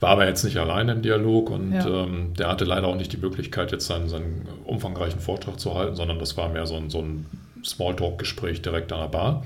war 0.00 0.10
aber 0.10 0.26
jetzt 0.26 0.44
nicht 0.44 0.56
alleine 0.56 0.92
im 0.92 1.02
Dialog 1.02 1.50
und 1.50 1.72
ja. 1.72 1.86
ähm, 1.86 2.32
der 2.34 2.48
hatte 2.48 2.64
leider 2.64 2.88
auch 2.88 2.96
nicht 2.96 3.12
die 3.12 3.18
Möglichkeit, 3.18 3.70
jetzt 3.70 3.86
seinen, 3.86 4.08
seinen 4.08 4.48
umfangreichen 4.64 5.20
Vortrag 5.20 5.60
zu 5.60 5.74
halten, 5.74 5.94
sondern 5.94 6.18
das 6.18 6.36
war 6.38 6.48
mehr 6.48 6.66
so 6.66 6.76
ein, 6.76 6.88
so 6.88 7.00
ein 7.00 7.26
Smalltalk-Gespräch 7.64 8.62
direkt 8.62 8.92
an 8.92 9.00
der 9.00 9.08
Bar. 9.08 9.44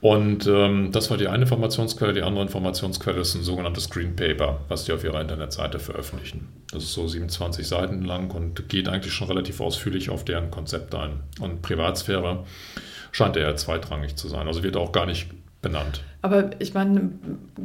Und 0.00 0.46
ähm, 0.46 0.92
das 0.92 1.10
war 1.10 1.18
die 1.18 1.28
eine 1.28 1.42
Informationsquelle. 1.42 2.14
Die 2.14 2.22
andere 2.22 2.42
Informationsquelle 2.42 3.20
ist 3.20 3.34
ein 3.34 3.42
sogenanntes 3.42 3.90
Green 3.90 4.16
Paper, 4.16 4.60
was 4.68 4.84
die 4.84 4.92
auf 4.92 5.04
ihrer 5.04 5.20
Internetseite 5.20 5.78
veröffentlichen. 5.78 6.48
Das 6.72 6.84
ist 6.84 6.94
so 6.94 7.06
27 7.06 7.68
Seiten 7.68 8.02
lang 8.02 8.30
und 8.30 8.66
geht 8.70 8.88
eigentlich 8.88 9.12
schon 9.12 9.28
relativ 9.28 9.60
ausführlich 9.60 10.08
auf 10.08 10.24
deren 10.24 10.50
Konzept 10.50 10.94
ein. 10.94 11.20
Und 11.38 11.60
Privatsphäre 11.60 12.44
scheint 13.12 13.36
eher 13.36 13.54
zweitrangig 13.56 14.16
zu 14.16 14.28
sein. 14.28 14.46
Also 14.46 14.62
wird 14.62 14.78
auch 14.78 14.92
gar 14.92 15.04
nicht 15.04 15.26
benannt. 15.62 16.02
Aber 16.22 16.50
ich 16.60 16.74
meine, 16.74 17.12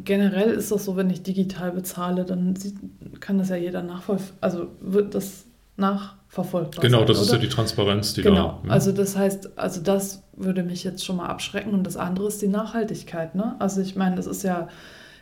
generell 0.03 0.51
ist 0.51 0.71
das 0.71 0.85
so, 0.85 0.95
wenn 0.95 1.09
ich 1.09 1.23
digital 1.23 1.71
bezahle, 1.71 2.25
dann 2.25 2.55
sieht, 2.55 2.75
kann 3.19 3.37
das 3.37 3.49
ja 3.49 3.55
jeder 3.55 3.81
nachvollziehen. 3.81 4.35
Also 4.41 4.67
wird 4.81 5.15
das 5.15 5.45
nachverfolgt. 5.77 6.79
Genau, 6.79 6.99
sein, 6.99 7.07
das 7.07 7.17
oder? 7.17 7.25
ist 7.25 7.31
ja 7.33 7.37
die 7.37 7.49
Transparenz, 7.49 8.13
die 8.13 8.21
genau. 8.21 8.35
da. 8.35 8.59
Genau, 8.61 8.73
also 8.73 8.91
das 8.91 9.17
heißt, 9.17 9.57
also 9.57 9.81
das 9.81 10.23
würde 10.35 10.63
mich 10.63 10.83
jetzt 10.83 11.03
schon 11.05 11.17
mal 11.17 11.27
abschrecken 11.27 11.73
und 11.73 11.83
das 11.83 11.97
andere 11.97 12.27
ist 12.27 12.41
die 12.41 12.47
Nachhaltigkeit. 12.47 13.35
Ne? 13.35 13.55
Also 13.59 13.81
ich 13.81 13.95
meine, 13.95 14.15
das 14.15 14.27
ist 14.27 14.43
ja, 14.43 14.69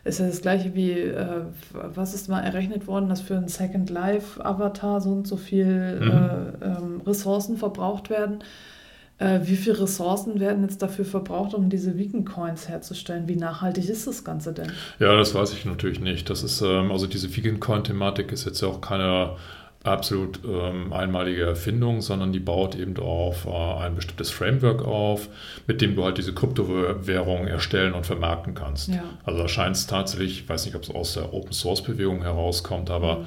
ist 0.04 0.20
ja 0.20 0.28
das 0.28 0.42
gleiche 0.42 0.76
wie, 0.76 0.92
äh, 0.92 1.46
was 1.72 2.14
ist 2.14 2.30
mal 2.30 2.42
errechnet 2.42 2.88
worden, 2.88 3.10
dass 3.10 3.22
für 3.22 3.36
ein 3.36 3.48
Second 3.48 3.90
Life 3.90 4.44
Avatar 4.44 5.02
so 5.02 5.12
und 5.12 5.28
so 5.28 5.38
viel 5.38 6.00
mhm. 6.02 6.12
äh, 6.12 6.66
ähm, 6.66 7.02
Ressourcen 7.06 7.58
verbraucht 7.58 8.10
werden. 8.10 8.40
Äh, 9.20 9.42
wie 9.44 9.56
viele 9.56 9.82
Ressourcen 9.82 10.40
werden 10.40 10.64
jetzt 10.64 10.82
dafür 10.82 11.06
verbraucht, 11.06 11.54
um 11.54 11.70
diese 11.70 11.98
Vegan 11.98 12.26
Coins 12.26 12.68
herzustellen? 12.68 13.28
Wie 13.28 13.36
nachhaltig 13.36 13.88
ist 13.90 14.08
das 14.08 14.24
Ganze 14.24 14.54
denn? 14.54 14.72
Ja, 15.00 15.16
das 15.16 15.36
weiß 15.36 15.54
ich 15.54 15.66
natürlich 15.66 16.00
nicht. 16.00 16.30
Das 16.30 16.44
ist, 16.44 16.62
ähm, 16.62 16.92
also 16.92 17.08
diese 17.08 17.36
Vegan 17.36 17.60
Coin-Thematik 17.60 18.32
ist 18.32 18.46
jetzt 18.46 18.62
ja 18.62 18.68
auch 18.68 18.82
keine 18.82 19.36
absolut 19.84 20.40
ähm, 20.46 20.94
einmalige 20.94 21.44
Erfindung, 21.44 22.02
sondern 22.02 22.32
die 22.32 22.40
baut 22.40 22.76
eben 22.76 22.98
auf 22.98 23.46
äh, 23.46 23.50
ein 23.50 23.96
bestimmtes 23.96 24.32
Framework 24.32 24.82
auf, 24.84 25.28
mit 25.68 25.82
dem 25.82 25.96
du 25.96 26.06
halt 26.06 26.18
diese 26.18 26.34
Kryptowährung 26.34 27.48
erstellen 27.48 27.94
und 27.94 28.06
vermarkten 28.06 28.56
kannst. 28.56 28.90
Ja. 28.90 29.04
Also 29.26 29.42
da 29.42 29.48
scheint 29.50 29.76
es 29.76 29.86
tatsächlich, 29.86 30.40
ich 30.42 30.50
weiß 30.50 30.66
nicht, 30.66 30.76
ob 30.76 30.84
es 30.84 30.90
aus 30.90 31.14
der 31.16 31.34
Open 31.34 31.52
Source 31.52 31.84
Bewegung 31.84 32.22
herauskommt, 32.22 32.90
aber 32.90 33.18
mhm. 33.18 33.26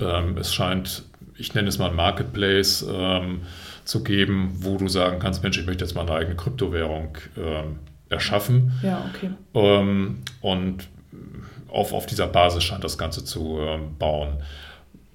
ähm, 0.00 0.38
es 0.38 0.54
scheint, 0.54 1.04
ich 1.36 1.54
nenne 1.54 1.68
es 1.68 1.78
mal 1.78 1.92
Marketplace 1.92 2.86
ähm, 2.90 3.42
zu 3.84 4.02
geben, 4.02 4.52
wo 4.60 4.76
du 4.76 4.88
sagen 4.88 5.18
kannst, 5.18 5.42
Mensch, 5.42 5.58
ich 5.58 5.66
möchte 5.66 5.84
jetzt 5.84 5.94
mal 5.94 6.02
eine 6.02 6.12
eigene 6.12 6.36
Kryptowährung 6.36 7.16
ähm, 7.36 7.78
erschaffen. 8.08 8.72
Ja, 8.82 9.10
okay. 9.14 9.30
Ähm, 9.54 10.22
und 10.40 10.88
auf, 11.68 11.92
auf 11.92 12.06
dieser 12.06 12.26
Basis 12.26 12.64
scheint 12.64 12.84
das 12.84 12.98
Ganze 12.98 13.24
zu 13.24 13.58
ähm, 13.60 13.96
bauen. 13.98 14.42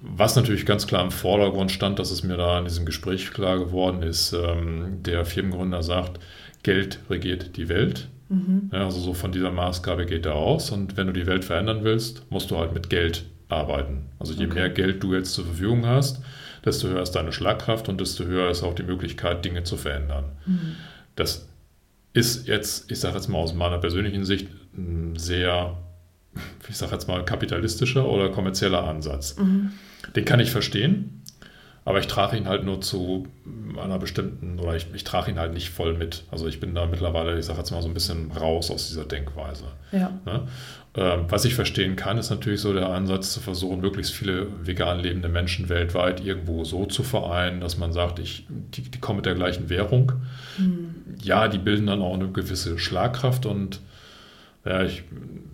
Was 0.00 0.36
natürlich 0.36 0.66
ganz 0.66 0.86
klar 0.86 1.02
im 1.02 1.10
Vordergrund 1.10 1.72
stand, 1.72 1.98
dass 1.98 2.10
es 2.10 2.22
mir 2.22 2.36
da 2.36 2.58
in 2.58 2.64
diesem 2.64 2.86
Gespräch 2.86 3.30
klar 3.32 3.58
geworden 3.58 4.02
ist, 4.02 4.32
ähm, 4.32 5.02
der 5.02 5.24
Firmengründer 5.24 5.82
sagt, 5.82 6.20
Geld 6.62 7.00
regiert 7.08 7.56
die 7.56 7.68
Welt. 7.68 8.08
Mhm. 8.28 8.70
Ja, 8.72 8.84
also 8.84 9.00
so 9.00 9.14
von 9.14 9.32
dieser 9.32 9.52
Maßgabe 9.52 10.06
geht 10.06 10.26
er 10.26 10.34
aus. 10.34 10.70
Und 10.70 10.96
wenn 10.96 11.06
du 11.06 11.12
die 11.12 11.26
Welt 11.26 11.44
verändern 11.44 11.80
willst, 11.82 12.30
musst 12.30 12.50
du 12.50 12.58
halt 12.58 12.74
mit 12.74 12.90
Geld 12.90 13.24
arbeiten. 13.48 14.06
Also 14.18 14.32
je 14.32 14.46
okay. 14.46 14.54
mehr 14.54 14.70
Geld 14.70 15.02
du 15.02 15.14
jetzt 15.14 15.32
zur 15.32 15.44
Verfügung 15.44 15.86
hast, 15.86 16.22
desto 16.66 16.88
höher 16.88 17.02
ist 17.02 17.12
deine 17.12 17.32
Schlagkraft 17.32 17.88
und 17.88 18.00
desto 18.00 18.24
höher 18.24 18.50
ist 18.50 18.62
auch 18.62 18.74
die 18.74 18.82
Möglichkeit, 18.82 19.44
Dinge 19.44 19.62
zu 19.62 19.76
verändern. 19.76 20.32
Mhm. 20.44 20.76
Das 21.14 21.48
ist 22.12 22.48
jetzt, 22.48 22.90
ich 22.90 22.98
sage 22.98 23.14
jetzt 23.14 23.28
mal 23.28 23.38
aus 23.38 23.54
meiner 23.54 23.78
persönlichen 23.78 24.24
Sicht, 24.24 24.48
ein 24.76 25.16
sehr, 25.16 25.76
ich 26.68 26.76
sage 26.76 26.92
jetzt 26.92 27.08
mal, 27.08 27.24
kapitalistischer 27.24 28.06
oder 28.06 28.30
kommerzieller 28.30 28.84
Ansatz. 28.84 29.36
Mhm. 29.38 29.72
Den 30.14 30.24
kann 30.24 30.40
ich 30.40 30.50
verstehen, 30.50 31.22
aber 31.86 32.00
ich 32.00 32.08
trage 32.08 32.36
ihn 32.36 32.48
halt 32.48 32.64
nur 32.64 32.80
zu 32.80 33.28
einer 33.80 34.00
bestimmten, 34.00 34.58
oder 34.58 34.74
ich, 34.74 34.88
ich 34.92 35.04
trage 35.04 35.30
ihn 35.30 35.38
halt 35.38 35.54
nicht 35.54 35.70
voll 35.70 35.94
mit. 35.94 36.24
Also 36.32 36.48
ich 36.48 36.58
bin 36.58 36.74
da 36.74 36.84
mittlerweile, 36.86 37.38
ich 37.38 37.46
sage 37.46 37.60
jetzt 37.60 37.70
mal, 37.70 37.80
so 37.80 37.86
ein 37.86 37.94
bisschen 37.94 38.32
raus 38.32 38.72
aus 38.72 38.88
dieser 38.88 39.04
Denkweise. 39.04 39.66
Ja. 39.92 40.10
Ne? 40.26 40.48
Ähm, 40.96 41.26
was 41.28 41.44
ich 41.44 41.54
verstehen 41.54 41.94
kann, 41.94 42.18
ist 42.18 42.30
natürlich 42.30 42.60
so 42.60 42.72
der 42.72 42.88
Ansatz 42.88 43.32
zu 43.32 43.38
versuchen, 43.38 43.80
möglichst 43.80 44.12
viele 44.12 44.48
vegan 44.66 44.98
lebende 44.98 45.28
Menschen 45.28 45.68
weltweit 45.68 46.24
irgendwo 46.24 46.64
so 46.64 46.86
zu 46.86 47.04
vereinen, 47.04 47.60
dass 47.60 47.78
man 47.78 47.92
sagt, 47.92 48.18
ich, 48.18 48.46
die, 48.48 48.82
die 48.82 48.98
kommen 48.98 49.18
mit 49.18 49.26
der 49.26 49.36
gleichen 49.36 49.68
Währung. 49.68 50.12
Mhm. 50.58 50.92
Ja, 51.22 51.46
die 51.46 51.58
bilden 51.58 51.86
dann 51.86 52.02
auch 52.02 52.14
eine 52.14 52.28
gewisse 52.32 52.80
Schlagkraft 52.80 53.46
und 53.46 53.78
ja, 54.64 54.82
ich 54.82 55.04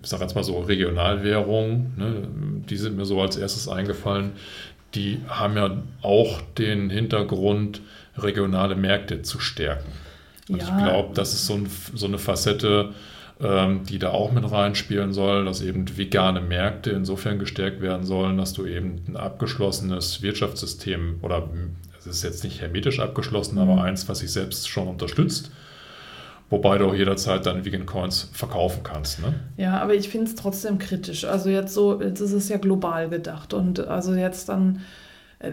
sage 0.02 0.22
jetzt 0.22 0.34
mal 0.34 0.42
so 0.42 0.58
Regionalwährungen, 0.60 1.92
ne, 1.98 2.28
die 2.70 2.76
sind 2.78 2.96
mir 2.96 3.04
so 3.04 3.20
als 3.20 3.36
erstes 3.36 3.68
eingefallen. 3.68 4.32
Die 4.94 5.20
haben 5.28 5.56
ja 5.56 5.82
auch 6.02 6.40
den 6.58 6.90
Hintergrund, 6.90 7.80
regionale 8.16 8.74
Märkte 8.74 9.22
zu 9.22 9.40
stärken. 9.40 9.90
Und 10.48 10.60
ja. 10.60 10.68
ich 10.68 10.84
glaube, 10.84 11.14
das 11.14 11.32
ist 11.32 11.46
so, 11.46 11.54
ein, 11.54 11.70
so 11.94 12.06
eine 12.06 12.18
Facette, 12.18 12.90
ähm, 13.40 13.84
die 13.84 13.98
da 13.98 14.10
auch 14.10 14.32
mit 14.32 14.50
reinspielen 14.50 15.12
soll, 15.12 15.44
dass 15.44 15.62
eben 15.62 15.96
vegane 15.96 16.40
Märkte 16.40 16.90
insofern 16.90 17.38
gestärkt 17.38 17.80
werden 17.80 18.04
sollen, 18.04 18.36
dass 18.36 18.52
du 18.52 18.66
eben 18.66 19.02
ein 19.08 19.16
abgeschlossenes 19.16 20.22
Wirtschaftssystem 20.22 21.20
oder 21.22 21.48
es 21.98 22.06
ist 22.06 22.24
jetzt 22.24 22.44
nicht 22.44 22.60
hermetisch 22.60 23.00
abgeschlossen, 23.00 23.58
aber 23.58 23.74
mhm. 23.74 23.80
eins, 23.80 24.08
was 24.08 24.18
sich 24.18 24.30
selbst 24.30 24.68
schon 24.68 24.88
unterstützt 24.88 25.50
Wobei 26.52 26.76
du 26.76 26.86
auch 26.86 26.94
jederzeit 26.94 27.46
deine 27.46 27.64
Vegan 27.64 27.86
Coins 27.86 28.28
verkaufen 28.34 28.82
kannst. 28.82 29.22
Ne? 29.22 29.32
Ja, 29.56 29.80
aber 29.80 29.94
ich 29.94 30.10
finde 30.10 30.26
es 30.26 30.34
trotzdem 30.34 30.76
kritisch. 30.76 31.24
Also 31.24 31.48
jetzt 31.48 31.72
so, 31.72 32.02
jetzt 32.02 32.20
ist 32.20 32.32
es 32.32 32.50
ja 32.50 32.58
global 32.58 33.08
gedacht. 33.08 33.54
Und 33.54 33.80
also 33.80 34.12
jetzt 34.12 34.50
dann, 34.50 34.82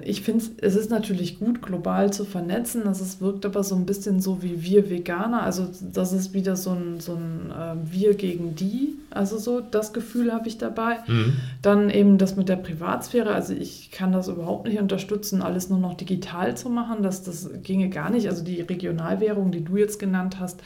ich 0.03 0.21
finde 0.21 0.45
es 0.61 0.75
ist 0.75 0.91
natürlich 0.91 1.39
gut, 1.39 1.61
global 1.61 2.13
zu 2.13 2.23
vernetzen. 2.25 2.83
Das 2.85 3.01
ist, 3.01 3.21
wirkt 3.21 3.45
aber 3.45 3.63
so 3.63 3.75
ein 3.75 3.85
bisschen 3.85 4.19
so 4.21 4.43
wie 4.43 4.61
wir 4.63 4.89
Veganer. 4.89 5.43
Also 5.43 5.67
das 5.81 6.13
ist 6.13 6.33
wieder 6.33 6.55
so 6.55 6.71
ein, 6.71 6.99
so 6.99 7.15
ein 7.15 7.51
äh, 7.51 7.91
Wir 7.91 8.13
gegen 8.13 8.55
die. 8.55 8.95
Also 9.09 9.37
so, 9.37 9.61
das 9.61 9.91
Gefühl 9.91 10.31
habe 10.31 10.47
ich 10.47 10.59
dabei. 10.59 10.99
Mhm. 11.07 11.33
Dann 11.61 11.89
eben 11.89 12.17
das 12.19 12.35
mit 12.35 12.49
der 12.49 12.57
Privatsphäre. 12.57 13.33
Also 13.33 13.53
ich 13.53 13.89
kann 13.89 14.11
das 14.11 14.27
überhaupt 14.27 14.67
nicht 14.67 14.79
unterstützen, 14.79 15.41
alles 15.41 15.69
nur 15.69 15.79
noch 15.79 15.95
digital 15.95 16.55
zu 16.55 16.69
machen. 16.69 17.01
Das, 17.01 17.23
das 17.23 17.49
ginge 17.63 17.89
gar 17.89 18.11
nicht. 18.11 18.27
Also 18.27 18.43
die 18.43 18.61
Regionalwährung, 18.61 19.51
die 19.51 19.63
du 19.63 19.77
jetzt 19.77 19.97
genannt 19.99 20.39
hast, 20.39 20.61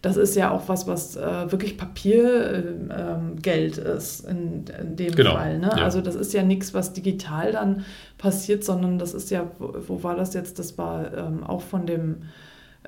das 0.00 0.16
ist 0.16 0.36
ja 0.36 0.52
auch 0.52 0.68
was, 0.68 0.86
was 0.86 1.16
äh, 1.16 1.50
wirklich 1.50 1.76
Papiergeld 1.76 3.78
ähm, 3.78 3.96
ist 3.96 4.20
in, 4.20 4.64
in 4.80 4.96
dem 4.96 5.14
genau. 5.14 5.34
Fall. 5.34 5.58
Ne? 5.58 5.70
Ja. 5.76 5.84
Also 5.84 6.00
das 6.00 6.14
ist 6.14 6.32
ja 6.32 6.42
nichts, 6.42 6.72
was 6.72 6.92
digital 6.92 7.52
dann 7.52 7.84
passiert, 8.16 8.62
sondern 8.62 8.98
das 8.98 9.12
ist 9.12 9.30
ja, 9.30 9.50
wo, 9.58 9.74
wo 9.88 10.02
war 10.04 10.14
das 10.14 10.34
jetzt? 10.34 10.58
Das 10.58 10.78
war 10.78 11.12
ähm, 11.16 11.42
auch 11.42 11.62
von 11.62 11.86
dem 11.86 12.22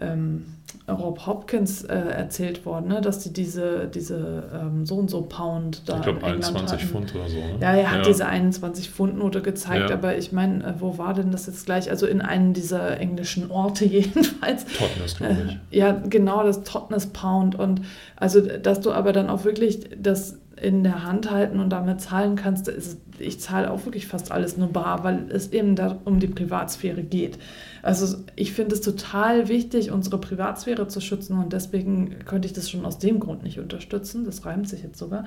ähm, 0.00 0.44
Rob 0.88 1.26
Hopkins 1.26 1.84
äh, 1.84 1.94
erzählt 1.94 2.66
worden, 2.66 2.88
ne? 2.88 3.00
dass 3.00 3.20
die 3.20 3.32
diese, 3.32 3.88
diese 3.88 4.50
ähm, 4.52 4.86
so 4.86 4.96
und 4.96 5.10
so 5.10 5.22
Pound 5.22 5.82
da. 5.86 5.96
Ich 5.96 6.02
glaube 6.02 6.24
21 6.24 6.78
hatten. 6.78 6.88
Pfund 6.88 7.14
oder 7.14 7.28
so. 7.28 7.36
Ne? 7.36 7.58
Ja, 7.60 7.74
er 7.74 7.90
hat 7.90 7.98
ja. 7.98 8.04
diese 8.04 8.26
21 8.26 8.90
Pfund 8.90 9.18
Note 9.18 9.40
gezeigt, 9.42 9.90
ja. 9.90 9.96
aber 9.96 10.16
ich 10.16 10.32
meine, 10.32 10.64
äh, 10.64 10.72
wo 10.78 10.98
war 10.98 11.14
denn 11.14 11.30
das 11.30 11.46
jetzt 11.46 11.66
gleich? 11.66 11.90
Also 11.90 12.06
in 12.06 12.20
einem 12.20 12.54
dieser 12.54 12.98
englischen 12.98 13.50
Orte 13.50 13.84
jedenfalls. 13.86 14.64
Totnes, 14.66 15.16
glaube 15.16 15.36
ich. 15.48 15.76
Äh, 15.76 15.78
ja, 15.78 15.92
genau, 15.92 16.42
das 16.42 16.62
Totnes 16.64 17.06
Pound. 17.06 17.54
Und 17.54 17.82
also, 18.16 18.40
dass 18.40 18.80
du 18.80 18.92
aber 18.92 19.12
dann 19.12 19.28
auch 19.28 19.44
wirklich 19.44 19.88
das 19.96 20.38
in 20.60 20.82
der 20.82 21.04
Hand 21.04 21.30
halten 21.30 21.60
und 21.60 21.70
damit 21.70 22.00
zahlen 22.00 22.36
kannst, 22.36 22.68
ist, 22.68 22.98
ich 23.18 23.40
zahle 23.40 23.70
auch 23.70 23.84
wirklich 23.84 24.06
fast 24.06 24.30
alles 24.30 24.56
nur 24.56 24.68
bar, 24.68 25.04
weil 25.04 25.26
es 25.30 25.52
eben 25.52 25.76
da 25.76 25.98
um 26.04 26.20
die 26.20 26.26
Privatsphäre 26.26 27.02
geht. 27.02 27.38
Also 27.82 28.18
ich 28.36 28.52
finde 28.52 28.74
es 28.74 28.80
total 28.80 29.48
wichtig, 29.48 29.90
unsere 29.90 30.18
Privatsphäre 30.18 30.88
zu 30.88 31.00
schützen 31.00 31.38
und 31.38 31.52
deswegen 31.52 32.16
könnte 32.26 32.46
ich 32.46 32.52
das 32.52 32.70
schon 32.70 32.84
aus 32.84 32.98
dem 32.98 33.20
Grund 33.20 33.42
nicht 33.42 33.58
unterstützen. 33.58 34.24
Das 34.24 34.44
reimt 34.44 34.68
sich 34.68 34.82
jetzt 34.82 34.98
sogar. 34.98 35.24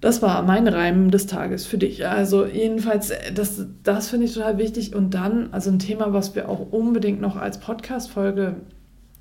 Das 0.00 0.22
war 0.22 0.42
mein 0.42 0.66
Reim 0.66 1.10
des 1.10 1.26
Tages 1.26 1.66
für 1.66 1.76
dich. 1.76 2.06
Also 2.06 2.46
jedenfalls, 2.46 3.12
das, 3.34 3.66
das 3.82 4.08
finde 4.08 4.26
ich 4.26 4.34
total 4.34 4.56
wichtig. 4.56 4.94
Und 4.94 5.12
dann, 5.12 5.52
also 5.52 5.70
ein 5.70 5.78
Thema, 5.78 6.14
was 6.14 6.34
wir 6.34 6.48
auch 6.48 6.72
unbedingt 6.72 7.20
noch 7.20 7.36
als 7.36 7.58
Podcast-Folge 7.58 8.56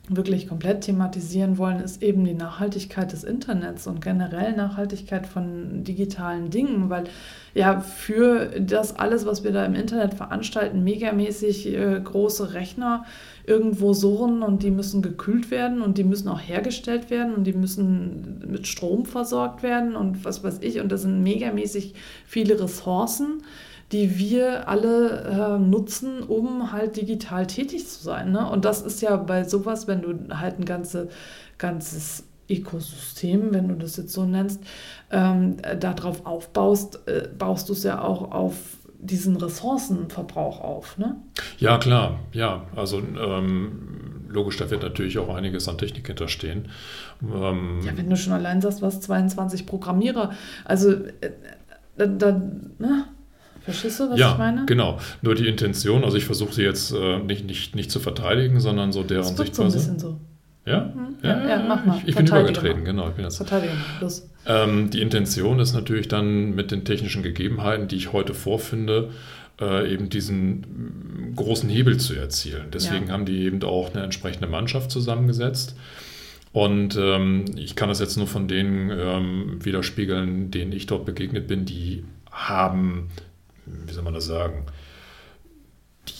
wirklich 0.10 0.48
komplett 0.48 0.82
thematisieren 0.82 1.58
wollen, 1.58 1.80
ist 1.80 2.02
eben 2.02 2.26
die 2.26 2.34
Nachhaltigkeit 2.34 3.12
des 3.12 3.24
Internets 3.24 3.86
und 3.88 4.02
generell 4.02 4.56
Nachhaltigkeit 4.56 5.28
von 5.28 5.84
digitalen 5.84 6.50
Dingen, 6.50 6.90
weil 6.90 7.06
ja 7.54 7.80
für 7.80 8.60
das 8.60 8.98
alles, 8.98 9.26
was 9.26 9.44
wir 9.44 9.52
da 9.52 9.66
im 9.66 9.76
Internet 9.76 10.16
veranstalten, 10.16 10.84
megamäßig 10.84 11.68
äh, 11.68 12.02
große 12.04 12.54
Rechner 12.54 13.06
irgendwo 13.46 13.94
surren 13.94 14.44
und 14.44 14.64
die 14.64 14.72
müssen 14.72 15.02
gekühlt 15.02 15.52
werden 15.52 15.82
und 15.82 15.98
die 15.98 16.04
müssen 16.04 16.28
auch 16.28 16.42
hergestellt 16.42 17.10
werden 17.10 17.34
und 17.34 17.46
die 17.46 17.54
müssen 17.54 18.44
mit 18.48 18.68
Strom 18.68 19.06
versorgt 19.06 19.64
werden 19.64 19.96
und 19.96 20.26
was 20.26 20.44
weiß 20.44 20.60
ich. 20.62 20.80
Und 20.80 20.92
das 20.92 21.04
sind 21.04 21.24
megamäßig 21.24 21.96
viele 22.26 22.60
Ressourcen 22.60 23.44
die 23.92 24.20
wir 24.20 24.68
alle 24.68 25.58
äh, 25.58 25.60
nutzen, 25.60 26.22
um 26.24 26.72
halt 26.72 26.98
digital 26.98 27.48
tätig 27.48 27.88
zu 27.88 28.04
sein. 28.04 28.32
Ne? 28.32 28.50
Und 28.50 28.66
das 28.66 28.82
ist 28.82 29.02
ja 29.02 29.16
bei 29.16 29.44
sowas, 29.44 29.88
wenn 29.88 30.02
du 30.02 30.36
halt 30.36 30.60
ein 30.60 30.66
ganze, 30.66 31.10
ganzes 31.58 32.24
Ökosystem, 32.50 33.54
wenn 33.54 33.68
du 33.68 33.76
das 33.76 33.98
jetzt 33.98 34.14
so 34.14 34.26
nennst, 34.26 34.62
ähm, 35.12 35.58
darauf 35.80 36.26
aufbaust, 36.26 37.08
äh, 37.08 37.30
baust 37.38 37.70
du 37.70 37.74
es 37.74 37.84
ja 37.84 38.02
auch 38.02 38.32
auf 38.32 38.56
diesen 39.00 39.38
Ressourcenverbrauch 39.38 40.60
auf. 40.62 40.98
Ne? 40.98 41.16
Ja, 41.58 41.78
klar, 41.78 42.20
ja. 42.34 42.66
Also 42.76 43.00
ähm, 43.00 44.26
logisch, 44.30 44.58
da 44.58 44.70
wird 44.70 44.84
natürlich 44.84 45.18
auch 45.18 45.34
einiges 45.34 45.68
an 45.70 45.78
Technik 45.78 46.08
hinterstehen. 46.08 46.70
Ähm, 47.24 47.80
ja, 47.84 47.96
wenn 47.96 48.10
du 48.10 48.18
schon 48.18 48.34
allein 48.34 48.62
sagst, 48.62 48.82
was 48.82 49.02
22 49.02 49.66
Programmierer, 49.66 50.32
also 50.66 50.92
äh, 50.92 51.32
da, 51.98 52.06
da 52.08 52.32
ne? 52.78 53.06
Verstehst 53.72 54.00
du, 54.00 54.10
was 54.10 54.20
ja, 54.20 54.32
ich 54.32 54.38
meine? 54.38 54.66
Genau. 54.66 55.00
Nur 55.22 55.36
die 55.36 55.48
Intention, 55.48 56.04
also 56.04 56.18
ich 56.18 56.26
versuche 56.26 56.54
sie 56.54 56.64
jetzt 56.64 56.92
äh, 56.92 57.20
nicht, 57.20 57.46
nicht, 57.46 57.76
nicht 57.76 57.92
zu 57.92 58.00
verteidigen, 58.00 58.60
sondern 58.60 58.92
so 58.92 59.04
deren 59.04 59.24
Sichtweise. 59.24 59.54
so 59.54 59.64
ein 59.64 59.72
bisschen 59.72 60.00
so. 60.00 60.20
Ja? 60.66 60.92
Mhm. 60.94 61.16
Ja, 61.24 61.30
ja, 61.30 61.50
ja, 61.50 61.66
mach 61.68 61.86
mal. 61.86 61.98
Ich, 62.00 62.10
ich 62.10 62.16
bin 62.16 62.28
übergetreten, 62.28 62.86
genau. 62.86 63.10
Ich 63.10 63.16
bin 63.16 63.26
jetzt, 63.26 63.38
Verteidigung, 63.38 63.78
los. 64.02 64.30
Ähm, 64.46 64.90
die 64.90 65.02
Intention 65.02 65.60
ist 65.60 65.74
natürlich 65.74 66.08
dann 66.08 66.56
mit 66.56 66.72
den 66.72 66.86
technischen 66.86 67.24
Gegebenheiten, 67.24 67.88
die 67.88 67.96
ich 67.96 68.14
heute 68.14 68.34
vorfinde, 68.34 69.10
äh, 69.60 69.92
eben 69.92 70.10
diesen 70.10 71.34
großen 71.36 71.70
Hebel 71.70 71.98
zu 71.98 72.16
erzielen. 72.16 72.68
Deswegen 72.74 73.08
ja. 73.08 73.14
haben 73.14 73.26
die 73.26 73.44
eben 73.44 73.62
auch 73.64 73.94
eine 73.94 74.04
entsprechende 74.04 74.48
Mannschaft 74.48 74.92
zusammengesetzt. 74.92 75.76
Und 76.52 76.98
ähm, 76.98 77.46
ich 77.58 77.76
kann 77.76 77.90
das 77.90 78.00
jetzt 78.00 78.18
nur 78.18 78.28
von 78.28 78.48
denen 78.48 78.90
ähm, 78.90 79.64
widerspiegeln, 79.64 80.50
denen 80.50 80.72
ich 80.72 80.88
dort 80.88 81.06
begegnet 81.06 81.48
bin, 81.48 81.66
die 81.66 82.04
haben 82.32 83.10
wie 83.70 83.94
soll 83.94 84.04
man 84.04 84.14
das 84.14 84.26
sagen, 84.26 84.66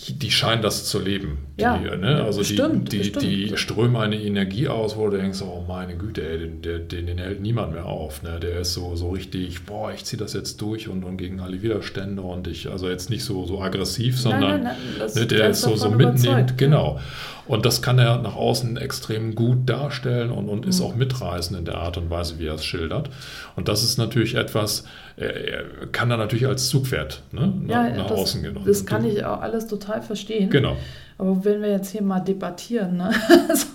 die, 0.06 0.12
die 0.14 0.30
scheinen 0.30 0.62
das 0.62 0.84
zu 0.86 0.98
leben. 0.98 1.38
Die, 1.58 1.62
Ja, 1.62 1.76
ne? 1.78 2.22
Also 2.24 2.38
bestimmt, 2.38 2.90
die, 2.92 2.98
die, 3.02 3.10
bestimmt. 3.10 3.22
die 3.24 3.56
strömen 3.56 3.96
eine 3.96 4.20
Energie 4.20 4.68
aus, 4.68 4.96
wo 4.96 5.08
du 5.08 5.16
denkst, 5.18 5.42
oh 5.42 5.64
meine 5.68 5.96
Güte, 5.96 6.26
ey, 6.28 6.38
den, 6.38 6.88
den, 6.88 7.06
den, 7.06 7.18
hält 7.18 7.40
niemand 7.40 7.72
mehr 7.72 7.86
auf. 7.86 8.22
Ne? 8.22 8.38
Der 8.40 8.60
ist 8.60 8.72
so, 8.72 8.96
so 8.96 9.10
richtig, 9.10 9.64
boah, 9.66 9.92
ich 9.92 10.04
ziehe 10.04 10.18
das 10.18 10.32
jetzt 10.32 10.60
durch 10.62 10.88
und, 10.88 11.04
und 11.04 11.16
gegen 11.18 11.40
alle 11.40 11.60
Widerstände 11.62 12.22
und 12.22 12.46
ich, 12.48 12.70
also 12.70 12.88
jetzt 12.88 13.10
nicht 13.10 13.24
so, 13.24 13.44
so 13.46 13.60
aggressiv, 13.60 14.18
sondern 14.18 14.40
nein, 14.40 14.62
nein, 14.64 14.76
das- 14.98 15.14
ne, 15.14 15.26
der 15.26 15.50
ist 15.50 15.62
so, 15.62 15.76
so 15.76 15.90
mitnehmend, 15.90 16.56
genau. 16.56 16.98
Und 17.46 17.66
das 17.66 17.82
kann 17.82 17.98
er 17.98 18.18
nach 18.22 18.36
außen 18.36 18.76
extrem 18.76 19.34
gut 19.34 19.68
darstellen 19.68 20.30
und, 20.30 20.48
und 20.48 20.60
Mhm. 20.64 20.70
ist 20.70 20.80
auch 20.80 20.94
mitreißend 20.94 21.58
in 21.58 21.64
der 21.64 21.78
Art 21.78 21.96
und 21.96 22.08
Weise, 22.10 22.38
wie 22.38 22.46
er 22.46 22.54
es 22.54 22.64
schildert. 22.64 23.10
Und 23.56 23.66
das 23.66 23.82
ist 23.82 23.98
natürlich 23.98 24.36
etwas, 24.36 24.84
er, 25.16 25.34
er 25.34 25.64
kann 25.90 26.08
da 26.10 26.16
natürlich 26.16 26.46
als 26.46 26.68
Zugpferd 26.68 27.22
ne, 27.32 27.52
Ja, 27.66 27.88
nach, 27.88 27.96
nach 27.96 28.06
das, 28.06 28.18
außen 28.20 28.42
gehen. 28.42 28.56
das 28.64 28.86
kann 28.86 29.04
ich 29.04 29.24
auch 29.24 29.40
alles 29.40 29.66
total 29.66 29.89
verstehen. 30.00 30.50
Genau. 30.50 30.76
Aber 31.18 31.44
wenn 31.44 31.60
wir 31.60 31.70
jetzt 31.70 31.90
hier 31.90 32.00
mal 32.00 32.20
debattieren, 32.20 32.96
ne? 32.96 33.10
also 33.48 33.66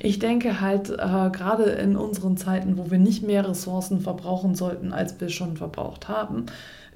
ich 0.00 0.18
denke 0.18 0.60
halt, 0.60 0.90
äh, 0.90 1.30
gerade 1.30 1.64
in 1.64 1.96
unseren 1.96 2.36
Zeiten, 2.36 2.76
wo 2.76 2.90
wir 2.90 2.98
nicht 2.98 3.22
mehr 3.24 3.48
Ressourcen 3.48 4.00
verbrauchen 4.00 4.56
sollten, 4.56 4.92
als 4.92 5.20
wir 5.20 5.28
schon 5.28 5.56
verbraucht 5.56 6.08
haben, 6.08 6.46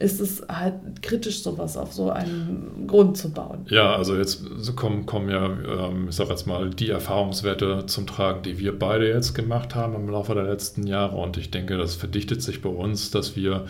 ist 0.02 0.20
es 0.20 0.42
halt 0.48 0.74
kritisch, 1.02 1.42
sowas 1.42 1.76
auf 1.76 1.92
so 1.92 2.11
einen 2.11 2.87
Grund 2.88 3.16
zu 3.16 3.30
bauen. 3.30 3.64
Ja, 3.68 3.94
also 3.94 4.16
jetzt 4.16 4.42
kommen, 4.74 5.06
kommen 5.06 5.28
ja, 5.28 5.46
ähm, 5.46 6.08
ich 6.08 6.16
sag 6.16 6.28
jetzt 6.28 6.46
mal, 6.46 6.70
die 6.70 6.90
Erfahrungswerte 6.90 7.87
zum 7.87 8.08
Tragen, 8.08 8.42
die 8.42 8.58
wir 8.58 8.76
beide 8.76 9.08
jetzt 9.08 9.35
gemacht 9.35 9.76
haben 9.76 9.94
im 9.94 10.08
Laufe 10.08 10.35
der 10.35 10.44
letzten 10.44 10.87
Jahre. 10.87 11.16
Und 11.16 11.37
ich 11.37 11.52
denke, 11.52 11.76
das 11.76 11.94
verdichtet 11.94 12.42
sich 12.42 12.61
bei 12.61 12.70
uns, 12.70 13.12
dass 13.12 13.37
wir 13.37 13.66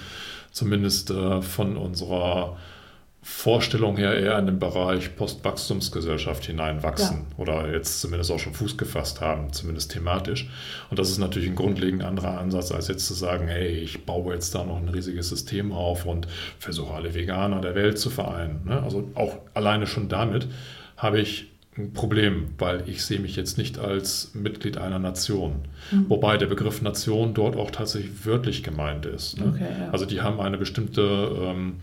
zumindest 0.51 1.11
äh, 1.11 1.43
von 1.43 1.77
unserer 1.77 2.57
Vorstellung 3.25 3.97
her 3.97 4.19
eher 4.19 4.37
in 4.41 4.47
den 4.47 4.59
Bereich 4.59 5.15
Postwachstumsgesellschaft 5.15 6.45
hineinwachsen 6.45 7.27
oder 7.37 7.73
jetzt 7.73 8.01
zumindest 8.01 8.33
auch 8.33 8.41
schon 8.41 8.53
Fuß 8.53 8.77
gefasst 8.77 9.21
haben, 9.21 9.53
zumindest 9.53 9.93
thematisch. 9.93 10.51
Und 10.91 10.99
das 10.99 11.09
ist 11.09 11.19
natürlich 11.19 11.49
ein 11.49 11.55
grundlegend 11.55 12.03
anderer 12.03 12.39
Ansatz, 12.39 12.73
als 12.73 12.89
jetzt 12.89 13.07
zu 13.07 13.15
sagen, 13.15 13.47
hey, 13.47 13.69
ich 13.69 14.05
baue 14.07 14.35
jetzt 14.35 14.57
da 14.57 14.65
noch 14.65 14.77
ein 14.77 14.89
riesiges 14.89 15.29
System 15.29 15.71
auf 15.71 16.05
und 16.05 16.27
versuche 16.59 16.95
alle 16.95 17.15
Veganer 17.15 17.61
der 17.61 17.77
Welt 17.77 17.97
zu 17.97 18.11
vereinen. 18.11 18.63
Ne? 18.65 18.83
Also 18.83 19.09
auch 19.15 19.39
alleine 19.55 19.87
schon 19.87 20.09
damit 20.09 20.49
habe 20.97 21.21
ich 21.21 21.47
ein 21.79 21.93
Problem, 21.93 22.49
weil 22.59 22.83
ich 22.89 23.05
sehe 23.05 23.21
mich 23.21 23.37
jetzt 23.37 23.57
nicht 23.57 23.79
als 23.79 24.33
Mitglied 24.35 24.79
einer 24.79 24.99
Nation. 24.99 25.63
Wobei 26.09 26.37
der 26.37 26.47
Begriff 26.47 26.83
Nation 26.83 27.35
dort 27.35 27.57
auch 27.57 27.71
tatsächlich 27.71 28.27
wörtlich 28.27 28.63
gemeint 28.63 29.07
ist. 29.07 29.39
Ne? 29.39 29.53
Okay, 29.55 29.67
ja. 29.81 29.91
Also 29.91 30.05
die 30.05 30.21
haben 30.21 30.41
eine 30.41 30.59
bestimmte 30.59 31.31
ähm, 31.41 31.77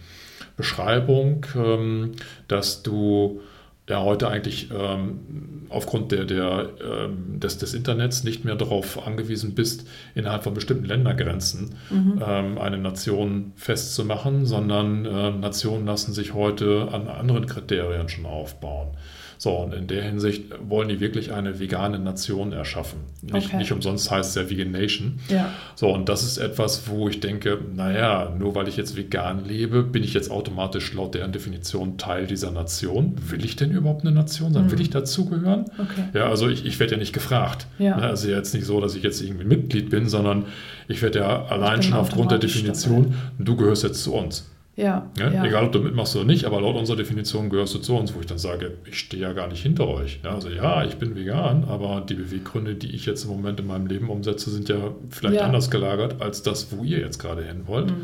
Beschreibung, 0.59 1.45
ähm, 1.55 2.11
dass 2.49 2.83
du 2.83 3.39
ja 3.87 4.03
heute 4.03 4.27
eigentlich 4.27 4.69
ähm, 4.77 5.65
aufgrund 5.69 6.11
der, 6.11 6.25
der, 6.25 6.69
ähm, 6.83 7.39
des, 7.39 7.57
des 7.59 7.73
Internets 7.73 8.25
nicht 8.25 8.43
mehr 8.43 8.55
darauf 8.55 9.07
angewiesen 9.07 9.55
bist, 9.55 9.87
innerhalb 10.15 10.43
von 10.43 10.53
bestimmten 10.53 10.83
Ländergrenzen 10.83 11.75
ähm, 12.21 12.57
eine 12.57 12.77
Nation 12.77 13.53
festzumachen, 13.55 14.45
sondern 14.45 15.05
äh, 15.05 15.31
Nationen 15.31 15.85
lassen 15.85 16.13
sich 16.13 16.33
heute 16.33 16.89
an 16.91 17.07
anderen 17.07 17.45
Kriterien 17.45 18.09
schon 18.09 18.25
aufbauen. 18.25 18.89
So, 19.37 19.51
und 19.51 19.73
in 19.73 19.87
der 19.87 20.03
Hinsicht 20.03 20.43
wollen 20.67 20.89
die 20.89 20.99
wirklich 20.99 21.31
eine 21.33 21.59
vegane 21.59 21.99
Nation 21.99 22.51
erschaffen. 22.53 22.99
Nicht, 23.21 23.47
Okay. 23.49 23.57
nicht 23.57 23.71
umsonst 23.71 24.09
heißt 24.11 24.29
es 24.29 24.35
ja 24.35 24.49
Vegan 24.49 24.71
Nation. 24.71 25.19
Ja. 25.29 25.49
So, 25.75 25.89
und 25.93 26.09
das 26.09 26.23
ist 26.23 26.37
etwas, 26.37 26.87
wo 26.89 27.07
ich 27.09 27.19
denke, 27.19 27.57
naja, 27.75 28.33
nur 28.37 28.55
weil 28.55 28.67
ich 28.67 28.77
jetzt 28.77 28.95
vegan 28.95 29.45
lebe, 29.45 29.83
bin 29.83 30.03
ich 30.03 30.13
jetzt 30.13 30.29
automatisch 30.31 30.93
laut 30.93 31.15
deren 31.15 31.31
Definition 31.31 31.97
Teil 31.97 32.27
dieser 32.27 32.51
Nation. 32.51 33.15
Will 33.29 33.43
ich 33.45 33.55
denn 33.55 33.71
überhaupt 33.71 34.01
eine 34.01 34.11
Nation 34.11 34.53
sein? 34.53 34.69
Will 34.71 34.81
ich 34.81 34.89
dazugehören? 34.89 35.65
Okay. 35.77 36.05
Ja, 36.13 36.29
also 36.29 36.47
ich, 36.49 36.65
ich 36.65 36.79
werde 36.79 36.93
ja 36.93 36.99
nicht 36.99 37.13
gefragt. 37.13 37.67
Ja. 37.77 37.95
Ne, 37.97 38.03
Also 38.03 38.29
jetzt 38.29 38.53
nicht 38.53 38.65
so, 38.65 38.81
dass 38.81 38.95
ich 38.95 39.03
jetzt 39.03 39.21
irgendwie 39.21 39.45
Mitglied 39.45 39.89
bin, 39.89 40.09
sondern 40.09 40.45
ich 40.87 41.01
werde 41.01 41.19
ja 41.19 41.45
allein 41.45 41.81
schon 41.83 41.93
aufgrund 41.93 42.31
der 42.31 42.39
Definition, 42.39 43.13
du 43.37 43.55
gehörst 43.55 43.83
jetzt 43.83 44.03
zu 44.03 44.13
uns. 44.13 44.49
Ja. 44.79 45.09
Ja? 45.17 45.29
ja. 45.31 45.45
Egal, 45.45 45.65
ob 45.65 45.71
du 45.73 45.79
mitmachst 45.79 46.15
oder 46.15 46.25
nicht, 46.25 46.45
aber 46.45 46.61
laut 46.61 46.75
unserer 46.75 46.95
Definition 46.97 47.49
gehörst 47.49 47.75
du 47.75 47.79
zu 47.79 47.95
uns, 47.97 48.15
wo 48.15 48.19
ich 48.21 48.25
dann 48.27 48.37
sage, 48.37 48.77
ich 48.85 48.97
stehe 48.99 49.21
ja 49.23 49.33
gar 49.33 49.47
nicht 49.47 49.61
hinter 49.61 49.87
euch. 49.87 50.19
Ja, 50.23 50.35
also 50.35 50.49
ja, 50.49 50.85
ich 50.85 50.95
bin 50.95 51.15
vegan, 51.15 51.65
aber 51.65 52.01
die 52.07 52.13
Beweggründe, 52.13 52.75
die 52.75 52.95
ich 52.95 53.05
jetzt 53.05 53.25
im 53.25 53.31
Moment 53.31 53.59
in 53.59 53.67
meinem 53.67 53.87
Leben 53.87 54.09
umsetze, 54.09 54.49
sind 54.49 54.69
ja 54.69 54.77
vielleicht 55.09 55.35
Ja. 55.35 55.41
anders 55.45 55.69
gelagert 55.69 56.21
als 56.21 56.43
das, 56.43 56.71
wo 56.71 56.83
ihr 56.83 56.99
jetzt 56.99 57.19
gerade 57.19 57.43
hin 57.43 57.63
wollt. 57.67 57.87
Mhm. 57.91 57.97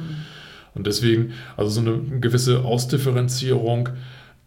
Und 0.74 0.86
deswegen, 0.88 1.32
also 1.56 1.70
so 1.72 1.80
eine 1.80 1.98
gewisse 2.20 2.66
Ausdifferenzierung 2.66 3.90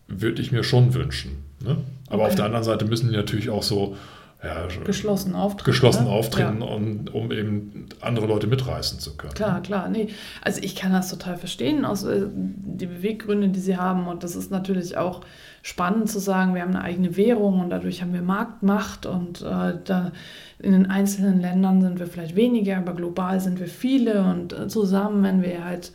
würde 0.09 0.43
ich 0.43 0.53
mir 0.53 0.65
schon 0.65 0.93
wünschen. 0.95 1.45
Ne? 1.65 1.79
Aber 2.09 2.23
Okay. 2.23 2.29
auf 2.31 2.35
der 2.35 2.45
anderen 2.45 2.65
Seite 2.65 2.85
müssen 2.85 3.09
die 3.11 3.17
natürlich 3.17 3.51
auch 3.51 3.63
so 3.63 3.97
ja, 4.43 4.69
Geschlossen 4.85 5.35
auftreten. 5.35 5.65
geschlossen 5.71 6.05
ne? 6.05 6.11
auftreten, 6.11 6.61
Ja. 6.61 6.67
um, 6.67 7.05
um 7.13 7.33
eben 7.33 7.87
andere 8.01 8.27
Leute 8.27 8.47
mitreißen 8.47 9.01
zu 9.01 9.17
können. 9.17 9.35
Klar, 9.35 9.61
klar. 9.63 9.89
Nee, 9.89 10.09
also 10.43 10.61
ich 10.63 10.77
kann 10.77 10.93
das 10.93 11.11
total 11.11 11.37
verstehen, 11.37 11.85
aus 11.85 12.05
äh, 12.05 12.27
die 12.33 12.87
Beweggründe, 12.87 13.49
die 13.49 13.59
sie 13.59 13.77
haben. 13.77 14.07
Und 14.07 14.23
das 14.23 14.37
ist 14.37 14.53
natürlich 14.53 14.97
auch 14.97 15.23
spannend 15.63 16.09
zu 16.09 16.21
sagen, 16.21 16.55
wir 16.55 16.63
haben 16.63 16.77
eine 16.77 16.85
eigene 16.85 17.17
Währung 17.17 17.61
und 17.61 17.71
dadurch 17.71 18.01
haben 18.01 18.13
wir 18.13 18.23
Marktmacht 18.23 19.07
und 19.07 19.43
äh, 19.43 19.75
da 19.85 20.13
in 20.61 20.73
den 20.73 20.89
einzelnen 20.89 21.41
Ländern 21.41 21.81
sind 21.83 21.99
wir 21.99 22.07
vielleicht 22.07 22.37
weniger, 22.37 22.79
aber 22.79 22.95
global 22.95 23.41
sind 23.41 23.59
wir 23.59 23.67
viele 23.67 24.23
und 24.23 24.53
äh, 24.53 24.69
zusammen, 24.69 25.25
wenn 25.25 25.43
wir 25.43 25.65
halt 25.65 25.93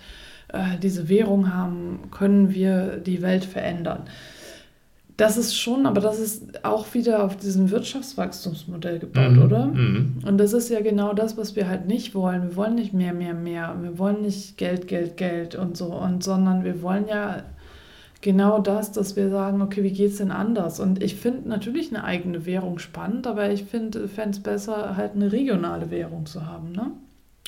äh, 0.50 0.78
diese 0.82 1.08
Währung 1.08 1.54
haben, 1.54 2.10
können 2.12 2.54
wir 2.54 2.98
die 2.98 3.22
Welt 3.22 3.46
verändern. 3.46 4.04
Das 5.16 5.38
ist 5.38 5.56
schon, 5.56 5.86
aber 5.86 6.02
das 6.02 6.20
ist 6.20 6.66
auch 6.66 6.94
wieder 6.96 7.24
auf 7.24 7.38
diesem 7.38 7.70
Wirtschaftswachstumsmodell 7.70 8.98
gebaut, 9.00 9.34
Mhm, 9.34 9.42
oder? 9.44 9.66
mhm. 9.68 10.18
Und 10.26 10.38
das 10.40 10.54
ist 10.54 10.70
ja 10.70 10.82
genau 10.82 11.14
das, 11.14 11.38
was 11.38 11.56
wir 11.56 11.68
halt 11.68 11.86
nicht 11.88 12.16
wollen. 12.16 12.44
Wir 12.50 12.56
wollen 12.56 12.76
nicht 12.76 12.94
mehr, 12.94 13.14
mehr, 13.14 13.36
mehr. 13.36 13.76
Wir 13.82 14.00
wollen 14.00 14.22
nicht 14.24 14.58
Geld, 14.58 14.88
Geld, 14.88 15.18
Geld 15.18 15.56
und 15.56 15.78
so. 15.78 15.94
Und 15.94 16.24
sondern 16.24 16.64
wir 16.64 16.82
wollen 16.82 17.08
ja 17.08 17.44
genau 18.22 18.60
das, 18.60 18.92
dass 18.92 19.16
wir 19.16 19.30
sagen, 19.30 19.62
okay, 19.62 19.84
wie 19.84 19.92
geht's 19.92 20.18
denn 20.18 20.32
anders? 20.32 20.80
Und 20.80 21.04
ich 21.04 21.16
finde 21.16 21.48
natürlich 21.50 21.94
eine 21.94 22.04
eigene 22.06 22.46
Währung 22.46 22.80
spannend, 22.80 23.28
aber 23.28 23.52
ich 23.52 23.66
finde, 23.66 24.08
fände 24.08 24.32
es 24.38 24.40
besser, 24.42 24.96
halt 24.98 25.12
eine 25.14 25.32
regionale 25.32 25.92
Währung 25.92 26.26
zu 26.26 26.46
haben, 26.48 26.72
ne? 26.72 26.92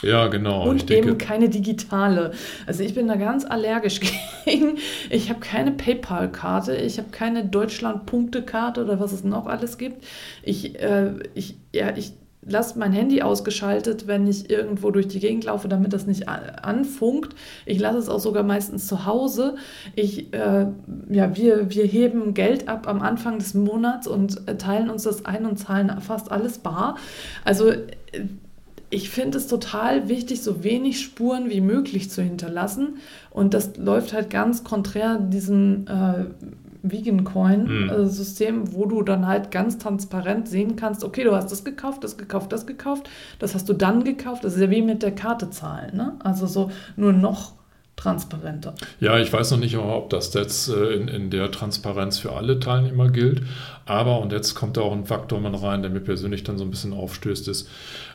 Ja, 0.03 0.27
genau. 0.27 0.67
Und 0.67 0.77
ich 0.77 0.85
denke, 0.85 1.09
eben 1.09 1.17
keine 1.17 1.49
digitale. 1.49 2.31
Also 2.67 2.83
ich 2.83 2.93
bin 2.93 3.07
da 3.07 3.15
ganz 3.15 3.45
allergisch 3.45 3.99
gegen. 4.45 4.77
Ich 5.09 5.29
habe 5.29 5.39
keine 5.39 5.71
PayPal-Karte, 5.71 6.75
ich 6.75 6.97
habe 6.97 7.09
keine 7.11 7.45
Deutschland-Punkte-Karte 7.45 8.83
oder 8.83 8.99
was 8.99 9.13
es 9.13 9.23
noch 9.23 9.45
alles 9.47 9.77
gibt. 9.77 10.03
Ich, 10.43 10.79
äh, 10.81 11.13
ich, 11.33 11.55
ja, 11.71 11.95
ich 11.95 12.13
lasse 12.47 12.77
mein 12.77 12.91
Handy 12.91 13.21
ausgeschaltet, 13.21 14.05
wenn 14.07 14.27
ich 14.27 14.49
irgendwo 14.49 14.91
durch 14.91 15.07
die 15.07 15.19
Gegend 15.19 15.45
laufe, 15.45 15.67
damit 15.67 15.93
das 15.93 16.05
nicht 16.05 16.29
anfunkt. 16.29 17.35
Ich 17.65 17.79
lasse 17.79 17.97
es 17.97 18.09
auch 18.09 18.19
sogar 18.19 18.43
meistens 18.43 18.87
zu 18.87 19.05
Hause. 19.05 19.55
Ich, 19.95 20.33
äh, 20.33 20.67
ja, 21.09 21.35
wir, 21.35 21.71
wir 21.71 21.85
heben 21.85 22.33
Geld 22.33 22.67
ab 22.67 22.87
am 22.87 23.01
Anfang 23.01 23.39
des 23.39 23.53
Monats 23.53 24.07
und 24.07 24.47
äh, 24.47 24.57
teilen 24.57 24.89
uns 24.89 25.03
das 25.03 25.25
ein 25.25 25.45
und 25.45 25.57
zahlen 25.57 25.99
fast 26.01 26.31
alles 26.31 26.59
bar. 26.59 26.97
Also 27.43 27.69
äh, 27.69 27.81
ich 28.95 29.09
finde 29.09 29.37
es 29.37 29.47
total 29.47 30.07
wichtig, 30.07 30.41
so 30.41 30.63
wenig 30.63 31.01
Spuren 31.01 31.49
wie 31.49 31.59
möglich 31.59 32.09
zu 32.09 32.21
hinterlassen. 32.21 32.99
Und 33.29 33.53
das 33.53 33.75
läuft 33.75 34.13
halt 34.13 34.29
ganz 34.29 34.63
konträr 34.63 35.17
diesem 35.19 35.85
äh, 35.87 36.25
Vegan 36.81 37.17
Mhm. 37.17 37.23
Coin-System, 37.25 38.73
wo 38.73 38.85
du 38.85 39.01
dann 39.01 39.27
halt 39.27 39.51
ganz 39.51 39.77
transparent 39.77 40.47
sehen 40.47 40.77
kannst, 40.77 41.03
okay, 41.03 41.23
du 41.23 41.35
hast 41.35 41.51
das 41.51 41.65
gekauft, 41.65 42.03
das 42.03 42.17
gekauft, 42.17 42.53
das 42.53 42.65
gekauft, 42.65 43.09
das 43.39 43.53
hast 43.53 43.67
du 43.67 43.73
dann 43.73 44.03
gekauft. 44.03 44.43
Das 44.45 44.53
ist 44.53 44.61
ja 44.61 44.69
wie 44.69 44.81
mit 44.81 45.03
der 45.03 45.13
Karte 45.13 45.49
zahlen. 45.49 45.97
Ne? 45.97 46.13
Also 46.19 46.47
so 46.47 46.71
nur 46.95 47.11
noch 47.11 47.53
transparenter. 47.95 48.75
Ja, 48.99 49.19
ich 49.19 49.31
weiß 49.31 49.51
noch 49.51 49.59
nicht, 49.59 49.77
ob 49.77 50.09
das 50.09 50.33
jetzt 50.33 50.69
äh, 50.69 50.93
in, 50.93 51.07
in 51.07 51.29
der 51.29 51.51
Transparenz 51.51 52.19
für 52.19 52.33
alle 52.33 52.59
Teilnehmer 52.59 53.09
gilt. 53.09 53.41
Aber, 53.85 54.19
und 54.19 54.31
jetzt 54.31 54.55
kommt 54.55 54.77
da 54.77 54.81
auch 54.81 54.91
ein 54.91 55.05
Faktor 55.05 55.39
mal 55.39 55.55
rein, 55.55 55.81
der 55.81 55.91
mir 55.91 55.99
persönlich 56.01 56.43
dann 56.43 56.57
so 56.57 56.63
ein 56.63 56.71
bisschen 56.71 56.93
aufstößt, 56.93 57.47
ist, 57.47 57.69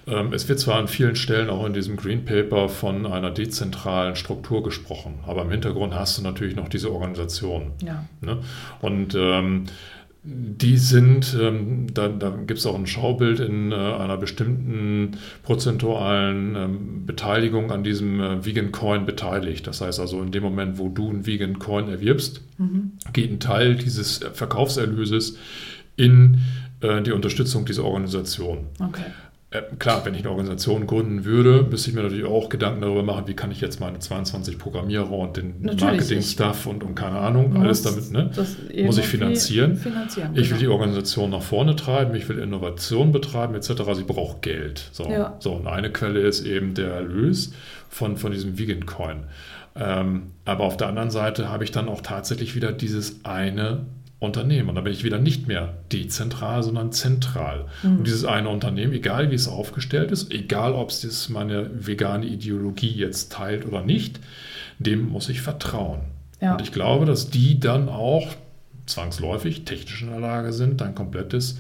ähm, 0.07 0.33
es 0.33 0.49
wird 0.49 0.59
zwar 0.59 0.77
an 0.77 0.89
vielen 0.89 1.17
Stellen 1.17 1.49
auch 1.49 1.65
in 1.65 1.73
diesem 1.73 1.97
Green 1.97 2.25
Paper 2.25 2.69
von 2.69 3.07
einer 3.07 3.31
dezentralen 3.31 4.17
Struktur 4.17 4.63
gesprochen, 4.63 5.21
aber 5.27 5.43
im 5.43 5.51
Hintergrund 5.51 5.95
hast 5.95 6.19
du 6.19 6.23
natürlich 6.23 6.57
noch 6.57 6.69
diese 6.69 6.93
Organisation. 6.93 7.73
Ja. 7.83 8.05
Ne? 8.21 8.39
Und 8.81 9.15
ähm, 9.15 9.67
die 10.23 10.77
sind, 10.77 11.35
ähm, 11.41 11.87
da, 11.95 12.09
da 12.09 12.31
gibt 12.31 12.59
es 12.59 12.67
auch 12.67 12.75
ein 12.75 12.87
Schaubild 12.87 13.41
in 13.41 13.73
äh, 13.73 13.75
einer 13.75 14.19
bestimmten 14.19 15.17
prozentualen 15.43 16.57
ähm, 16.57 17.07
Beteiligung 17.07 17.73
an 17.73 17.83
diesem 17.83 18.21
äh, 18.21 18.45
Vegan 18.45 18.71
Coin 18.71 19.07
beteiligt. 19.07 19.67
Das 19.67 19.81
heißt 19.81 19.99
also, 19.99 20.21
in 20.23 20.31
dem 20.31 20.43
Moment, 20.43 20.79
wo 20.79 20.91
du 20.91 21.09
einen 21.09 21.27
Vegan 21.27 21.59
Coin 21.59 21.89
erwirbst, 21.89 22.43
geht 23.15 23.31
ein 23.33 23.41
Teil 23.41 23.77
dieses 23.77 24.19
Verkaufserlöses 24.19 25.39
in 25.97 26.43
äh, 26.83 27.01
die 27.01 27.13
Unterstützung 27.13 27.65
dieser 27.65 27.85
Organisation. 27.85 28.67
Okay. 28.79 29.07
Äh, 29.53 29.63
klar, 29.81 30.05
wenn 30.05 30.15
ich 30.15 30.21
eine 30.21 30.31
Organisation 30.31 30.87
gründen 30.87 31.25
würde, 31.25 31.67
müsste 31.69 31.91
ich 31.91 31.97
mir 31.97 32.03
natürlich 32.03 32.25
auch 32.25 32.49
Gedanken 32.49 32.83
darüber 32.83 33.03
machen, 33.03 33.25
wie 33.27 33.35
kann 33.35 33.51
ich 33.51 33.61
jetzt 33.61 33.81
meine 33.81 33.99
22 33.99 34.59
Programmierer 34.59 35.11
und 35.11 35.37
den 35.37 35.61
Marketing-Stuff 35.63 36.67
und, 36.67 36.85
und 36.85 36.95
keine 36.95 37.19
Ahnung, 37.19 37.57
alles 37.57 37.83
damit, 37.83 38.13
ne? 38.13 38.31
Muss 38.85 38.99
ich 38.99 39.07
finanzieren. 39.07 39.77
finanzieren 39.77 40.31
ich 40.35 40.51
will 40.51 40.59
genau. 40.59 40.61
die 40.61 40.69
Organisation 40.69 41.31
nach 41.31 41.43
vorne 41.43 41.75
treiben, 41.75 42.15
ich 42.15 42.29
will 42.29 42.39
Innovation 42.39 43.11
betreiben, 43.11 43.57
etc. 43.57 43.71
Ich 43.99 44.07
brauche 44.07 44.39
Geld. 44.41 44.89
So. 44.93 45.11
Ja. 45.11 45.37
so, 45.41 45.55
und 45.55 45.67
eine 45.67 45.91
Quelle 45.91 46.21
ist 46.21 46.47
eben 46.47 46.75
der 46.75 46.93
Erlös 46.93 47.53
von, 47.89 48.17
von 48.17 48.31
diesem 48.31 48.57
Vegan 48.57 48.87
Coin. 48.87 49.25
Ähm, 49.75 50.33
aber 50.45 50.65
auf 50.65 50.77
der 50.77 50.89
anderen 50.89 51.11
Seite 51.11 51.49
habe 51.49 51.65
ich 51.65 51.73
dann 51.73 51.89
auch 51.89 52.03
tatsächlich 52.03 52.55
wieder 52.55 52.71
dieses 52.71 53.25
eine 53.25 53.87
Unternehmen. 54.21 54.69
Und 54.69 54.75
da 54.75 54.83
bin 54.83 54.93
ich 54.93 55.03
wieder 55.03 55.19
nicht 55.19 55.49
mehr 55.49 55.75
dezentral, 55.91 56.63
sondern 56.63 56.93
zentral. 56.93 57.67
Mhm. 57.83 57.99
Und 57.99 58.07
dieses 58.07 58.25
eine 58.25 58.51
Unternehmen, 58.51 58.93
egal 58.93 59.31
wie 59.31 59.35
es 59.35 59.49
aufgestellt 59.49 60.13
ist, 60.13 60.31
egal 60.31 60.75
ob 60.75 60.91
es 60.91 61.29
meine 61.31 61.71
vegane 61.87 62.27
Ideologie 62.27 62.93
jetzt 62.93 63.33
teilt 63.33 63.67
oder 63.67 63.83
nicht, 63.83 64.21
dem 64.79 65.09
muss 65.09 65.31
ich 65.31 65.41
vertrauen. 65.41 66.03
Ja. 66.41 66.53
Und 66.53 66.61
ich 66.61 66.71
glaube, 66.71 67.07
dass 67.07 67.31
die 67.31 67.59
dann 67.59 67.89
auch 67.89 68.29
zwangsläufig 68.87 69.65
technisch 69.65 70.03
in 70.03 70.11
der 70.11 70.21
Lage 70.21 70.53
sind, 70.53 70.81
dein 70.83 70.95
komplettes 70.95 71.59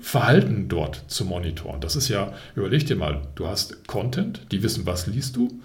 Verhalten 0.00 0.68
dort 0.68 1.04
zu 1.08 1.24
monitoren. 1.24 1.80
Das 1.80 1.94
ist 1.96 2.08
ja, 2.08 2.32
überleg 2.56 2.86
dir 2.86 2.96
mal, 2.96 3.22
du 3.34 3.46
hast 3.46 3.86
Content, 3.86 4.40
die 4.50 4.62
wissen, 4.62 4.86
was 4.86 5.06
liest 5.06 5.36
du, 5.36 5.60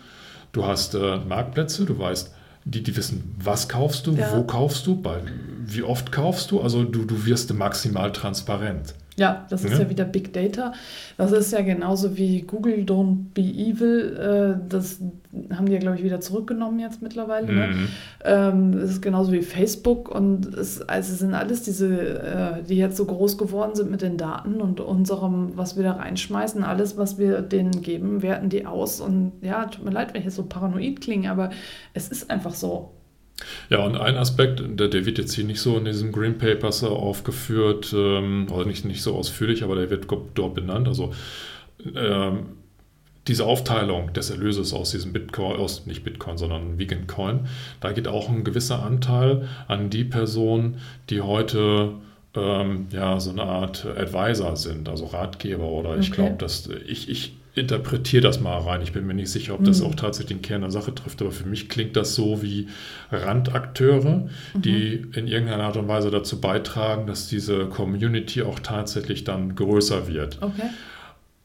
du 0.51 0.65
hast 0.65 0.93
äh, 0.95 1.17
Marktplätze, 1.17 1.85
du 1.85 1.97
weißt, 1.97 2.35
die, 2.67 2.83
die 2.83 2.95
wissen, 2.95 3.35
was 3.39 3.69
kaufst 3.69 4.07
du, 4.07 4.13
ja. 4.13 4.35
wo 4.35 4.43
kaufst 4.43 4.85
du, 4.87 5.01
bei, 5.01 5.21
wie 5.65 5.83
oft 5.83 6.11
kaufst 6.11 6.51
du. 6.51 6.61
Also 6.61 6.83
du, 6.83 7.05
du 7.05 7.25
wirst 7.25 7.53
maximal 7.53 8.11
transparent. 8.11 8.93
Ja, 9.19 9.47
das 9.49 9.63
ist 9.63 9.73
ja. 9.73 9.79
ja 9.79 9.89
wieder 9.89 10.05
Big 10.05 10.31
Data. 10.31 10.73
Das 11.17 11.31
ist 11.31 11.51
ja 11.51 11.61
genauso 11.61 12.17
wie 12.17 12.41
Google 12.41 12.83
Don't 12.85 13.33
Be 13.33 13.41
Evil. 13.41 14.15
Äh, 14.15 14.69
das 14.69 15.01
haben 15.55 15.65
die 15.65 15.73
ja, 15.73 15.79
glaube 15.79 15.97
ich, 15.97 16.03
wieder 16.03 16.21
zurückgenommen 16.21 16.79
jetzt 16.79 17.01
mittlerweile. 17.01 17.51
Ne? 17.51 17.67
Mhm. 17.67 17.87
Ähm, 18.23 18.71
das 18.79 18.91
ist 18.91 19.01
genauso 19.01 19.31
wie 19.31 19.41
Facebook. 19.41 20.13
Und 20.13 20.45
es, 20.53 20.81
also 20.81 21.13
es 21.13 21.19
sind 21.19 21.33
alles 21.33 21.63
diese, 21.63 22.19
äh, 22.19 22.63
die 22.63 22.77
jetzt 22.77 22.95
so 22.95 23.05
groß 23.05 23.39
geworden 23.39 23.73
sind 23.73 23.89
mit 23.89 24.03
den 24.03 24.17
Daten 24.17 24.61
und 24.61 24.81
unserem, 24.81 25.57
was 25.57 25.75
wir 25.75 25.83
da 25.83 25.93
reinschmeißen. 25.93 26.63
Alles, 26.63 26.95
was 26.97 27.17
wir 27.17 27.41
denen 27.41 27.81
geben, 27.81 28.21
werten 28.21 28.49
die 28.49 28.67
aus. 28.67 29.01
Und 29.01 29.31
ja, 29.41 29.65
tut 29.65 29.83
mir 29.83 29.91
leid, 29.91 30.13
wenn 30.13 30.19
ich 30.19 30.25
jetzt 30.25 30.35
so 30.35 30.43
paranoid 30.43 31.01
klinge, 31.01 31.31
aber 31.31 31.49
es 31.95 32.07
ist 32.09 32.29
einfach 32.29 32.53
so. 32.53 32.96
Ja, 33.69 33.79
und 33.79 33.95
ein 33.95 34.15
Aspekt, 34.15 34.61
der, 34.79 34.87
der, 34.87 35.05
wird 35.05 35.17
jetzt 35.17 35.33
hier 35.33 35.43
nicht 35.43 35.61
so 35.61 35.77
in 35.77 35.85
diesem 35.85 36.11
Green 36.11 36.37
Papers 36.37 36.83
aufgeführt, 36.83 37.93
ähm, 37.95 38.47
oder 38.51 38.65
nicht, 38.65 38.85
nicht 38.85 39.01
so 39.01 39.15
ausführlich, 39.15 39.63
aber 39.63 39.75
der 39.75 39.89
wird 39.89 40.07
dort 40.33 40.55
benannt. 40.55 40.87
Also 40.87 41.13
ähm, 41.95 42.47
diese 43.27 43.45
Aufteilung 43.45 44.13
des 44.13 44.29
Erlöses 44.29 44.73
aus 44.73 44.91
diesem 44.91 45.13
Bitcoin, 45.13 45.57
aus 45.57 45.85
nicht 45.85 46.03
Bitcoin, 46.03 46.37
sondern 46.37 46.79
Vegan 46.79 47.07
Coin, 47.07 47.47
da 47.81 47.91
geht 47.91 48.07
auch 48.07 48.29
ein 48.29 48.43
gewisser 48.43 48.83
Anteil 48.83 49.47
an 49.67 49.89
die 49.89 50.05
Personen, 50.05 50.79
die 51.09 51.21
heute 51.21 51.93
ähm, 52.35 52.87
ja 52.91 53.19
so 53.19 53.31
eine 53.31 53.43
Art 53.43 53.85
Advisor 53.85 54.55
sind, 54.55 54.87
also 54.87 55.05
Ratgeber 55.05 55.67
oder 55.67 55.91
okay. 55.91 55.99
ich 55.99 56.11
glaube, 56.11 56.35
dass 56.37 56.69
ich, 56.87 57.09
ich 57.09 57.33
interpretiere 57.57 58.21
das 58.21 58.39
mal 58.39 58.57
rein. 58.59 58.81
Ich 58.81 58.93
bin 58.93 59.05
mir 59.05 59.13
nicht 59.13 59.29
sicher, 59.29 59.53
ob 59.53 59.63
das 59.63 59.81
mhm. 59.81 59.87
auch 59.87 59.95
tatsächlich 59.95 60.37
den 60.37 60.41
Kern 60.41 60.61
der 60.61 60.71
Sache 60.71 60.93
trifft, 60.93 61.21
aber 61.21 61.31
für 61.31 61.47
mich 61.47 61.69
klingt 61.69 61.95
das 61.95 62.15
so 62.15 62.41
wie 62.41 62.67
Randakteure, 63.11 64.27
mhm. 64.53 64.61
die 64.61 65.05
in 65.13 65.27
irgendeiner 65.27 65.63
Art 65.63 65.77
und 65.77 65.87
Weise 65.87 66.11
dazu 66.11 66.41
beitragen, 66.41 67.07
dass 67.07 67.27
diese 67.27 67.65
Community 67.65 68.41
auch 68.41 68.59
tatsächlich 68.59 69.23
dann 69.23 69.55
größer 69.55 70.07
wird. 70.07 70.37
Okay. 70.41 70.69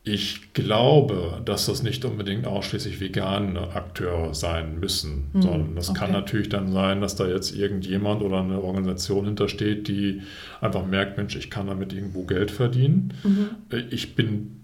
Ich 0.05 0.53
glaube, 0.53 1.41
dass 1.45 1.67
das 1.67 1.85
nicht 1.85 2.05
unbedingt 2.05 2.45
ausschließlich 2.45 3.01
vegane 3.01 3.61
Akteure 3.75 4.35
sein 4.35 4.81
müssen, 4.81 5.31
mhm. 5.33 5.43
sondern 5.43 5.77
das 5.77 5.91
okay. 5.91 6.01
kann 6.01 6.13
natürlich 6.13 6.49
dann 6.49 6.73
sein, 6.73 7.01
dass 7.01 7.15
da 7.15 7.29
jetzt 7.29 7.57
irgendjemand 7.57 8.21
oder 8.23 8.41
eine 8.41 8.61
Organisation 8.61 9.27
hintersteht, 9.27 9.87
die 9.87 10.23
einfach 10.61 10.85
merkt, 10.85 11.19
Mensch, 11.19 11.37
ich 11.37 11.51
kann 11.51 11.69
damit 11.69 11.93
irgendwo 11.93 12.25
Geld 12.25 12.51
verdienen. 12.51 13.15
Mhm. 13.23 13.51
Ich 13.91 14.17
bin 14.17 14.62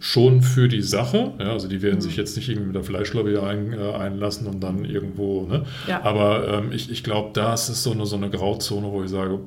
schon 0.00 0.40
für 0.40 0.66
die 0.66 0.80
Sache. 0.80 1.32
Ja, 1.38 1.52
also 1.52 1.68
die 1.68 1.82
werden 1.82 1.96
mhm. 1.96 2.00
sich 2.00 2.16
jetzt 2.16 2.34
nicht 2.34 2.48
irgendwie 2.48 2.68
mit 2.68 2.74
der 2.74 2.82
Fleischlobby 2.82 3.36
ein, 3.36 3.74
äh, 3.74 3.92
einlassen 3.92 4.46
und 4.46 4.60
dann 4.60 4.86
irgendwo. 4.86 5.46
Ne? 5.46 5.64
Ja. 5.86 6.02
Aber 6.02 6.48
ähm, 6.48 6.72
ich, 6.72 6.90
ich 6.90 7.04
glaube, 7.04 7.30
das 7.34 7.68
ist 7.68 7.82
so 7.82 7.92
eine, 7.92 8.06
so 8.06 8.16
eine 8.16 8.30
Grauzone, 8.30 8.90
wo 8.90 9.04
ich 9.04 9.10
sage, 9.10 9.38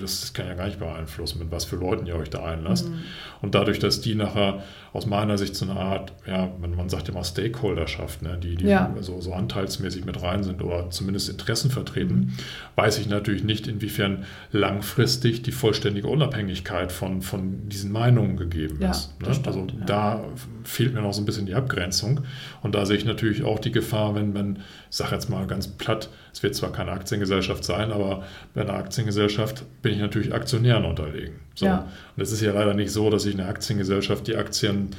das 0.00 0.32
kann 0.32 0.46
ja 0.46 0.54
gar 0.54 0.66
nicht 0.66 0.78
beeinflussen, 0.78 1.38
mit 1.38 1.52
was 1.52 1.66
für 1.66 1.76
Leuten 1.76 2.06
ihr 2.06 2.16
euch 2.16 2.30
da 2.30 2.42
einlasst. 2.42 2.88
Mhm. 2.88 3.00
Und 3.42 3.54
dadurch, 3.54 3.78
dass 3.78 4.00
die 4.00 4.14
nachher 4.14 4.62
aus 4.92 5.06
meiner 5.06 5.38
Sicht 5.38 5.54
so 5.54 5.64
eine 5.68 5.78
Art, 5.78 6.12
ja, 6.26 6.50
man, 6.60 6.74
man 6.74 6.88
sagt 6.88 7.08
immer 7.08 7.22
Stakeholderschaft, 7.22 8.22
ne? 8.22 8.38
die, 8.42 8.56
die 8.56 8.66
ja. 8.66 8.92
so, 9.00 9.20
so 9.20 9.32
anteilsmäßig 9.32 10.04
mit 10.04 10.20
rein 10.20 10.42
sind 10.42 10.62
oder 10.62 10.90
zumindest 10.90 11.28
Interessen 11.28 11.70
vertreten, 11.70 12.14
mhm. 12.14 12.32
weiß 12.74 12.98
ich 12.98 13.08
natürlich 13.08 13.44
nicht, 13.44 13.68
inwiefern 13.68 14.24
langfristig 14.50 15.42
die 15.42 15.52
vollständige 15.52 16.08
Unabhängigkeit 16.08 16.90
von, 16.90 17.22
von 17.22 17.68
diesen 17.68 17.92
Meinungen 17.92 18.36
gegeben 18.36 18.80
ist. 18.82 19.20
Ne? 19.20 19.32
Stimmt, 19.32 19.46
also. 19.46 19.66
Da 19.90 20.24
fehlt 20.62 20.94
mir 20.94 21.02
noch 21.02 21.12
so 21.12 21.20
ein 21.20 21.24
bisschen 21.24 21.46
die 21.46 21.54
Abgrenzung. 21.54 22.20
Und 22.62 22.76
da 22.76 22.86
sehe 22.86 22.96
ich 22.96 23.04
natürlich 23.04 23.42
auch 23.42 23.58
die 23.58 23.72
Gefahr, 23.72 24.14
wenn 24.14 24.32
man, 24.32 24.60
ich 24.88 24.96
sage 24.96 25.16
jetzt 25.16 25.28
mal 25.28 25.46
ganz 25.48 25.66
platt, 25.66 26.08
es 26.32 26.44
wird 26.44 26.54
zwar 26.54 26.70
keine 26.70 26.92
Aktiengesellschaft 26.92 27.64
sein, 27.64 27.90
aber 27.90 28.22
bei 28.54 28.60
einer 28.60 28.74
Aktiengesellschaft 28.74 29.64
bin 29.82 29.94
ich 29.94 29.98
natürlich 29.98 30.32
Aktionären 30.32 30.84
unterlegen. 30.84 31.40
So. 31.56 31.66
Ja. 31.66 31.88
Und 32.16 32.22
es 32.22 32.30
ist 32.30 32.40
ja 32.40 32.52
leider 32.52 32.74
nicht 32.74 32.92
so, 32.92 33.10
dass 33.10 33.26
ich 33.26 33.34
eine 33.34 33.46
Aktiengesellschaft 33.46 34.28
die 34.28 34.36
Aktien 34.36 34.90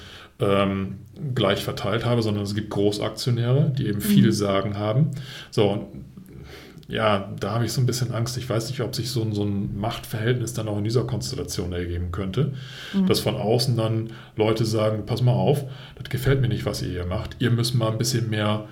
ähm, 0.41 0.97
gleich 1.35 1.63
verteilt 1.63 2.03
habe, 2.03 2.21
sondern 2.21 2.43
es 2.43 2.53
gibt 2.53 2.69
Großaktionäre, 2.69 3.71
die 3.77 3.87
eben 3.87 3.99
mhm. 3.99 4.03
viel 4.03 4.33
Sagen 4.33 4.77
haben. 4.77 5.11
So, 5.51 5.69
und 5.69 6.10
ja, 6.91 7.31
da 7.39 7.51
habe 7.51 7.65
ich 7.65 7.71
so 7.71 7.79
ein 7.79 7.85
bisschen 7.85 8.13
Angst. 8.13 8.37
Ich 8.37 8.49
weiß 8.49 8.69
nicht, 8.69 8.81
ob 8.81 8.93
sich 8.93 9.09
so 9.09 9.21
ein, 9.21 9.33
so 9.33 9.43
ein 9.43 9.79
Machtverhältnis 9.79 10.53
dann 10.53 10.67
auch 10.67 10.77
in 10.77 10.83
dieser 10.83 11.05
Konstellation 11.05 11.71
ergeben 11.71 12.11
könnte. 12.11 12.53
Mhm. 12.93 13.07
Dass 13.07 13.21
von 13.21 13.35
außen 13.35 13.77
dann 13.77 14.11
Leute 14.35 14.65
sagen, 14.65 15.05
pass 15.05 15.21
mal 15.21 15.31
auf, 15.31 15.63
das 15.95 16.09
gefällt 16.09 16.41
mir 16.41 16.49
nicht, 16.49 16.65
was 16.65 16.81
ihr 16.81 16.89
hier 16.89 17.05
macht. 17.05 17.37
Ihr 17.39 17.49
müsst 17.49 17.75
mal 17.75 17.91
ein 17.91 17.97
bisschen 17.97 18.29
mehr 18.29 18.65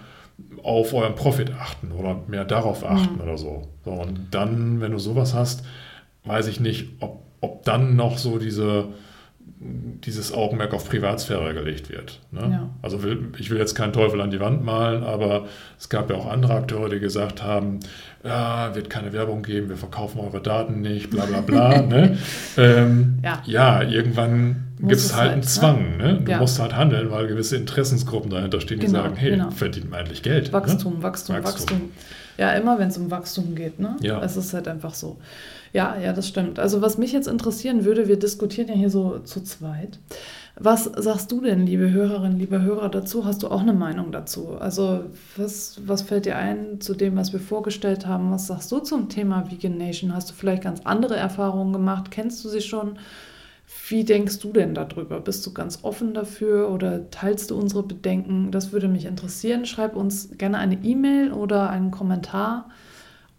auf 0.63 0.93
euren 0.93 1.15
Profit 1.15 1.51
achten 1.53 1.93
oder 1.93 2.21
mehr 2.27 2.43
darauf 2.43 2.85
achten 2.85 3.15
mhm. 3.15 3.21
oder 3.21 3.37
so. 3.37 3.69
so. 3.85 3.91
Und 3.91 4.27
dann, 4.31 4.81
wenn 4.81 4.91
du 4.91 4.99
sowas 4.99 5.33
hast, 5.33 5.63
weiß 6.25 6.47
ich 6.47 6.59
nicht, 6.59 6.89
ob, 6.99 7.23
ob 7.39 7.63
dann 7.63 7.95
noch 7.95 8.17
so 8.17 8.37
diese, 8.37 8.89
dieses 9.61 10.31
Augenmerk 10.33 10.73
auf 10.73 10.87
Privatsphäre 10.87 11.53
gelegt 11.53 11.89
wird. 11.89 12.21
Ne? 12.31 12.49
Ja. 12.49 12.69
Also 12.81 13.03
will, 13.03 13.33
ich 13.37 13.49
will 13.49 13.57
jetzt 13.57 13.75
keinen 13.75 13.91
Teufel 13.91 14.21
an 14.21 14.31
die 14.31 14.39
Wand 14.39 14.63
malen, 14.63 15.03
aber 15.03 15.47
es 15.77 15.89
gab 15.89 16.09
ja 16.09 16.15
auch 16.15 16.31
andere 16.31 16.53
Akteure, 16.53 16.87
die 16.87 16.99
gesagt 16.99 17.43
haben, 17.43 17.81
ja, 18.23 18.73
wird 18.73 18.89
keine 18.89 19.11
Werbung 19.11 19.43
geben, 19.43 19.67
wir 19.67 19.75
verkaufen 19.75 20.19
eure 20.21 20.41
Daten 20.41 20.79
nicht, 20.79 21.09
bla 21.09 21.25
bla 21.25 21.41
bla. 21.41 21.81
ne? 21.81 22.17
ähm, 22.57 23.19
ja. 23.21 23.41
ja. 23.45 23.81
irgendwann 23.81 24.67
gibt 24.79 24.93
es 24.93 25.13
halt 25.13 25.31
einen 25.31 25.41
halt, 25.41 25.45
ne? 25.45 25.49
Zwang. 25.49 25.97
Ne? 25.97 26.21
Du 26.23 26.35
musst 26.35 26.57
halt 26.59 26.75
handeln, 26.75 27.11
weil 27.11 27.27
gewisse 27.27 27.57
Interessensgruppen 27.57 28.29
dahinter 28.29 28.61
stehen, 28.61 28.79
die 28.79 28.85
genau, 28.85 29.03
sagen, 29.03 29.17
hey, 29.17 29.31
genau. 29.31 29.51
verdient 29.51 29.89
man 29.89 29.99
eigentlich 29.99 30.23
Geld. 30.23 30.53
Wachstum, 30.53 30.95
ne? 30.95 31.03
Wachstum, 31.03 31.35
Wachstum, 31.35 31.53
Wachstum. 31.53 31.81
Ja, 32.37 32.53
immer 32.53 32.79
wenn 32.79 32.87
es 32.87 32.97
um 32.97 33.11
Wachstum 33.11 33.55
geht. 33.55 33.81
Ne? 33.81 33.97
Ja. 33.99 34.23
Es 34.23 34.37
ist 34.37 34.53
halt 34.53 34.69
einfach 34.69 34.93
so. 34.93 35.17
Ja, 35.73 35.97
ja, 35.99 36.13
das 36.13 36.27
stimmt. 36.27 36.59
Also 36.59 36.81
was 36.81 36.97
mich 36.97 37.11
jetzt 37.11 37.27
interessieren 37.27 37.85
würde, 37.85 38.07
wir 38.07 38.17
diskutieren 38.17 38.67
ja 38.67 38.73
hier 38.73 38.89
so 38.89 39.19
zu 39.19 39.41
zweit. 39.43 39.99
Was 40.61 40.83
sagst 40.83 41.31
du 41.31 41.41
denn, 41.41 41.65
liebe 41.65 41.91
Hörerinnen, 41.91 42.37
liebe 42.37 42.61
Hörer, 42.61 42.89
dazu? 42.89 43.23
Hast 43.23 43.43
du 43.43 43.47
auch 43.47 43.61
eine 43.61 43.73
Meinung 43.73 44.11
dazu? 44.11 44.57
Also 44.59 45.05
was, 45.37 45.79
was 45.85 46.01
fällt 46.01 46.25
dir 46.25 46.37
ein 46.37 46.81
zu 46.81 46.95
dem, 46.95 47.15
was 47.15 47.31
wir 47.31 47.39
vorgestellt 47.39 48.05
haben? 48.05 48.31
Was 48.31 48.47
sagst 48.47 48.71
du 48.71 48.79
zum 48.79 49.07
Thema 49.07 49.49
Vegan 49.49 49.77
Nation? 49.77 50.13
Hast 50.13 50.29
du 50.29 50.33
vielleicht 50.33 50.63
ganz 50.63 50.81
andere 50.83 51.15
Erfahrungen 51.15 51.71
gemacht? 51.71 52.11
Kennst 52.11 52.43
du 52.43 52.49
sie 52.49 52.61
schon? 52.61 52.97
Wie 53.87 54.03
denkst 54.03 54.39
du 54.39 54.51
denn 54.51 54.73
darüber? 54.73 55.21
Bist 55.21 55.45
du 55.45 55.53
ganz 55.53 55.79
offen 55.83 56.13
dafür 56.13 56.71
oder 56.71 57.09
teilst 57.11 57.51
du 57.51 57.57
unsere 57.57 57.83
Bedenken? 57.83 58.51
Das 58.51 58.71
würde 58.71 58.87
mich 58.87 59.05
interessieren. 59.05 59.65
Schreib 59.65 59.95
uns 59.95 60.37
gerne 60.37 60.57
eine 60.57 60.83
E-Mail 60.83 61.31
oder 61.31 61.69
einen 61.69 61.91
Kommentar 61.91 62.69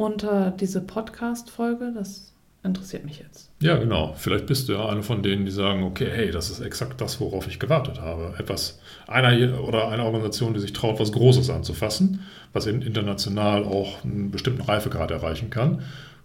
unter 0.00 0.50
diese 0.50 0.80
Podcast-Folge. 0.80 1.92
Das 1.94 2.32
interessiert 2.62 3.04
mich 3.04 3.18
jetzt. 3.18 3.50
Ja, 3.60 3.76
genau. 3.76 4.14
Vielleicht 4.16 4.46
bist 4.46 4.66
du 4.68 4.72
ja 4.72 4.88
einer 4.88 5.02
von 5.02 5.22
denen, 5.22 5.44
die 5.44 5.50
sagen, 5.50 5.82
okay, 5.82 6.08
hey, 6.10 6.30
das 6.30 6.48
ist 6.48 6.60
exakt 6.60 7.02
das, 7.02 7.20
worauf 7.20 7.46
ich 7.46 7.58
gewartet 7.58 8.00
habe. 8.00 8.34
Etwas, 8.38 8.80
einer 9.06 9.60
oder 9.62 9.88
eine 9.88 10.04
Organisation, 10.04 10.54
die 10.54 10.60
sich 10.60 10.72
traut, 10.72 10.98
was 10.98 11.12
Großes 11.12 11.50
anzufassen, 11.50 12.20
was 12.54 12.66
international 12.66 13.64
auch 13.64 14.02
einen 14.02 14.30
bestimmten 14.30 14.62
Reifegrad 14.62 15.10
erreichen 15.10 15.50
kann. 15.50 15.82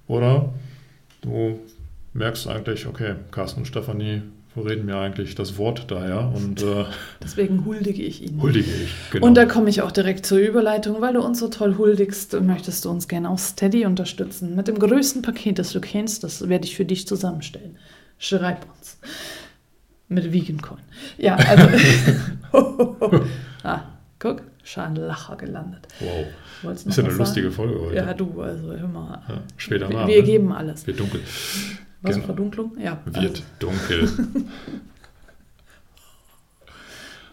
Oder 0.08 0.54
du 1.22 1.60
merkst 2.14 2.48
eigentlich, 2.48 2.88
okay, 2.88 3.16
Carsten 3.32 3.60
und 3.62 3.66
Stefanie 3.66 4.22
reden 4.62 4.86
mir 4.86 4.98
eigentlich 4.98 5.36
das 5.36 5.58
Wort 5.58 5.90
daher. 5.90 6.32
Und, 6.34 6.62
äh, 6.62 6.86
Deswegen 7.24 7.66
huldige 7.66 8.04
ich 8.04 8.22
Ihnen. 8.22 8.42
Huldige 8.42 8.70
ich, 8.70 9.12
genau. 9.12 9.28
Und 9.28 9.36
da 9.36 9.46
komme 9.46 9.70
ich 9.70 9.82
auch 9.82 9.92
direkt 9.92 10.26
zur 10.26 10.38
Überleitung, 10.38 11.02
weil 11.02 11.14
du 11.14 11.22
uns 11.22 11.40
so 11.40 11.48
toll 11.48 11.78
huldigst, 11.78 12.40
möchtest 12.42 12.86
du 12.86 12.90
uns 12.90 13.08
gerne 13.08 13.30
auf 13.30 13.40
Steady 13.40 13.86
unterstützen. 13.86 14.56
Mit 14.56 14.68
dem 14.68 14.80
größten 14.80 15.22
Paket, 15.22 15.60
das 15.60 15.72
du 15.72 15.82
kennst, 15.82 16.24
das 16.24 16.48
werde 16.48 16.66
ich 16.66 16.76
für 16.76 16.86
dich 16.86 17.08
zusammenstellen. 17.08 17.78
Schreib 18.18 18.66
uns. 18.78 18.98
Mit 20.08 20.32
Vegan 20.32 20.62
Coin. 20.62 20.80
Ja, 21.18 21.36
also. 21.36 21.68
ah, 23.64 23.82
guck, 24.20 24.44
Lacher 24.76 25.36
gelandet. 25.36 25.88
Wow. 26.00 26.26
Wollt's 26.64 26.86
ist 26.86 26.98
ja 26.98 27.04
eine 27.04 27.12
sagen? 27.12 27.24
lustige 27.24 27.52
Folge 27.52 27.80
heute. 27.80 27.96
Ja, 27.96 28.14
du, 28.14 28.42
also 28.42 28.74
hör 28.74 28.88
mal. 28.88 29.22
Ja, 29.30 29.44
später 29.58 29.90
mal. 29.90 30.08
Wir, 30.08 30.16
wir 30.16 30.24
geben 30.24 30.52
alles. 30.52 30.88
Wird 30.88 31.00
dunkel. 31.00 31.22
Was, 32.08 32.16
genau. 32.16 32.26
Verdunklung? 32.26 32.78
Ja. 32.80 33.00
Wird 33.06 33.18
also. 33.18 33.44
dunkel. 33.60 34.10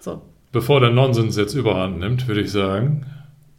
so. 0.00 0.22
Bevor 0.52 0.80
der 0.80 0.90
Nonsens 0.90 1.36
jetzt 1.36 1.54
überhand 1.54 1.98
nimmt, 1.98 2.28
würde 2.28 2.42
ich 2.42 2.52
sagen, 2.52 3.06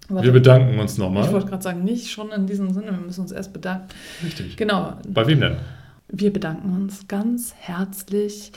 Warte, 0.09 0.25
wir 0.25 0.33
bedanken 0.33 0.79
uns 0.79 0.97
nochmal. 0.97 1.25
Ich 1.25 1.31
wollte 1.31 1.47
gerade 1.47 1.63
sagen, 1.63 1.83
nicht 1.83 2.11
schon 2.11 2.31
in 2.31 2.45
diesem 2.45 2.71
Sinne, 2.71 2.91
wir 2.91 3.05
müssen 3.05 3.21
uns 3.21 3.31
erst 3.31 3.53
bedanken. 3.53 3.87
Richtig. 4.23 4.57
Genau. 4.57 4.97
Bei 5.07 5.25
wem 5.25 5.39
denn? 5.41 5.55
Wir 6.09 6.31
bedanken 6.31 6.75
uns 6.75 7.07
ganz 7.07 7.53
herzlich 7.57 8.51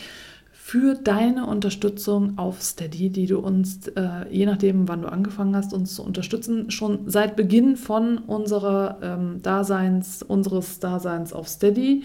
für 0.66 0.94
deine 0.94 1.46
Unterstützung 1.46 2.38
auf 2.38 2.60
Steady, 2.60 3.10
die 3.10 3.26
du 3.26 3.38
uns, 3.38 3.86
äh, 3.86 4.26
je 4.30 4.46
nachdem, 4.46 4.88
wann 4.88 5.02
du 5.02 5.08
angefangen 5.08 5.54
hast, 5.54 5.72
uns 5.72 5.94
zu 5.94 6.02
unterstützen, 6.02 6.72
schon 6.72 7.08
seit 7.08 7.36
Beginn 7.36 7.76
von 7.76 8.18
unserer 8.18 8.98
ähm, 9.00 9.42
Daseins, 9.42 10.24
unseres 10.24 10.80
Daseins 10.80 11.32
auf 11.32 11.46
Steady 11.46 12.02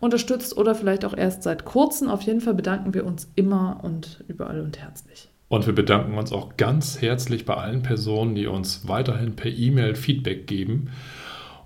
unterstützt 0.00 0.56
oder 0.56 0.74
vielleicht 0.74 1.04
auch 1.04 1.16
erst 1.16 1.42
seit 1.42 1.64
kurzem. 1.64 2.08
Auf 2.08 2.22
jeden 2.22 2.40
Fall 2.40 2.54
bedanken 2.54 2.94
wir 2.94 3.06
uns 3.06 3.30
immer 3.36 3.80
und 3.82 4.24
überall 4.28 4.60
und 4.60 4.78
herzlich. 4.78 5.28
Und 5.48 5.66
wir 5.66 5.74
bedanken 5.74 6.16
uns 6.16 6.32
auch 6.32 6.56
ganz 6.56 7.02
herzlich 7.02 7.44
bei 7.44 7.54
allen 7.54 7.82
Personen, 7.82 8.34
die 8.34 8.46
uns 8.46 8.86
weiterhin 8.88 9.36
per 9.36 9.50
E-Mail 9.50 9.94
Feedback 9.94 10.46
geben. 10.46 10.90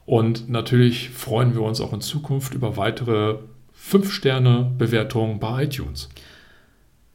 Und 0.07 0.49
natürlich 0.49 1.11
freuen 1.11 1.55
wir 1.55 1.63
uns 1.63 1.81
auch 1.81 1.93
in 1.93 2.01
Zukunft 2.01 2.55
über 2.55 2.77
weitere 2.77 3.39
5-Sterne-Bewertungen 3.79 5.39
bei 5.39 5.65
iTunes. 5.65 6.09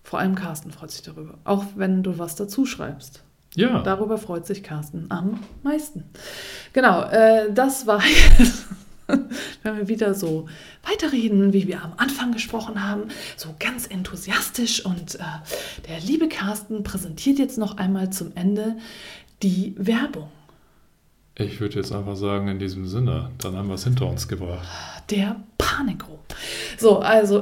Vor 0.03 0.19
allem 0.19 0.35
Carsten 0.35 0.71
freut 0.71 0.91
sich 0.91 1.01
darüber. 1.01 1.39
Auch 1.43 1.65
wenn 1.75 2.03
du 2.03 2.17
was 2.17 2.35
dazu 2.35 2.65
schreibst. 2.65 3.23
Ja. 3.55 3.81
Darüber 3.81 4.17
freut 4.17 4.45
sich 4.45 4.63
Carsten 4.63 5.05
am 5.09 5.39
meisten. 5.63 6.03
Genau, 6.73 7.03
äh, 7.03 7.51
das 7.51 7.87
war 7.87 8.01
jetzt, 8.37 8.67
wenn 9.63 9.77
wir 9.77 9.87
wieder 9.87 10.13
so 10.13 10.47
weiterreden, 10.83 11.53
wie 11.53 11.67
wir 11.67 11.83
am 11.83 11.93
Anfang 11.97 12.31
gesprochen 12.31 12.83
haben, 12.83 13.09
so 13.37 13.55
ganz 13.59 13.87
enthusiastisch. 13.87 14.85
Und 14.85 15.15
äh, 15.15 15.23
der 15.87 15.99
liebe 15.99 16.27
Carsten 16.27 16.83
präsentiert 16.83 17.39
jetzt 17.39 17.57
noch 17.57 17.77
einmal 17.77 18.11
zum 18.11 18.31
Ende 18.35 18.77
die 19.41 19.73
Werbung. 19.77 20.29
Ich 21.35 21.61
würde 21.61 21.75
jetzt 21.75 21.93
einfach 21.93 22.17
sagen, 22.17 22.49
in 22.49 22.59
diesem 22.59 22.85
Sinne, 22.85 23.31
dann 23.37 23.55
haben 23.55 23.69
wir 23.69 23.75
es 23.75 23.85
hinter 23.85 24.07
uns 24.07 24.27
gebracht. 24.27 24.67
Der 25.09 25.37
Panikro. 25.57 26.19
So, 26.77 26.99
also 26.99 27.41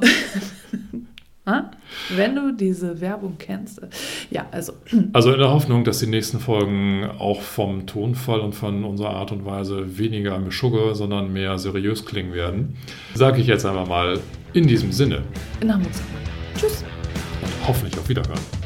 Wenn 2.16 2.36
du 2.36 2.52
diese 2.52 3.00
Werbung 3.00 3.36
kennst. 3.38 3.82
Ja, 4.30 4.46
also. 4.52 4.74
Also 5.14 5.32
in 5.32 5.40
der 5.40 5.50
Hoffnung, 5.50 5.84
dass 5.84 6.00
die 6.00 6.08
nächsten 6.08 6.40
Folgen 6.40 7.10
auch 7.18 7.42
vom 7.42 7.88
Tonfall 7.88 8.42
und 8.42 8.54
von 8.54 8.84
unserer 8.84 9.12
Art 9.12 9.32
und 9.32 9.46
Weise 9.46 9.98
weniger 9.98 10.38
Mischugge, 10.40 10.94
sondern 10.96 11.32
mehr 11.32 11.58
seriös 11.58 12.06
klingen 12.06 12.34
werden, 12.34 12.76
sage 13.14 13.42
ich 13.42 13.48
jetzt 13.48 13.66
einfach 13.66 13.88
mal 13.88 14.20
in 14.54 14.68
diesem 14.68 14.92
Sinne. 14.92 15.24
In 15.62 15.74
Hamburg. 15.74 15.92
Tschüss. 16.58 16.84
Und 17.42 17.68
hoffentlich 17.68 17.98
auf 17.98 18.10
Wiederhören. 18.10 18.57